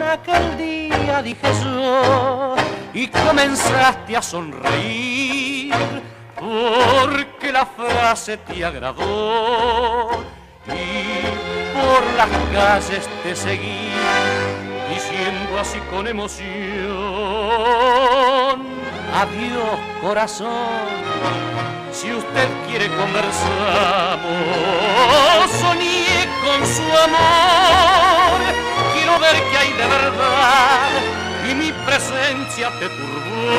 aquel 0.00 0.56
día 0.56 1.20
dije 1.24 1.48
yo, 1.64 2.54
y 2.94 3.08
comenzaste 3.08 4.16
a 4.16 4.22
sonreír 4.22 5.74
porque 6.38 7.50
la 7.50 7.66
frase 7.66 8.36
te 8.36 8.64
agradó 8.64 10.08
y 10.68 11.26
por 11.76 12.02
las 12.16 12.30
calles 12.54 13.08
te 13.24 13.34
seguí 13.34 13.90
diciendo 14.88 15.58
así 15.58 15.80
con 15.90 16.06
emoción 16.06 17.40
Adiós 19.12 19.78
corazón, 20.00 20.86
si 21.92 22.12
usted 22.12 22.48
quiere 22.68 22.88
conversamos, 22.88 24.20
soñé 25.60 26.28
con 26.44 26.64
su 26.66 26.82
amor, 26.82 28.40
quiero 28.94 29.18
ver 29.18 29.36
qué 29.50 29.58
hay 29.58 29.72
de 29.72 29.86
verdad. 29.86 30.90
Y 31.50 31.54
mi 31.54 31.72
presencia 31.84 32.70
te 32.78 32.88
turbó, 32.88 33.50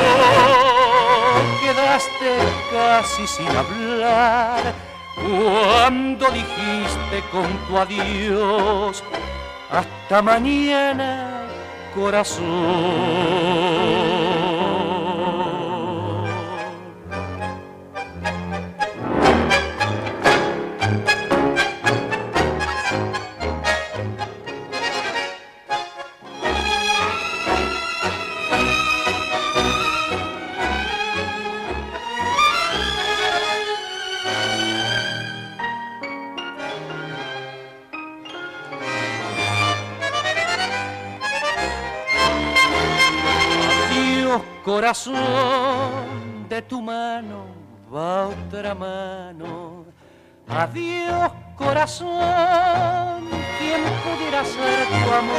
quedaste 1.60 2.38
casi 2.72 3.26
sin 3.26 3.48
hablar. 3.48 4.72
Cuando 5.14 6.30
dijiste 6.30 7.22
con 7.30 7.46
tu 7.68 7.78
adiós, 7.78 9.04
hasta 9.70 10.22
mañana 10.22 11.42
corazón. 11.94 12.42
Corazón 44.92 46.48
de 46.50 46.60
tu 46.60 46.82
mano 46.82 47.46
va 47.90 48.28
otra 48.28 48.74
mano. 48.74 49.86
Adiós 50.46 51.32
corazón, 51.56 53.24
¿quién 53.58 53.82
pudiera 54.04 54.44
ser 54.44 54.86
tu 54.86 55.12
amor? 55.14 55.32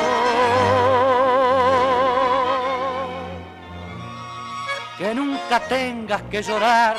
Que 4.98 5.14
nunca 5.14 5.60
tengas 5.60 6.24
que 6.24 6.42
llorar, 6.42 6.98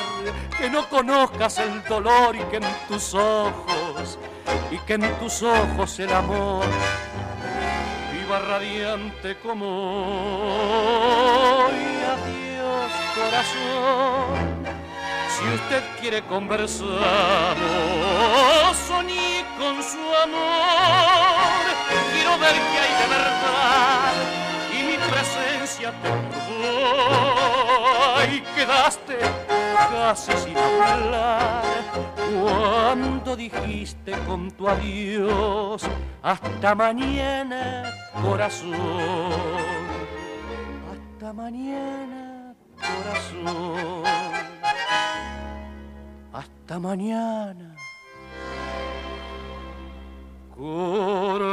que 0.57 0.69
no 0.69 0.87
conozcas 0.87 1.57
el 1.57 1.83
dolor 1.83 2.37
y 2.37 2.43
que 2.43 2.55
en 2.55 2.63
tus 2.87 3.13
ojos, 3.13 4.17
y 4.71 4.77
que 4.85 4.93
en 4.93 5.19
tus 5.19 5.43
ojos 5.43 5.99
el 5.99 6.13
amor 6.13 6.63
viva 8.13 8.39
radiante 8.39 9.35
como 9.39 9.65
hoy. 11.65 11.95
Corazón. 13.35 14.63
Si 15.27 15.43
usted 15.55 15.83
quiere 15.99 16.21
conversar, 16.23 17.57
soñé 18.87 19.43
con 19.57 19.83
su 19.83 19.99
amor. 20.23 21.65
Quiero 22.13 22.39
ver 22.39 22.53
qué 22.53 22.79
hay 22.79 22.93
de 23.01 23.07
verdad 23.09 24.13
y 24.71 24.83
mi 24.83 24.97
presencia 24.97 25.91
te 26.01 26.09
turbó. 26.31 26.75
Y 28.31 28.39
quedaste 28.55 29.17
casi 29.91 30.31
sin 30.37 30.57
hablar 30.57 31.63
cuando 32.33 33.35
dijiste 33.35 34.13
con 34.25 34.49
tu 34.51 34.69
adiós 34.69 35.83
hasta 36.23 36.73
mañana 36.73 37.83
corazón 38.21 39.31
hasta 40.89 41.33
mañana 41.33 42.24
corazón. 42.93 44.03
Hasta 46.33 46.79
mañana. 46.79 47.75
Corazón 50.55 51.45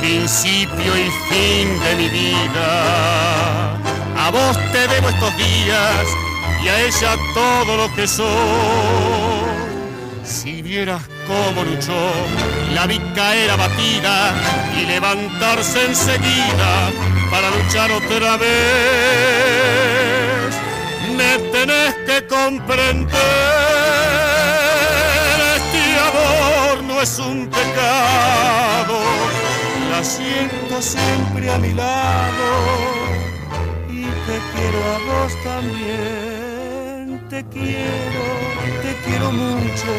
principio 0.00 0.92
y 0.96 1.10
fin 1.28 1.80
de 1.84 1.94
mi 1.96 2.08
vida. 2.08 3.74
A 4.18 4.30
vos 4.30 4.56
te 4.72 4.86
debo 4.88 5.08
estos 5.08 5.36
días 5.36 6.06
y 6.62 6.68
a 6.68 6.80
ella 6.82 7.16
todo 7.34 7.76
lo 7.76 7.94
que 7.94 8.06
soy. 8.06 8.28
Si 10.24 10.62
vieras 10.62 11.02
cómo 11.26 11.64
luchó, 11.64 12.12
la 12.74 12.86
vi 12.86 12.98
caer 13.14 13.50
abatida 13.50 14.32
y 14.78 14.86
levantarse 14.86 15.86
enseguida 15.86 16.90
para 17.30 17.50
luchar 17.50 17.90
otra 17.90 18.36
vez. 18.36 18.52
Me 21.16 21.38
tenés 21.50 21.94
que 22.06 22.26
comprender, 22.26 23.71
es 27.02 27.18
un 27.18 27.48
pecado, 27.48 29.00
la 29.90 30.04
siento 30.04 30.80
siempre 30.80 31.50
a 31.50 31.58
mi 31.58 31.72
lado 31.72 32.48
y 33.90 34.04
te 34.04 34.38
quiero 34.52 34.78
a 34.94 34.98
vos 35.08 35.32
también, 35.42 37.20
te 37.28 37.44
quiero, 37.46 38.24
te 38.82 38.94
quiero 39.04 39.32
mucho, 39.32 39.92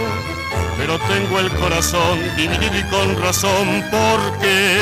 pero 0.77 0.97
tengo 0.99 1.39
el 1.39 1.49
corazón 1.51 2.19
dividido 2.38 2.80
y 2.80 2.84
con 2.84 3.21
razón. 3.21 3.84
Porque, 3.91 4.77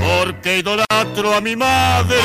porque 0.00 0.58
idolatro 0.58 1.34
a 1.34 1.40
mi 1.40 1.54
madre, 1.54 2.18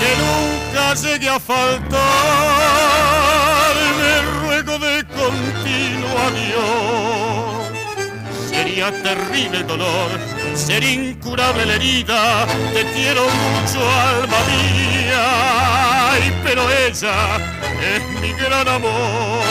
que 0.00 0.10
nunca 0.24 0.94
llegue 0.94 1.28
a 1.28 1.38
faltar, 1.38 2.57
Sería 8.50 8.90
terrible 9.02 9.58
el 9.58 9.66
dolor, 9.66 10.10
ser 10.54 10.82
incurable 10.84 11.64
la 11.64 11.74
herida, 11.74 12.46
te 12.72 12.84
quiero 12.92 13.22
mucho 13.24 13.80
alma 13.90 14.36
mía, 14.46 15.24
pero 16.44 16.62
ella 16.70 17.36
es 17.94 18.20
mi 18.20 18.32
gran 18.32 18.68
amor. 18.68 19.44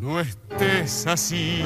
No 0.00 0.20
estés 0.20 1.06
así, 1.06 1.62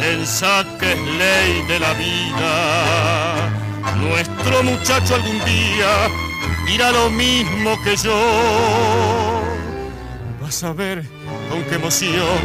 pensá 0.00 0.64
que 0.78 0.92
es 0.92 1.00
ley 1.00 1.62
de 1.68 1.78
la 1.78 1.92
vida. 1.94 3.50
Nuestro 3.96 4.62
muchacho 4.62 5.16
algún 5.16 5.44
día 5.44 6.27
dirá 6.68 6.92
lo 6.92 7.10
mismo 7.10 7.82
que 7.82 7.96
yo. 7.96 8.20
Vas 10.40 10.62
a 10.62 10.72
ver 10.72 11.02
con 11.50 11.62
qué 11.64 11.76
emoción 11.76 12.38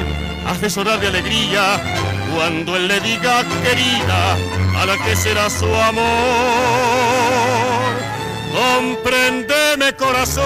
has 0.48 0.60
de 0.62 0.70
llorar 0.70 1.00
de 1.00 1.08
alegría 1.08 1.82
cuando 2.34 2.76
él 2.76 2.88
le 2.88 3.00
diga 3.02 3.44
querida 3.64 4.38
a 4.80 4.86
la 4.86 4.98
que 5.04 5.16
será 5.16 5.50
su 5.50 5.66
amor. 5.66 6.04
Comprendeme 8.54 9.94
corazón 9.94 10.44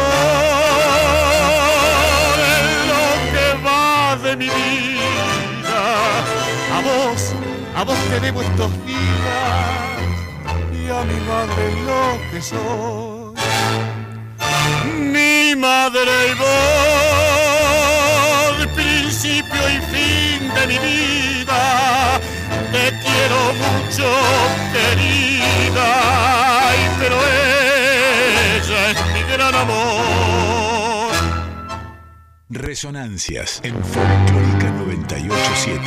en 2.58 2.66
lo 2.92 3.06
que 3.34 3.48
va 3.66 4.16
de 4.24 4.36
mi 4.38 4.46
vida. 4.46 5.80
A 6.76 6.82
vos, 6.82 7.34
a 7.76 7.84
vos 7.84 7.98
te 8.10 8.20
debo 8.20 8.42
estos 8.42 8.72
días 8.86 9.88
y 10.74 10.90
a 10.90 11.04
mi 11.04 11.20
madre 11.28 11.64
lo 11.86 12.32
que 12.32 12.42
soy. 12.42 13.17
Mi 15.12 15.56
madre 15.56 16.12
y 16.32 16.34
vos, 16.36 16.48
principio 18.76 19.62
y 19.70 19.78
fin 19.92 20.42
de 20.54 20.68
mi 20.68 20.78
vida, 20.80 22.20
te 22.72 22.86
quiero 23.04 23.40
mucho, 23.64 24.08
querida, 24.74 25.88
ay, 26.70 26.80
pero 27.00 27.16
ella 28.56 28.82
es 28.92 28.98
mi 29.14 29.22
gran 29.34 29.56
amor. 29.56 31.14
Resonancias 32.50 33.60
en 33.64 33.76
Folclórica 33.84 34.72
987. 34.72 35.82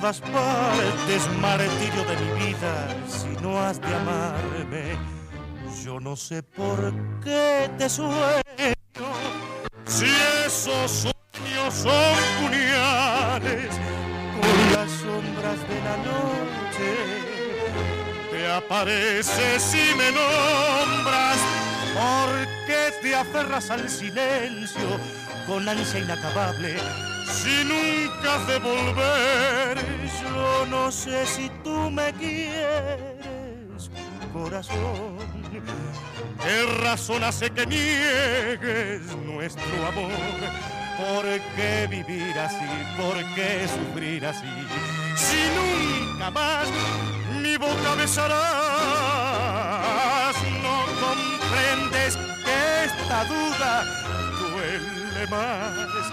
Todas 0.00 0.20
partes, 0.20 1.28
martirio 1.40 2.04
de 2.04 2.16
mi 2.22 2.46
vida, 2.46 2.86
si 3.08 3.30
no 3.42 3.58
has 3.60 3.80
de 3.80 3.88
amarme. 3.88 4.96
Yo 5.84 5.98
no 5.98 6.14
sé 6.14 6.40
por 6.40 6.92
qué 7.20 7.68
te 7.76 7.88
sueño, 7.88 9.08
si 9.86 10.06
esos 10.46 10.90
sueños 11.02 11.74
son 11.74 12.16
puñales, 12.40 13.70
con 14.36 14.72
las 14.72 14.90
sombras 15.02 15.60
de 15.68 15.78
la 15.88 15.96
noche. 16.08 16.90
Te 18.30 18.52
apareces 18.52 19.74
y 19.74 19.96
me 19.96 20.12
nombras, 20.12 21.38
porque 21.94 22.92
te 23.02 23.16
aferras 23.16 23.70
al 23.70 23.88
silencio 23.88 25.00
con 25.48 25.68
ansia 25.68 25.98
inacabable. 25.98 26.76
Si 27.30 27.64
nunca 27.64 28.34
has 28.34 28.46
de 28.46 28.58
volver, 28.58 29.78
yo 30.22 30.66
no 30.66 30.90
sé 30.90 31.26
si 31.26 31.50
tú 31.62 31.90
me 31.90 32.12
quieres, 32.14 33.90
corazón. 34.32 35.18
¿Qué 36.42 36.66
razón 36.82 37.24
hace 37.24 37.50
que 37.50 37.66
niegues 37.66 39.02
nuestro 39.24 39.86
amor? 39.86 40.12
¿Por 40.98 41.24
qué 41.56 41.86
vivir 41.88 42.38
así? 42.38 42.66
¿Por 42.96 43.16
qué 43.34 43.68
sufrir 43.68 44.26
así? 44.26 44.46
Si 45.16 45.36
nunca 45.56 46.30
más 46.30 46.68
mi 47.42 47.56
boca 47.56 47.94
besarás, 47.96 48.38
no 50.62 50.84
comprendes 51.04 52.16
que 52.44 52.84
esta 52.84 53.24
duda 53.24 53.84
duele 54.40 55.26
más, 55.30 56.10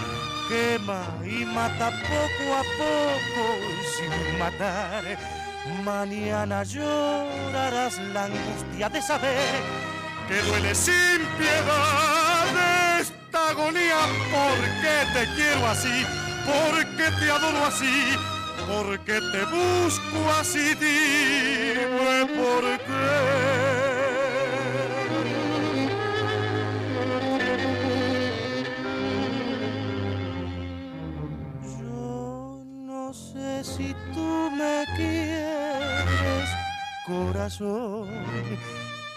quema 0.47 1.03
y 1.23 1.45
mata 1.45 1.91
poco 1.91 2.55
a 2.55 2.63
poco 2.77 3.43
sin 3.95 4.39
matar. 4.39 5.03
Mañana 5.83 6.63
llorarás 6.63 7.97
la 8.13 8.25
angustia 8.25 8.89
de 8.89 9.01
saber 9.01 9.61
que 10.27 10.41
duele 10.41 10.75
sin 10.75 11.19
piedad 11.37 12.99
esta 12.99 13.49
agonía. 13.49 14.01
porque 14.31 14.95
te 15.13 15.33
quiero 15.35 15.67
así? 15.67 16.05
porque 16.45 17.11
te 17.19 17.31
adoro 17.31 17.65
así? 17.65 18.15
porque 18.67 19.19
te 19.31 19.45
busco 19.45 20.31
así? 20.39 20.73
Dime 20.75 22.25
por 22.37 22.63
qué. 22.79 23.84
Si 33.65 33.95
tú 34.13 34.51
me 34.51 34.85
quieres, 34.95 36.49
corazón. 37.05 38.09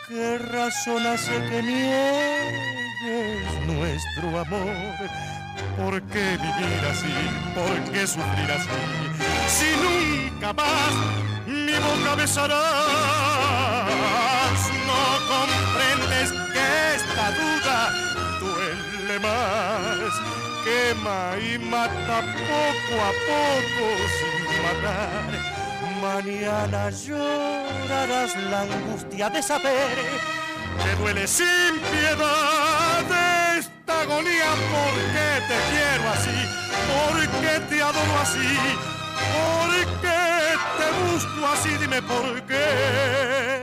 ¿Qué 0.08 0.38
razón 0.38 1.06
hace 1.06 1.32
que 1.48 1.62
niegues 1.62 3.44
nuestro 3.66 4.40
amor? 4.40 4.94
¿Por 5.76 6.02
qué 6.04 6.38
vivir 6.44 6.82
así? 6.90 7.14
¿Por 7.54 7.92
qué 7.92 8.06
sufrir 8.06 8.50
así? 8.50 8.70
Si 9.48 9.70
nunca 9.84 10.52
más 10.54 10.92
mi 11.46 11.74
boca 11.86 12.14
besarás, 12.16 12.58
no 14.88 15.02
comprendes 15.32 16.28
que 16.54 16.66
esta 16.96 17.24
duda 17.38 17.78
duele 18.40 19.16
más, 19.20 20.10
quema 20.64 21.20
y 21.38 21.58
mata 21.58 22.16
poco 22.22 22.94
a 23.08 23.12
poco 23.28 24.37
Mañana 26.00 26.90
llorarás 26.90 28.36
la 28.50 28.60
angustia 28.62 29.28
de 29.30 29.42
saber 29.42 29.96
que 30.82 30.94
duele 31.00 31.26
sin 31.26 31.80
piedad 31.90 33.56
esta 33.58 34.04
por 34.06 34.94
qué 35.14 35.30
te 35.48 35.58
quiero 35.70 36.04
así, 36.10 36.38
por 36.88 37.16
qué 37.40 37.60
te 37.68 37.82
adoro 37.82 38.14
así, 38.20 38.56
por 39.34 39.70
qué 40.02 40.18
te 40.78 40.86
busco 41.02 41.46
así, 41.52 41.70
dime 41.78 42.00
por 42.02 42.42
qué. 42.42 43.57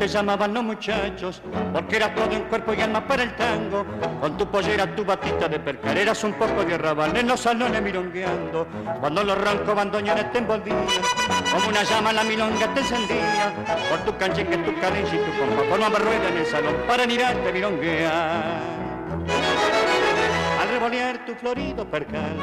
Te 0.00 0.08
llamaban 0.08 0.54
los 0.54 0.64
muchachos, 0.64 1.42
porque 1.74 1.96
eras 1.96 2.14
todo 2.14 2.32
en 2.32 2.44
cuerpo 2.44 2.72
y 2.72 2.80
alma 2.80 3.06
para 3.06 3.22
el 3.22 3.36
tango. 3.36 3.84
Con 4.18 4.34
tu 4.38 4.46
pollera, 4.50 4.96
tu 4.96 5.04
batita 5.04 5.46
de 5.46 5.60
percar, 5.60 5.98
eras 5.98 6.24
un 6.24 6.32
poco 6.32 6.64
de 6.64 6.74
arrabal 6.74 7.14
en 7.14 7.28
los 7.28 7.40
salones 7.40 7.82
mirongueando. 7.82 8.66
Cuando 8.98 9.22
los 9.22 9.36
rancos 9.36 9.74
bandoneones 9.74 10.32
te 10.32 10.38
envolvían, 10.38 10.86
como 11.52 11.68
una 11.68 11.82
llama 11.82 12.14
la 12.14 12.24
milonga 12.24 12.72
te 12.72 12.80
encendía. 12.80 13.52
Por 13.90 13.98
tu 14.06 14.16
cancheque, 14.16 14.56
tu 14.56 14.74
cadencia 14.80 15.16
y 15.16 15.18
tu 15.18 15.38
compa, 15.38 15.64
formaba 15.68 15.98
rueda 15.98 16.28
en 16.30 16.36
el 16.38 16.46
salón 16.46 16.76
para 16.88 17.06
mirarte 17.06 17.52
mironguear 17.52 18.80
revolear 20.70 21.24
tu 21.26 21.34
florido 21.34 21.84
percal, 21.84 22.36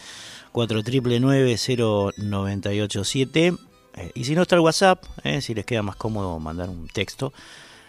4999-0987. 0.58 3.58
Eh, 3.94 4.10
y 4.14 4.24
si 4.24 4.34
no 4.34 4.42
está 4.42 4.56
el 4.56 4.60
WhatsApp, 4.60 5.02
si 5.40 5.54
les 5.54 5.64
queda 5.64 5.82
más 5.82 5.96
cómodo 5.96 6.38
mandar 6.38 6.68
un 6.68 6.88
texto, 6.88 7.32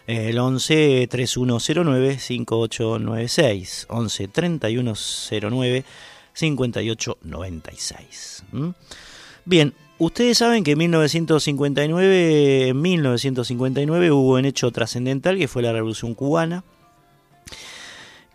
el 0.08 0.40
11 0.40 1.08
3109 1.08 2.20
5896 2.20 3.88
11 3.90 4.28
3109 4.28 5.84
5896 6.34 8.44
Bien, 9.46 9.74
ustedes 10.00 10.40
saben 10.40 10.64
que 10.64 10.72
en 10.72 10.80
1959, 10.80 12.70
en 12.70 12.82
1959 12.82 14.12
hubo 14.12 14.34
un 14.34 14.46
hecho 14.46 14.72
trascendental 14.72 15.38
que 15.38 15.48
fue 15.48 15.62
la 15.62 15.74
Revolución 15.74 16.16
Cubana 16.16 16.64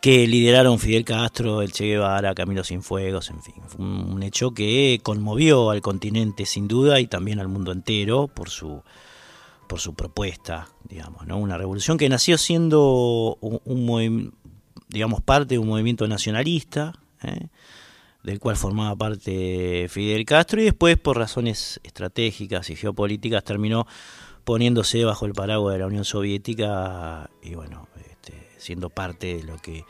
que 0.04 0.26
lideraron 0.26 0.78
Fidel 0.78 1.02
Castro, 1.02 1.62
el 1.62 1.72
Che 1.72 1.86
Guevara, 1.86 2.34
Camilo 2.34 2.62
Cienfuegos, 2.62 3.30
en 3.30 3.42
fin, 3.42 3.54
fue 3.66 3.86
un 3.86 4.22
hecho 4.22 4.50
que 4.50 5.00
conmovió 5.02 5.70
al 5.70 5.80
continente 5.80 6.44
sin 6.44 6.68
duda 6.68 7.00
y 7.00 7.06
también 7.06 7.40
al 7.40 7.48
mundo 7.48 7.72
entero 7.72 8.28
por 8.28 8.50
su 8.50 8.82
por 9.66 9.80
su 9.80 9.94
propuesta, 9.94 10.68
digamos, 10.86 11.26
¿no? 11.26 11.38
Una 11.38 11.56
revolución 11.56 11.96
que 11.96 12.10
nació 12.10 12.36
siendo 12.36 13.38
un, 13.40 14.34
digamos, 14.88 15.22
parte 15.22 15.54
de 15.54 15.58
un 15.58 15.68
movimiento 15.68 16.06
nacionalista, 16.06 16.92
¿eh? 17.22 17.46
del 18.22 18.40
cual 18.40 18.56
formaba 18.56 18.94
parte 18.96 19.86
Fidel 19.88 20.26
Castro, 20.26 20.60
y 20.60 20.64
después, 20.64 20.98
por 20.98 21.16
razones 21.16 21.80
estratégicas 21.82 22.68
y 22.68 22.76
geopolíticas, 22.76 23.42
terminó 23.42 23.86
poniéndose 24.44 25.02
bajo 25.06 25.24
el 25.24 25.32
paraguas 25.32 25.72
de 25.72 25.78
la 25.78 25.86
Unión 25.86 26.04
Soviética 26.04 27.30
y, 27.42 27.54
bueno, 27.54 27.88
siendo 28.64 28.90
parte 28.90 29.36
de 29.36 29.42
lo 29.44 29.58
que 29.58 29.84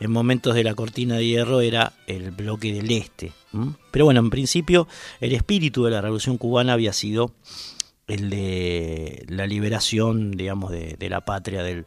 en 0.00 0.10
momentos 0.10 0.54
de 0.54 0.64
la 0.64 0.74
cortina 0.74 1.16
de 1.16 1.26
hierro 1.26 1.60
era 1.60 1.92
el 2.06 2.32
bloque 2.32 2.72
del 2.72 2.90
este. 2.90 3.32
Pero 3.90 4.04
bueno, 4.04 4.20
en 4.20 4.30
principio 4.30 4.88
el 5.20 5.32
espíritu 5.32 5.84
de 5.84 5.92
la 5.92 6.00
revolución 6.00 6.38
cubana 6.38 6.72
había 6.72 6.92
sido 6.92 7.32
el 8.08 8.30
de 8.30 9.24
la 9.28 9.46
liberación, 9.46 10.32
digamos, 10.32 10.72
de, 10.72 11.08
la 11.08 11.20
patria 11.20 11.62
del 11.62 11.84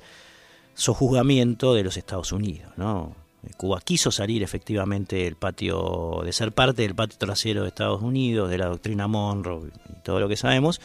sojuzgamiento 0.75 1.73
de 1.73 1.83
los 1.83 1.97
Estados 1.97 2.31
Unidos, 2.31 2.71
¿no? 2.77 3.15
Cuba 3.57 3.79
quiso 3.83 4.11
salir 4.11 4.41
efectivamente 4.41 5.17
del 5.17 5.35
patio, 5.35 6.21
de 6.23 6.33
ser 6.33 6.51
parte 6.51 6.81
del 6.81 6.95
patio 6.95 7.17
trasero 7.19 7.61
de 7.61 7.67
Estados 7.67 8.01
Unidos, 8.01 8.49
de 8.49 8.57
la 8.57 8.67
doctrina 8.67 9.07
Monroe 9.07 9.69
y 9.89 10.01
todo 10.03 10.19
lo 10.19 10.27
que 10.27 10.35
sabemos, 10.35 10.81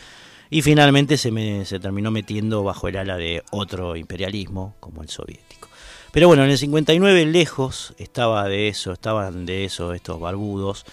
y 0.51 0.63
finalmente 0.63 1.17
se, 1.17 1.65
se 1.65 1.81
terminó 1.81 2.11
metiendo 2.11 2.63
bajo 2.65 2.89
el 2.89 2.97
ala 2.97 3.17
de 3.17 3.43
otro 3.51 3.97
imperialismo 3.97 4.75
como 4.81 5.03
el 5.03 5.09
soviético. 5.09 5.69
Pero 6.13 6.27
bueno, 6.27 6.45
en 6.45 6.51
el 6.51 6.59
59 6.59 7.25
lejos 7.27 7.95
estaba 7.99 8.49
de 8.49 8.69
eso, 8.69 8.93
estaban 8.93 9.47
de 9.47 9.65
eso 9.65 9.93
estos 9.95 10.19
barbudos 10.19 10.85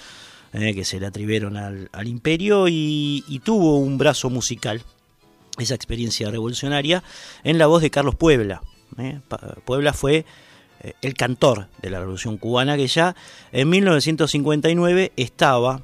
eh, 0.54 0.76
que 0.76 0.86
se 0.86 1.00
le 1.00 1.08
atribuyeron 1.08 1.58
al, 1.58 2.08
imperio 2.08 2.68
y, 2.68 3.42
tuvo 3.44 3.78
un 3.78 3.98
brazo 3.98 4.30
musical, 4.30 4.82
esa 5.58 5.74
experiencia 5.74 6.30
revolucionaria, 6.30 7.04
en 7.44 7.58
la 7.58 7.66
voz 7.66 7.82
de 7.82 7.90
Carlos 7.90 8.16
Puebla. 8.16 8.62
Eh. 9.00 9.20
Puebla 9.66 9.92
fue 9.92 10.26
eh, 10.82 10.94
el 11.02 11.16
cantor 11.16 11.68
de 11.82 11.90
la 11.90 12.00
Revolución 12.00 12.38
Cubana 12.38 12.78
que 12.78 12.88
ya 12.88 13.16
en 13.52 13.70
1959 13.70 15.12
estaba 15.18 15.82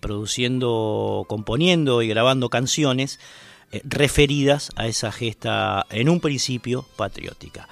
produciendo, 0.00 1.24
componiendo 1.28 2.02
y 2.02 2.08
grabando 2.08 2.48
canciones 2.48 3.20
referidas 3.84 4.70
a 4.76 4.86
esa 4.86 5.12
gesta 5.12 5.86
en 5.90 6.08
un 6.08 6.20
principio 6.20 6.84
patriótica. 6.96 7.68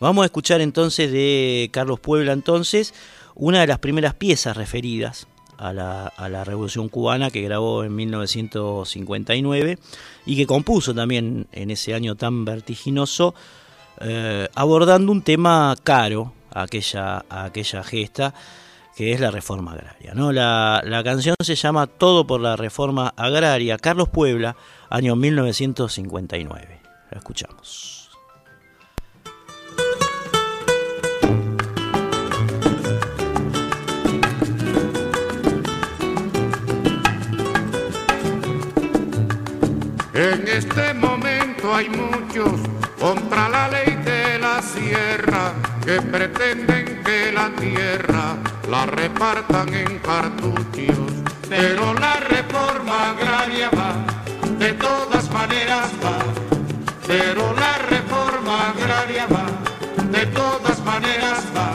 Vamos 0.00 0.24
a 0.24 0.26
escuchar 0.26 0.60
entonces 0.60 1.12
de 1.12 1.70
Carlos 1.72 2.00
Puebla 2.00 2.32
entonces 2.32 2.92
una 3.34 3.60
de 3.60 3.66
las 3.66 3.78
primeras 3.78 4.14
piezas 4.14 4.56
referidas 4.56 5.26
a 5.56 5.72
la, 5.72 6.44
Revolución 6.44 6.88
Cubana 6.88 7.30
que 7.30 7.40
grabó 7.42 7.84
en 7.84 7.94
1959 7.94 9.78
y 10.26 10.36
que 10.36 10.46
compuso 10.46 10.92
también 10.92 11.46
en 11.52 11.70
ese 11.70 11.94
año 11.94 12.16
tan 12.16 12.44
vertiginoso, 12.44 13.34
eh, 14.00 14.48
abordando 14.54 15.12
un 15.12 15.22
tema 15.22 15.76
caro 15.84 16.32
a 16.50 16.62
aquella, 16.62 17.24
aquella 17.28 17.84
gesta, 17.84 18.34
que 18.96 19.12
es 19.12 19.20
la 19.20 19.30
reforma 19.30 19.72
agraria. 19.72 20.14
¿no? 20.14 20.32
La, 20.32 20.82
la 20.84 21.02
canción 21.02 21.36
se 21.40 21.54
llama 21.54 21.86
Todo 21.86 22.26
por 22.26 22.40
la 22.40 22.56
reforma 22.56 23.12
agraria, 23.16 23.78
Carlos 23.78 24.08
Puebla, 24.08 24.56
año 24.90 25.16
1959. 25.16 26.80
La 27.10 27.18
escuchamos. 27.18 28.10
En 40.14 40.46
este 40.46 40.94
momento 40.94 41.74
hay 41.74 41.88
muchos 41.88 42.60
contra 43.00 43.48
la 43.48 43.68
ley 43.68 43.96
de 44.04 44.38
la 44.38 44.62
sierra 44.62 45.54
que 45.84 46.00
pretenden 46.02 46.91
que 47.12 47.30
la 47.30 47.50
tierra 47.50 48.36
la 48.70 48.86
repartan 48.86 49.68
en 49.74 49.98
cartuchos. 49.98 51.10
Pero 51.46 51.92
la 51.92 52.14
reforma 52.34 53.10
agraria 53.10 53.68
va, 53.78 53.92
de 54.58 54.72
todas 54.72 55.30
maneras 55.30 55.90
va. 56.02 56.16
Pero 57.06 57.42
la 57.62 57.74
reforma 57.94 58.70
agraria 58.70 59.26
va, 59.26 59.46
de 60.16 60.24
todas 60.26 60.78
maneras 60.84 61.40
va. 61.54 61.68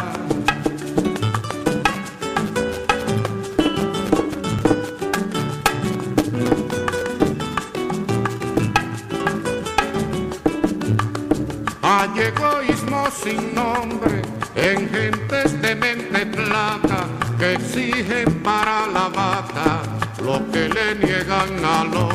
Hay 11.83 12.19
egoísmo 12.29 13.07
sin 13.23 13.53
nombre 13.53 14.21
en 14.55 14.89
gentes 14.89 15.26
de 15.67 15.75
mente 15.75 16.25
plata 16.27 17.09
que 17.37 17.53
exigen 17.53 18.41
para 18.41 18.87
la 18.87 19.09
vaca 19.09 19.81
lo 20.23 20.39
que 20.49 20.69
le 20.69 20.95
niegan 20.95 21.65
al 21.65 21.87
hombre. 21.87 22.06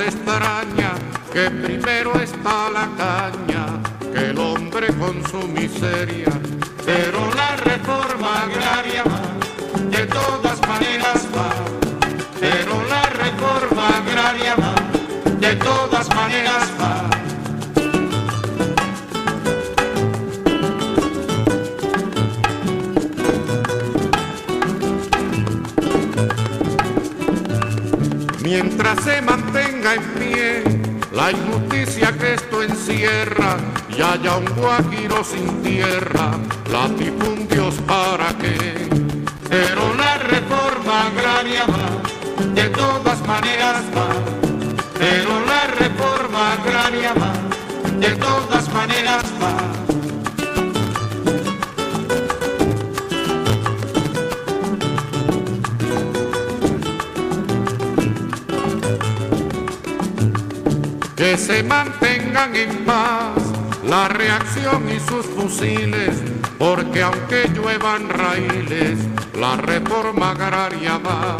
Extraña, 0.00 0.92
que 1.32 1.50
primero 1.50 2.18
está 2.20 2.70
la 2.70 2.88
caña, 2.96 3.66
que 4.12 4.30
el 4.30 4.38
hombre 4.38 4.88
con 4.94 5.26
su 5.28 5.46
miseria. 5.48 6.32
Pero 6.84 7.30
la 7.34 7.56
reforma 7.56 8.42
agraria 8.42 9.04
va, 9.04 9.22
de 9.90 10.06
todas 10.06 10.60
maneras 10.68 11.26
va. 11.36 11.50
Pero 12.40 12.82
la 12.88 13.02
reforma 13.24 13.88
agraria 13.98 14.54
va, 14.56 14.74
de 15.38 15.56
todas 15.56 16.08
maneras 16.14 16.68
va. 16.80 17.10
mientras 28.50 29.04
se 29.04 29.22
mantenga 29.80 29.94
en 29.94 30.02
pie 30.14 30.62
la 31.12 31.30
injusticia 31.30 32.12
que 32.12 32.34
esto 32.34 32.62
encierra 32.62 33.56
y 33.88 34.00
haya 34.00 34.36
un 34.36 34.44
guajiro 34.56 35.24
sin 35.24 35.62
tierra, 35.62 36.32
latifundios 36.70 37.74
para 37.86 38.28
qué. 38.38 38.88
Pero 39.48 39.94
la 39.94 40.18
reforma 40.18 41.06
agraria 41.08 41.64
va, 41.66 42.44
de 42.54 42.68
todas 42.70 43.26
maneras 43.26 43.82
se 61.50 61.64
mantengan 61.64 62.54
en 62.54 62.84
paz 62.84 63.34
la 63.84 64.06
reacción 64.06 64.88
y 64.88 65.00
sus 65.00 65.26
fusiles, 65.26 66.22
porque 66.58 67.02
aunque 67.02 67.50
lluevan 67.52 68.08
raíles, 68.08 68.98
la 69.36 69.56
reforma 69.56 70.30
agraria 70.30 70.98
va. 70.98 71.38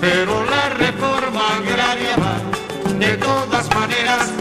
Pero 0.00 0.44
la 0.44 0.70
reforma 0.70 1.56
agraria 1.58 2.16
va, 2.16 2.36
de 2.98 3.16
todas 3.16 3.72
maneras 3.76 4.32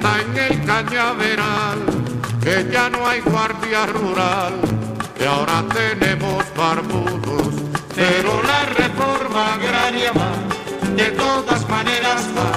está 0.00 0.20
en 0.22 0.36
el 0.38 0.64
cañaveral, 0.64 1.78
que 2.42 2.66
ya 2.72 2.88
no 2.88 3.06
hay 3.06 3.20
guardia 3.20 3.84
rural, 3.86 4.54
que 5.16 5.26
ahora 5.26 5.62
tenemos 5.74 6.42
barbudos, 6.56 7.54
pero 7.94 8.42
la 8.42 8.64
reforma 8.78 9.54
agraria 9.54 10.12
va, 10.12 10.32
de 10.96 11.10
todas 11.10 11.68
maneras 11.68 12.22
va, 12.36 12.50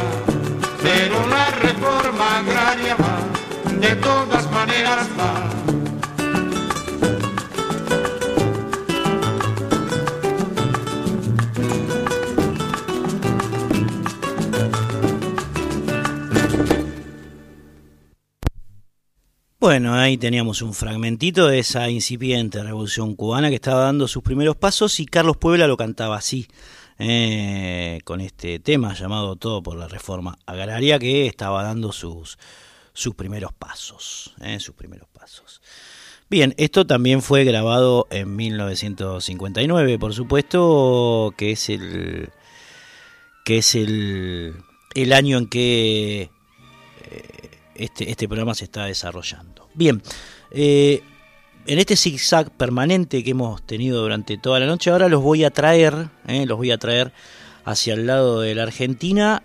pero 0.82 1.28
la 1.28 1.50
reforma 1.68 2.40
agraria 2.40 2.96
va, 2.96 3.72
de 3.72 3.96
todas 3.98 4.50
maneras 4.52 5.08
va. 5.20 5.53
Bueno, 19.64 19.94
ahí 19.94 20.18
teníamos 20.18 20.62
un 20.62 20.74
fragmentito 20.74 21.48
de 21.48 21.60
esa 21.60 21.90
incipiente 21.90 22.62
revolución 22.62 23.16
cubana 23.16 23.48
que 23.48 23.56
estaba 23.56 23.86
dando 23.86 24.10
sus 24.10 24.22
primeros 24.22 24.58
pasos 24.58 25.00
y 25.00 25.06
Carlos 25.06 25.38
Puebla 25.38 25.68
lo 25.68 25.78
cantaba 25.78 26.18
así, 26.18 26.50
eh, 27.00 28.02
con 28.04 28.20
este 28.20 28.60
tema 28.60 28.94
llamado 28.94 29.38
Todo 29.38 29.64
por 29.64 29.78
la 29.78 29.88
Reforma 29.88 30.38
Agraria 30.46 31.00
que 31.00 31.28
estaba 31.28 31.64
dando 31.64 31.94
sus, 31.94 32.38
sus 32.92 33.16
primeros 33.16 33.54
pasos, 33.54 34.36
eh, 34.42 34.60
sus 34.60 34.76
primeros 34.76 35.08
pasos. 35.08 35.62
Bien, 36.30 36.54
esto 36.58 36.86
también 36.86 37.22
fue 37.22 37.46
grabado 37.46 38.06
en 38.12 38.36
1959, 38.36 39.98
por 39.98 40.14
supuesto, 40.14 41.34
que 41.38 41.52
es 41.52 41.70
el 41.70 42.32
que 43.46 43.60
es 43.60 43.76
el, 43.76 44.56
el 44.94 45.14
año 45.14 45.38
en 45.38 45.48
que 45.48 46.32
este, 47.76 48.10
este 48.10 48.28
programa 48.28 48.54
se 48.56 48.66
está 48.66 48.86
desarrollando. 48.86 49.70
Bien, 49.74 50.02
eh, 50.52 51.02
en 51.66 51.80
este 51.80 51.96
zigzag 51.96 52.52
permanente 52.52 53.24
que 53.24 53.32
hemos 53.32 53.62
tenido 53.64 54.02
durante 54.02 54.38
toda 54.38 54.60
la 54.60 54.66
noche, 54.66 54.90
ahora 54.90 55.08
los 55.08 55.22
voy 55.22 55.44
a 55.44 55.52
traer, 55.52 56.10
eh, 56.28 56.46
los 56.46 56.58
voy 56.58 56.72
a 56.72 56.78
traer 56.78 57.14
hacia 57.66 57.94
el 57.94 58.06
lado 58.06 58.42
de 58.42 58.56
la 58.56 58.64
Argentina 58.64 59.44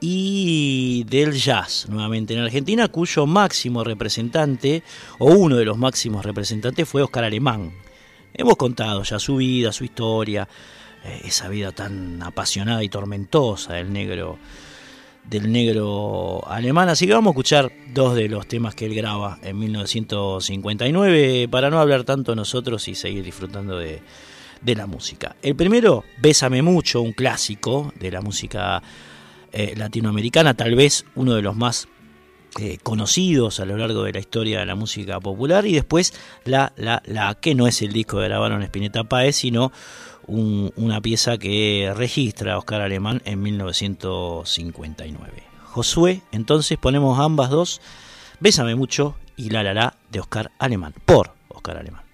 y 0.00 1.04
del 1.04 1.32
jazz, 1.32 1.86
nuevamente 1.88 2.34
en 2.34 2.40
Argentina, 2.40 2.88
cuyo 2.88 3.26
máximo 3.26 3.84
representante, 3.84 4.82
o 5.18 5.26
uno 5.26 5.56
de 5.56 5.64
los 5.64 5.76
máximos 5.76 6.24
representantes, 6.24 6.88
fue 6.88 7.02
Oscar 7.02 7.24
Alemán. 7.24 7.72
Hemos 8.32 8.56
contado 8.56 9.02
ya 9.02 9.18
su 9.18 9.36
vida, 9.36 9.72
su 9.72 9.84
historia, 9.84 10.48
eh, 11.04 11.22
esa 11.24 11.48
vida 11.48 11.72
tan 11.72 12.22
apasionada 12.22 12.82
y 12.82 12.88
tormentosa 12.88 13.74
del 13.74 13.92
negro 13.92 14.38
del 15.28 15.52
negro 15.52 16.42
alemán. 16.48 16.88
Así 16.88 17.06
que 17.06 17.12
vamos 17.12 17.30
a 17.30 17.32
escuchar 17.32 17.72
dos 17.92 18.14
de 18.14 18.28
los 18.28 18.46
temas 18.46 18.74
que 18.74 18.86
él 18.86 18.94
graba 18.94 19.38
en 19.42 19.58
1959 19.58 21.48
para 21.50 21.70
no 21.70 21.80
hablar 21.80 22.04
tanto 22.04 22.34
nosotros 22.34 22.88
y 22.88 22.94
seguir 22.94 23.24
disfrutando 23.24 23.78
de, 23.78 24.00
la 24.64 24.86
música. 24.86 25.36
El 25.42 25.54
primero, 25.54 26.04
Bésame 26.20 26.62
mucho, 26.62 27.00
un 27.00 27.12
clásico 27.12 27.92
de 27.98 28.10
la 28.10 28.20
música 28.20 28.82
eh, 29.52 29.74
latinoamericana, 29.76 30.54
tal 30.54 30.74
vez 30.74 31.04
uno 31.14 31.34
de 31.34 31.42
los 31.42 31.54
más 31.54 31.88
eh, 32.58 32.78
conocidos 32.82 33.60
a 33.60 33.66
lo 33.66 33.76
largo 33.76 34.02
de 34.02 34.12
la 34.12 34.18
historia 34.18 34.58
de 34.58 34.66
la 34.66 34.74
música 34.74 35.20
popular. 35.20 35.64
Y 35.66 35.74
después 35.74 36.12
La 36.44 36.72
La 36.76 37.02
La, 37.06 37.34
que 37.34 37.54
no 37.54 37.66
es 37.68 37.82
el 37.82 37.92
disco 37.92 38.18
de 38.18 38.28
grabaron 38.28 38.62
Spinetta 38.62 39.04
Paez, 39.04 39.36
sino 39.36 39.70
una 40.28 41.00
pieza 41.00 41.38
que 41.38 41.92
registra 41.96 42.58
Oscar 42.58 42.82
Alemán 42.82 43.22
en 43.24 43.42
1959. 43.42 45.42
Josué, 45.64 46.22
entonces 46.32 46.78
ponemos 46.78 47.18
ambas 47.18 47.50
dos, 47.50 47.80
Bésame 48.40 48.76
mucho 48.76 49.16
y 49.36 49.50
La 49.50 49.62
La 49.62 49.74
La 49.74 49.94
de 50.10 50.20
Oscar 50.20 50.50
Alemán, 50.58 50.94
por 51.04 51.32
Oscar 51.48 51.76
Alemán. 51.78 52.07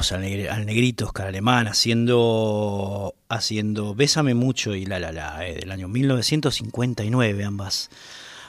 Al, 0.00 0.66
negrito 0.66 1.06
Oscar 1.06 1.28
Alemán 1.28 1.68
haciendo, 1.68 3.14
haciendo 3.28 3.94
Bésame 3.94 4.34
mucho 4.34 4.74
y 4.74 4.86
La 4.86 4.98
La 4.98 5.12
La, 5.12 5.46
eh, 5.46 5.54
del 5.54 5.70
año 5.70 5.88
1959, 5.88 7.44
ambas, 7.44 7.90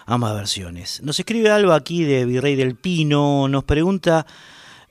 ambas 0.07 0.33
versiones. 0.33 1.01
Nos 1.03 1.19
escribe 1.19 1.51
algo 1.51 1.73
aquí 1.73 2.03
de 2.03 2.25
Virrey 2.25 2.55
del 2.55 2.75
Pino, 2.75 3.47
nos 3.47 3.63
pregunta 3.63 4.25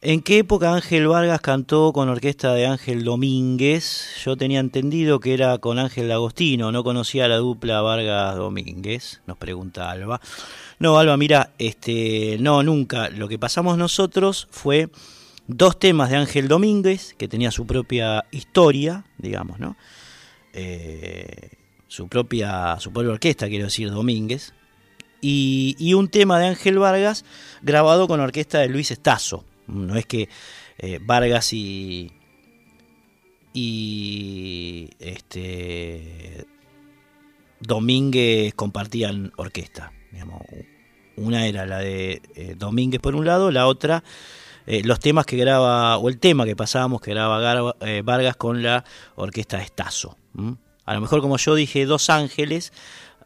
en 0.01 0.23
qué 0.23 0.39
época 0.39 0.75
Ángel 0.75 1.09
Vargas 1.09 1.41
cantó 1.41 1.93
con 1.93 2.09
orquesta 2.09 2.55
de 2.55 2.67
Ángel 2.67 3.03
Domínguez. 3.05 4.23
Yo 4.25 4.37
tenía 4.37 4.61
entendido 4.61 5.19
que 5.19 5.35
era 5.35 5.59
con 5.59 5.79
Ángel 5.81 6.11
Agostino, 6.13 6.71
no 6.71 6.85
conocía 6.85 7.27
la 7.27 7.37
dupla 7.37 7.81
Vargas 7.81 8.37
Domínguez, 8.37 9.23
nos 9.27 9.39
pregunta 9.39 9.91
Alba. 9.91 10.21
No, 10.79 10.99
Alba, 10.99 11.17
mira, 11.17 11.51
este, 11.59 12.37
no, 12.41 12.63
nunca. 12.63 13.09
Lo 13.09 13.29
que 13.29 13.39
pasamos 13.39 13.77
nosotros 13.77 14.47
fue 14.51 14.89
dos 15.47 15.79
temas 15.79 16.11
de 16.11 16.17
Ángel 16.17 16.49
Domínguez, 16.49 17.15
que 17.19 17.29
tenía 17.29 17.51
su 17.51 17.67
propia 17.67 18.25
historia, 18.31 19.05
digamos, 19.19 19.59
¿no? 19.59 19.77
Eh, 20.53 21.51
su 21.89 22.09
propia, 22.09 22.79
su 22.81 22.93
propia 22.93 23.13
orquesta, 23.13 23.49
quiero 23.49 23.65
decir, 23.65 23.91
Domínguez, 23.91 24.55
y, 25.21 25.95
un 25.95 26.09
tema 26.09 26.39
de 26.39 26.49
Ángel 26.49 26.79
Vargas 26.79 27.25
grabado 27.63 28.07
con 28.09 28.21
orquesta 28.21 28.59
de 28.59 28.69
Luis 28.69 28.91
Estazo. 28.91 29.45
No 29.67 29.97
es 29.97 30.05
que 30.05 30.29
eh, 30.79 30.99
Vargas 31.03 31.53
y, 31.55 32.13
y 33.55 34.91
este, 34.99 36.47
Domínguez 37.59 38.53
compartían 38.55 39.33
orquesta. 39.37 39.93
Una 41.17 41.47
era 41.47 41.65
la 41.65 41.79
de 41.79 42.21
eh, 42.35 42.55
Domínguez 42.59 43.01
por 43.01 43.15
un 43.15 43.25
lado, 43.25 43.51
la 43.51 43.67
otra 43.67 44.05
eh, 44.67 44.83
los 44.85 45.01
temas 45.01 45.27
que 45.27 45.37
graba, 45.37 45.99
o 45.99 46.09
el 46.09 46.19
tema 46.19 46.45
que 46.45 46.57
pasábamos 46.57 47.01
que 47.01 47.11
graba 47.13 47.75
eh, 47.81 48.03
Vargas 48.05 48.37
con 48.37 48.63
la 48.63 48.85
orquesta 49.17 49.61
Estazo. 49.61 50.17
A 50.85 50.95
lo 50.95 51.01
mejor 51.01 51.21
como 51.21 51.37
yo 51.37 51.55
dije 51.55 51.87
Dos 51.87 52.11
Ángeles, 52.11 52.73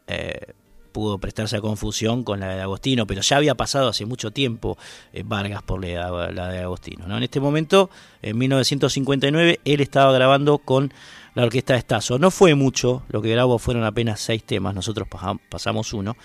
eh, 0.06 0.52
pudo 0.93 1.19
prestarse 1.19 1.56
a 1.56 1.60
confusión 1.60 2.24
con 2.24 2.40
la 2.40 2.55
de 2.55 2.60
Agostino, 2.60 3.06
pero 3.06 3.20
ya 3.20 3.36
había 3.36 3.55
pasado 3.55 3.89
hace 3.89 4.05
mucho 4.05 4.31
tiempo 4.31 4.77
Vargas 5.24 5.62
por 5.62 5.85
la, 5.85 6.31
de 6.51 6.59
Agostino. 6.59 7.06
¿no? 7.06 7.16
En 7.16 7.23
este 7.23 7.40
momento, 7.40 7.90
en 8.23 8.36
1959, 8.36 9.60
él 9.65 9.81
estaba 9.81 10.12
grabando 10.12 10.59
con 10.59 10.93
la 11.35 11.44
orquesta 11.44 11.77
Estazo. 11.77 12.19
No 12.19 12.31
fue 12.32 12.55
mucho, 12.56 13.05
lo 13.10 13.23
que 13.23 13.31
grabó 13.31 13.59
fueron 13.59 13.85
apenas 13.85 14.20
seis 14.20 14.43
temas, 14.43 14.74
nosotros 14.74 15.06
pasamos 15.48 15.93
uno. 15.93 16.16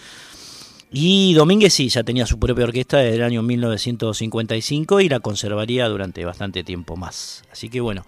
Y 0.96 1.34
Domínguez 1.34 1.74
sí, 1.74 1.90
ya 1.90 2.04
tenía 2.04 2.28
su 2.28 2.38
propia 2.38 2.66
orquesta 2.66 3.00
desde 3.00 3.16
el 3.16 3.24
año 3.24 3.42
1955 3.42 5.02
y 5.02 5.10
la 5.10 5.20
conservaría 5.22 5.90
durante 5.90 6.24
bastante 6.24 6.64
tiempo 6.64 6.96
más. 6.96 7.44
Así 7.52 7.68
que 7.68 7.82
bueno, 7.82 8.06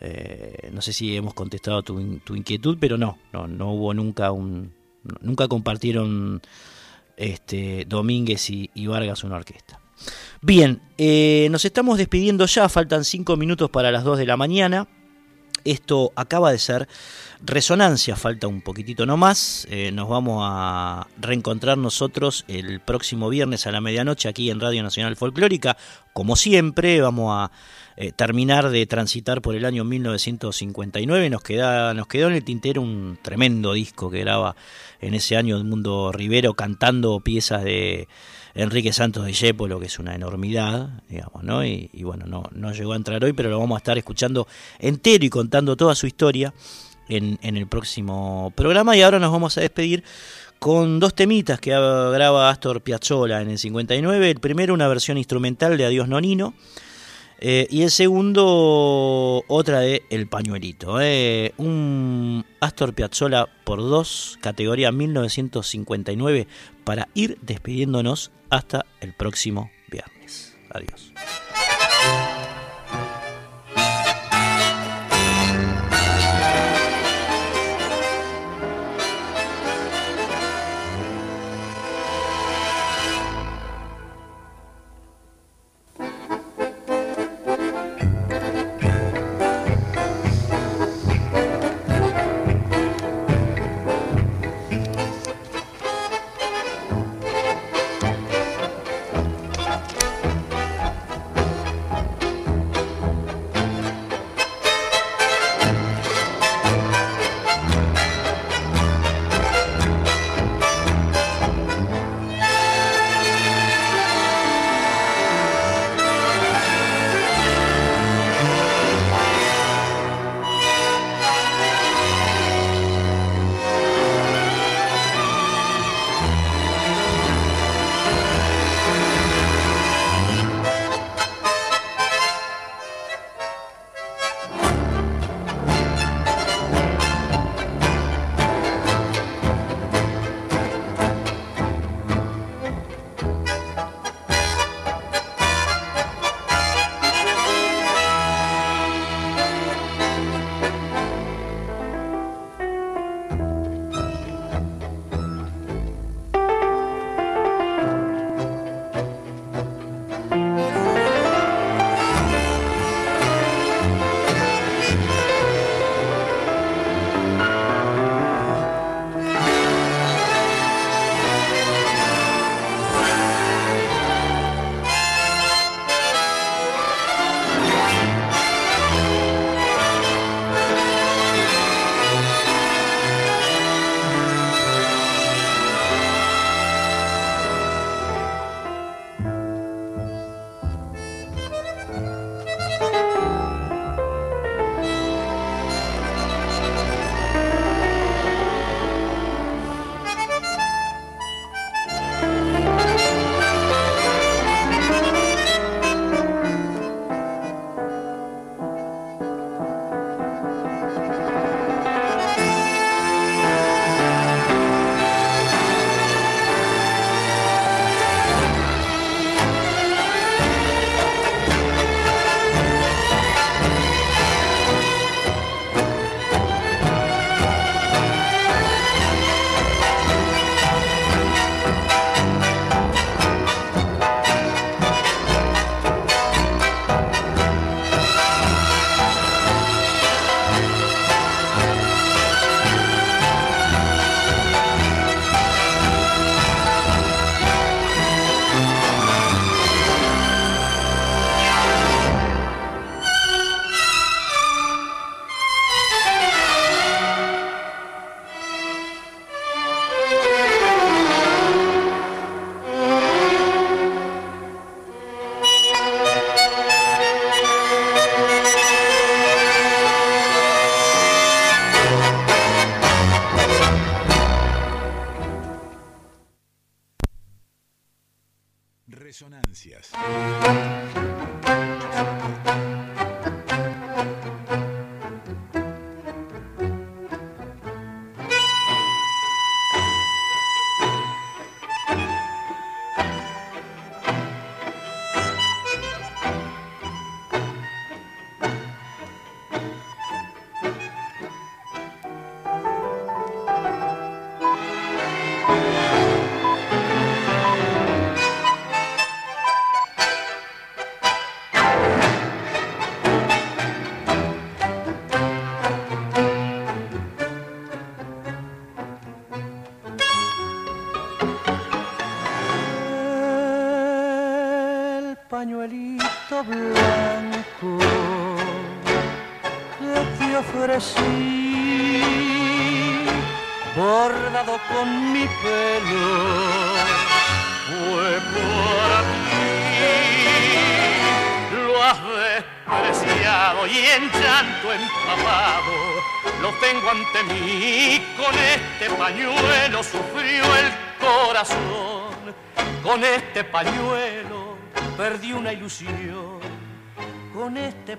eh, 0.00 0.70
no 0.72 0.82
sé 0.82 0.92
si 0.92 1.16
hemos 1.16 1.34
contestado 1.34 1.84
tu, 1.84 2.00
inquietud, 2.34 2.78
pero 2.80 2.98
no, 2.98 3.16
no, 3.32 3.46
no 3.46 3.72
hubo 3.72 3.94
nunca 3.94 4.32
un... 4.32 4.74
Nunca 5.20 5.46
compartieron 5.46 6.42
este, 7.16 7.84
Domínguez 7.88 8.50
y, 8.50 8.86
Vargas 8.88 9.22
una 9.22 9.36
orquesta. 9.36 9.78
Bien, 10.42 10.80
eh, 10.98 11.46
nos 11.52 11.64
estamos 11.64 11.96
despidiendo 11.96 12.44
ya, 12.46 12.68
faltan 12.68 13.04
cinco 13.04 13.36
minutos 13.36 13.70
para 13.70 13.92
las 13.92 14.02
2 14.02 14.18
de 14.18 14.26
la 14.26 14.36
mañana. 14.36 14.88
Esto 15.66 16.12
acaba 16.16 16.52
de 16.52 16.58
ser 16.58 16.88
Resonancia, 17.44 18.16
falta 18.16 18.48
un 18.48 18.62
poquitito 18.62 19.04
nomás. 19.04 19.66
Eh, 19.70 19.92
nos 19.92 20.08
vamos 20.08 20.42
a 20.42 21.06
reencontrar 21.20 21.76
nosotros 21.76 22.46
el 22.48 22.80
próximo 22.80 23.28
viernes 23.28 23.66
a 23.66 23.72
la 23.72 23.82
medianoche 23.82 24.30
aquí 24.30 24.50
en 24.50 24.58
Radio 24.58 24.82
Nacional 24.82 25.16
Folclórica. 25.16 25.76
Como 26.14 26.34
siempre, 26.34 26.98
vamos 27.02 27.30
a 27.34 27.50
eh, 27.98 28.12
terminar 28.12 28.70
de 28.70 28.86
transitar 28.86 29.42
por 29.42 29.54
el 29.54 29.66
año 29.66 29.84
1959. 29.84 31.28
Nos, 31.28 31.42
queda, 31.42 31.92
nos 31.92 32.06
quedó 32.06 32.28
en 32.28 32.34
el 32.34 32.44
tintero 32.44 32.80
un 32.80 33.18
tremendo 33.20 33.74
disco 33.74 34.10
que 34.10 34.20
graba 34.20 34.56
en 35.02 35.12
ese 35.12 35.36
año 35.36 35.58
el 35.58 35.64
Mundo 35.64 36.12
Rivero 36.12 36.54
cantando 36.54 37.20
piezas 37.20 37.64
de 37.64 38.08
Enrique 38.56 38.92
Santos 38.92 39.26
de 39.26 39.68
lo 39.68 39.78
que 39.78 39.86
es 39.86 39.98
una 39.98 40.14
enormidad, 40.14 41.02
digamos, 41.08 41.44
¿no? 41.44 41.64
Y, 41.64 41.90
bueno, 42.02 42.24
no, 42.26 42.44
no 42.52 42.72
llegó 42.72 42.94
a 42.94 42.96
entrar 42.96 43.22
hoy, 43.22 43.34
pero 43.34 43.50
lo 43.50 43.58
vamos 43.58 43.76
a 43.76 43.78
estar 43.78 43.98
escuchando 43.98 44.48
entero 44.78 45.24
y 45.24 45.30
contando 45.30 45.76
toda 45.76 45.94
su 45.94 46.06
historia 46.06 46.54
en, 47.08 47.38
el 47.42 47.66
próximo 47.66 48.52
programa. 48.56 48.96
Y 48.96 49.02
ahora 49.02 49.18
nos 49.18 49.30
vamos 49.30 49.58
a 49.58 49.60
despedir 49.60 50.02
con 50.58 50.98
dos 50.98 51.14
temitas 51.14 51.60
que 51.60 51.70
graba 51.70 52.48
Astor 52.48 52.80
Piazzolla 52.80 53.42
en 53.42 53.50
el 53.50 53.58
59. 53.58 54.30
El 54.30 54.40
primero, 54.40 54.72
una 54.72 54.88
versión 54.88 55.18
instrumental 55.18 55.76
de 55.76 55.84
Adiós 55.84 56.08
Nonino. 56.08 56.54
Eh, 57.38 57.66
y 57.70 57.82
el 57.82 57.90
segundo, 57.90 59.44
otra 59.46 59.80
de 59.80 60.02
El 60.10 60.26
Pañuelito. 60.26 61.00
Eh. 61.00 61.52
un 61.58 62.44
Astor 62.60 62.94
Piazzolla 62.94 63.46
por 63.64 63.80
dos, 63.80 64.38
categoría 64.40 64.92
1959, 64.92 66.46
para 66.84 67.08
ir 67.14 67.38
despidiéndonos 67.42 68.30
hasta 68.50 68.86
el 69.00 69.12
próximo 69.12 69.70
viernes. 69.90 70.56
Adiós. 70.70 71.12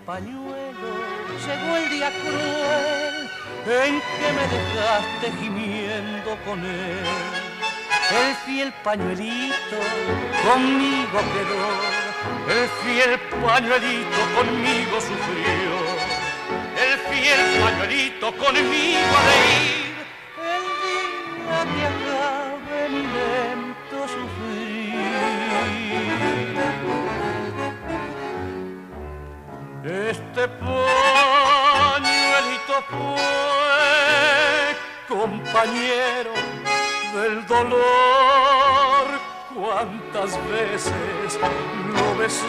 Pañuelo 0.07 0.89
llegó 1.45 1.75
el 1.75 1.89
día 1.89 2.09
cruel 2.21 3.29
en 3.65 3.99
que 3.99 4.33
me 4.37 4.47
dejaste 4.55 5.31
gimiendo 5.37 6.37
con 6.45 6.65
él. 6.65 7.03
El 8.09 8.35
fiel 8.45 8.73
pañuelito 8.85 9.77
conmigo 10.47 11.19
quedó, 11.33 11.67
el 12.55 12.69
fiel 12.81 13.19
pañuelito 13.43 14.19
conmigo 14.37 14.95
sufrió, 15.01 15.73
el 16.85 16.99
fiel 17.09 17.61
pañuelito 17.61 18.31
conmigo 18.37 19.13
ha 19.17 19.76
Cuántas 40.11 40.37
veces 40.49 41.39
lo 41.93 42.17
besé 42.17 42.45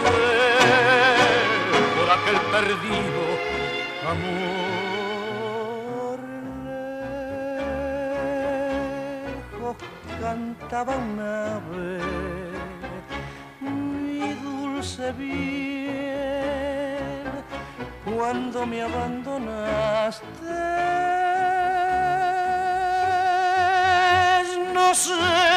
por 1.96 2.08
aquel 2.10 2.38
perdido 2.52 3.22
amor. 4.08 4.98
Lejos 9.52 9.76
cantaba 10.20 10.94
un 10.96 11.18
ave, 11.20 11.98
mi 13.60 14.34
dulce 14.34 15.06
bien, 15.12 15.88
cuando 18.04 18.66
me 18.66 18.82
abandonaste. 18.82 20.26
No 24.72 24.94
sé 24.94 25.47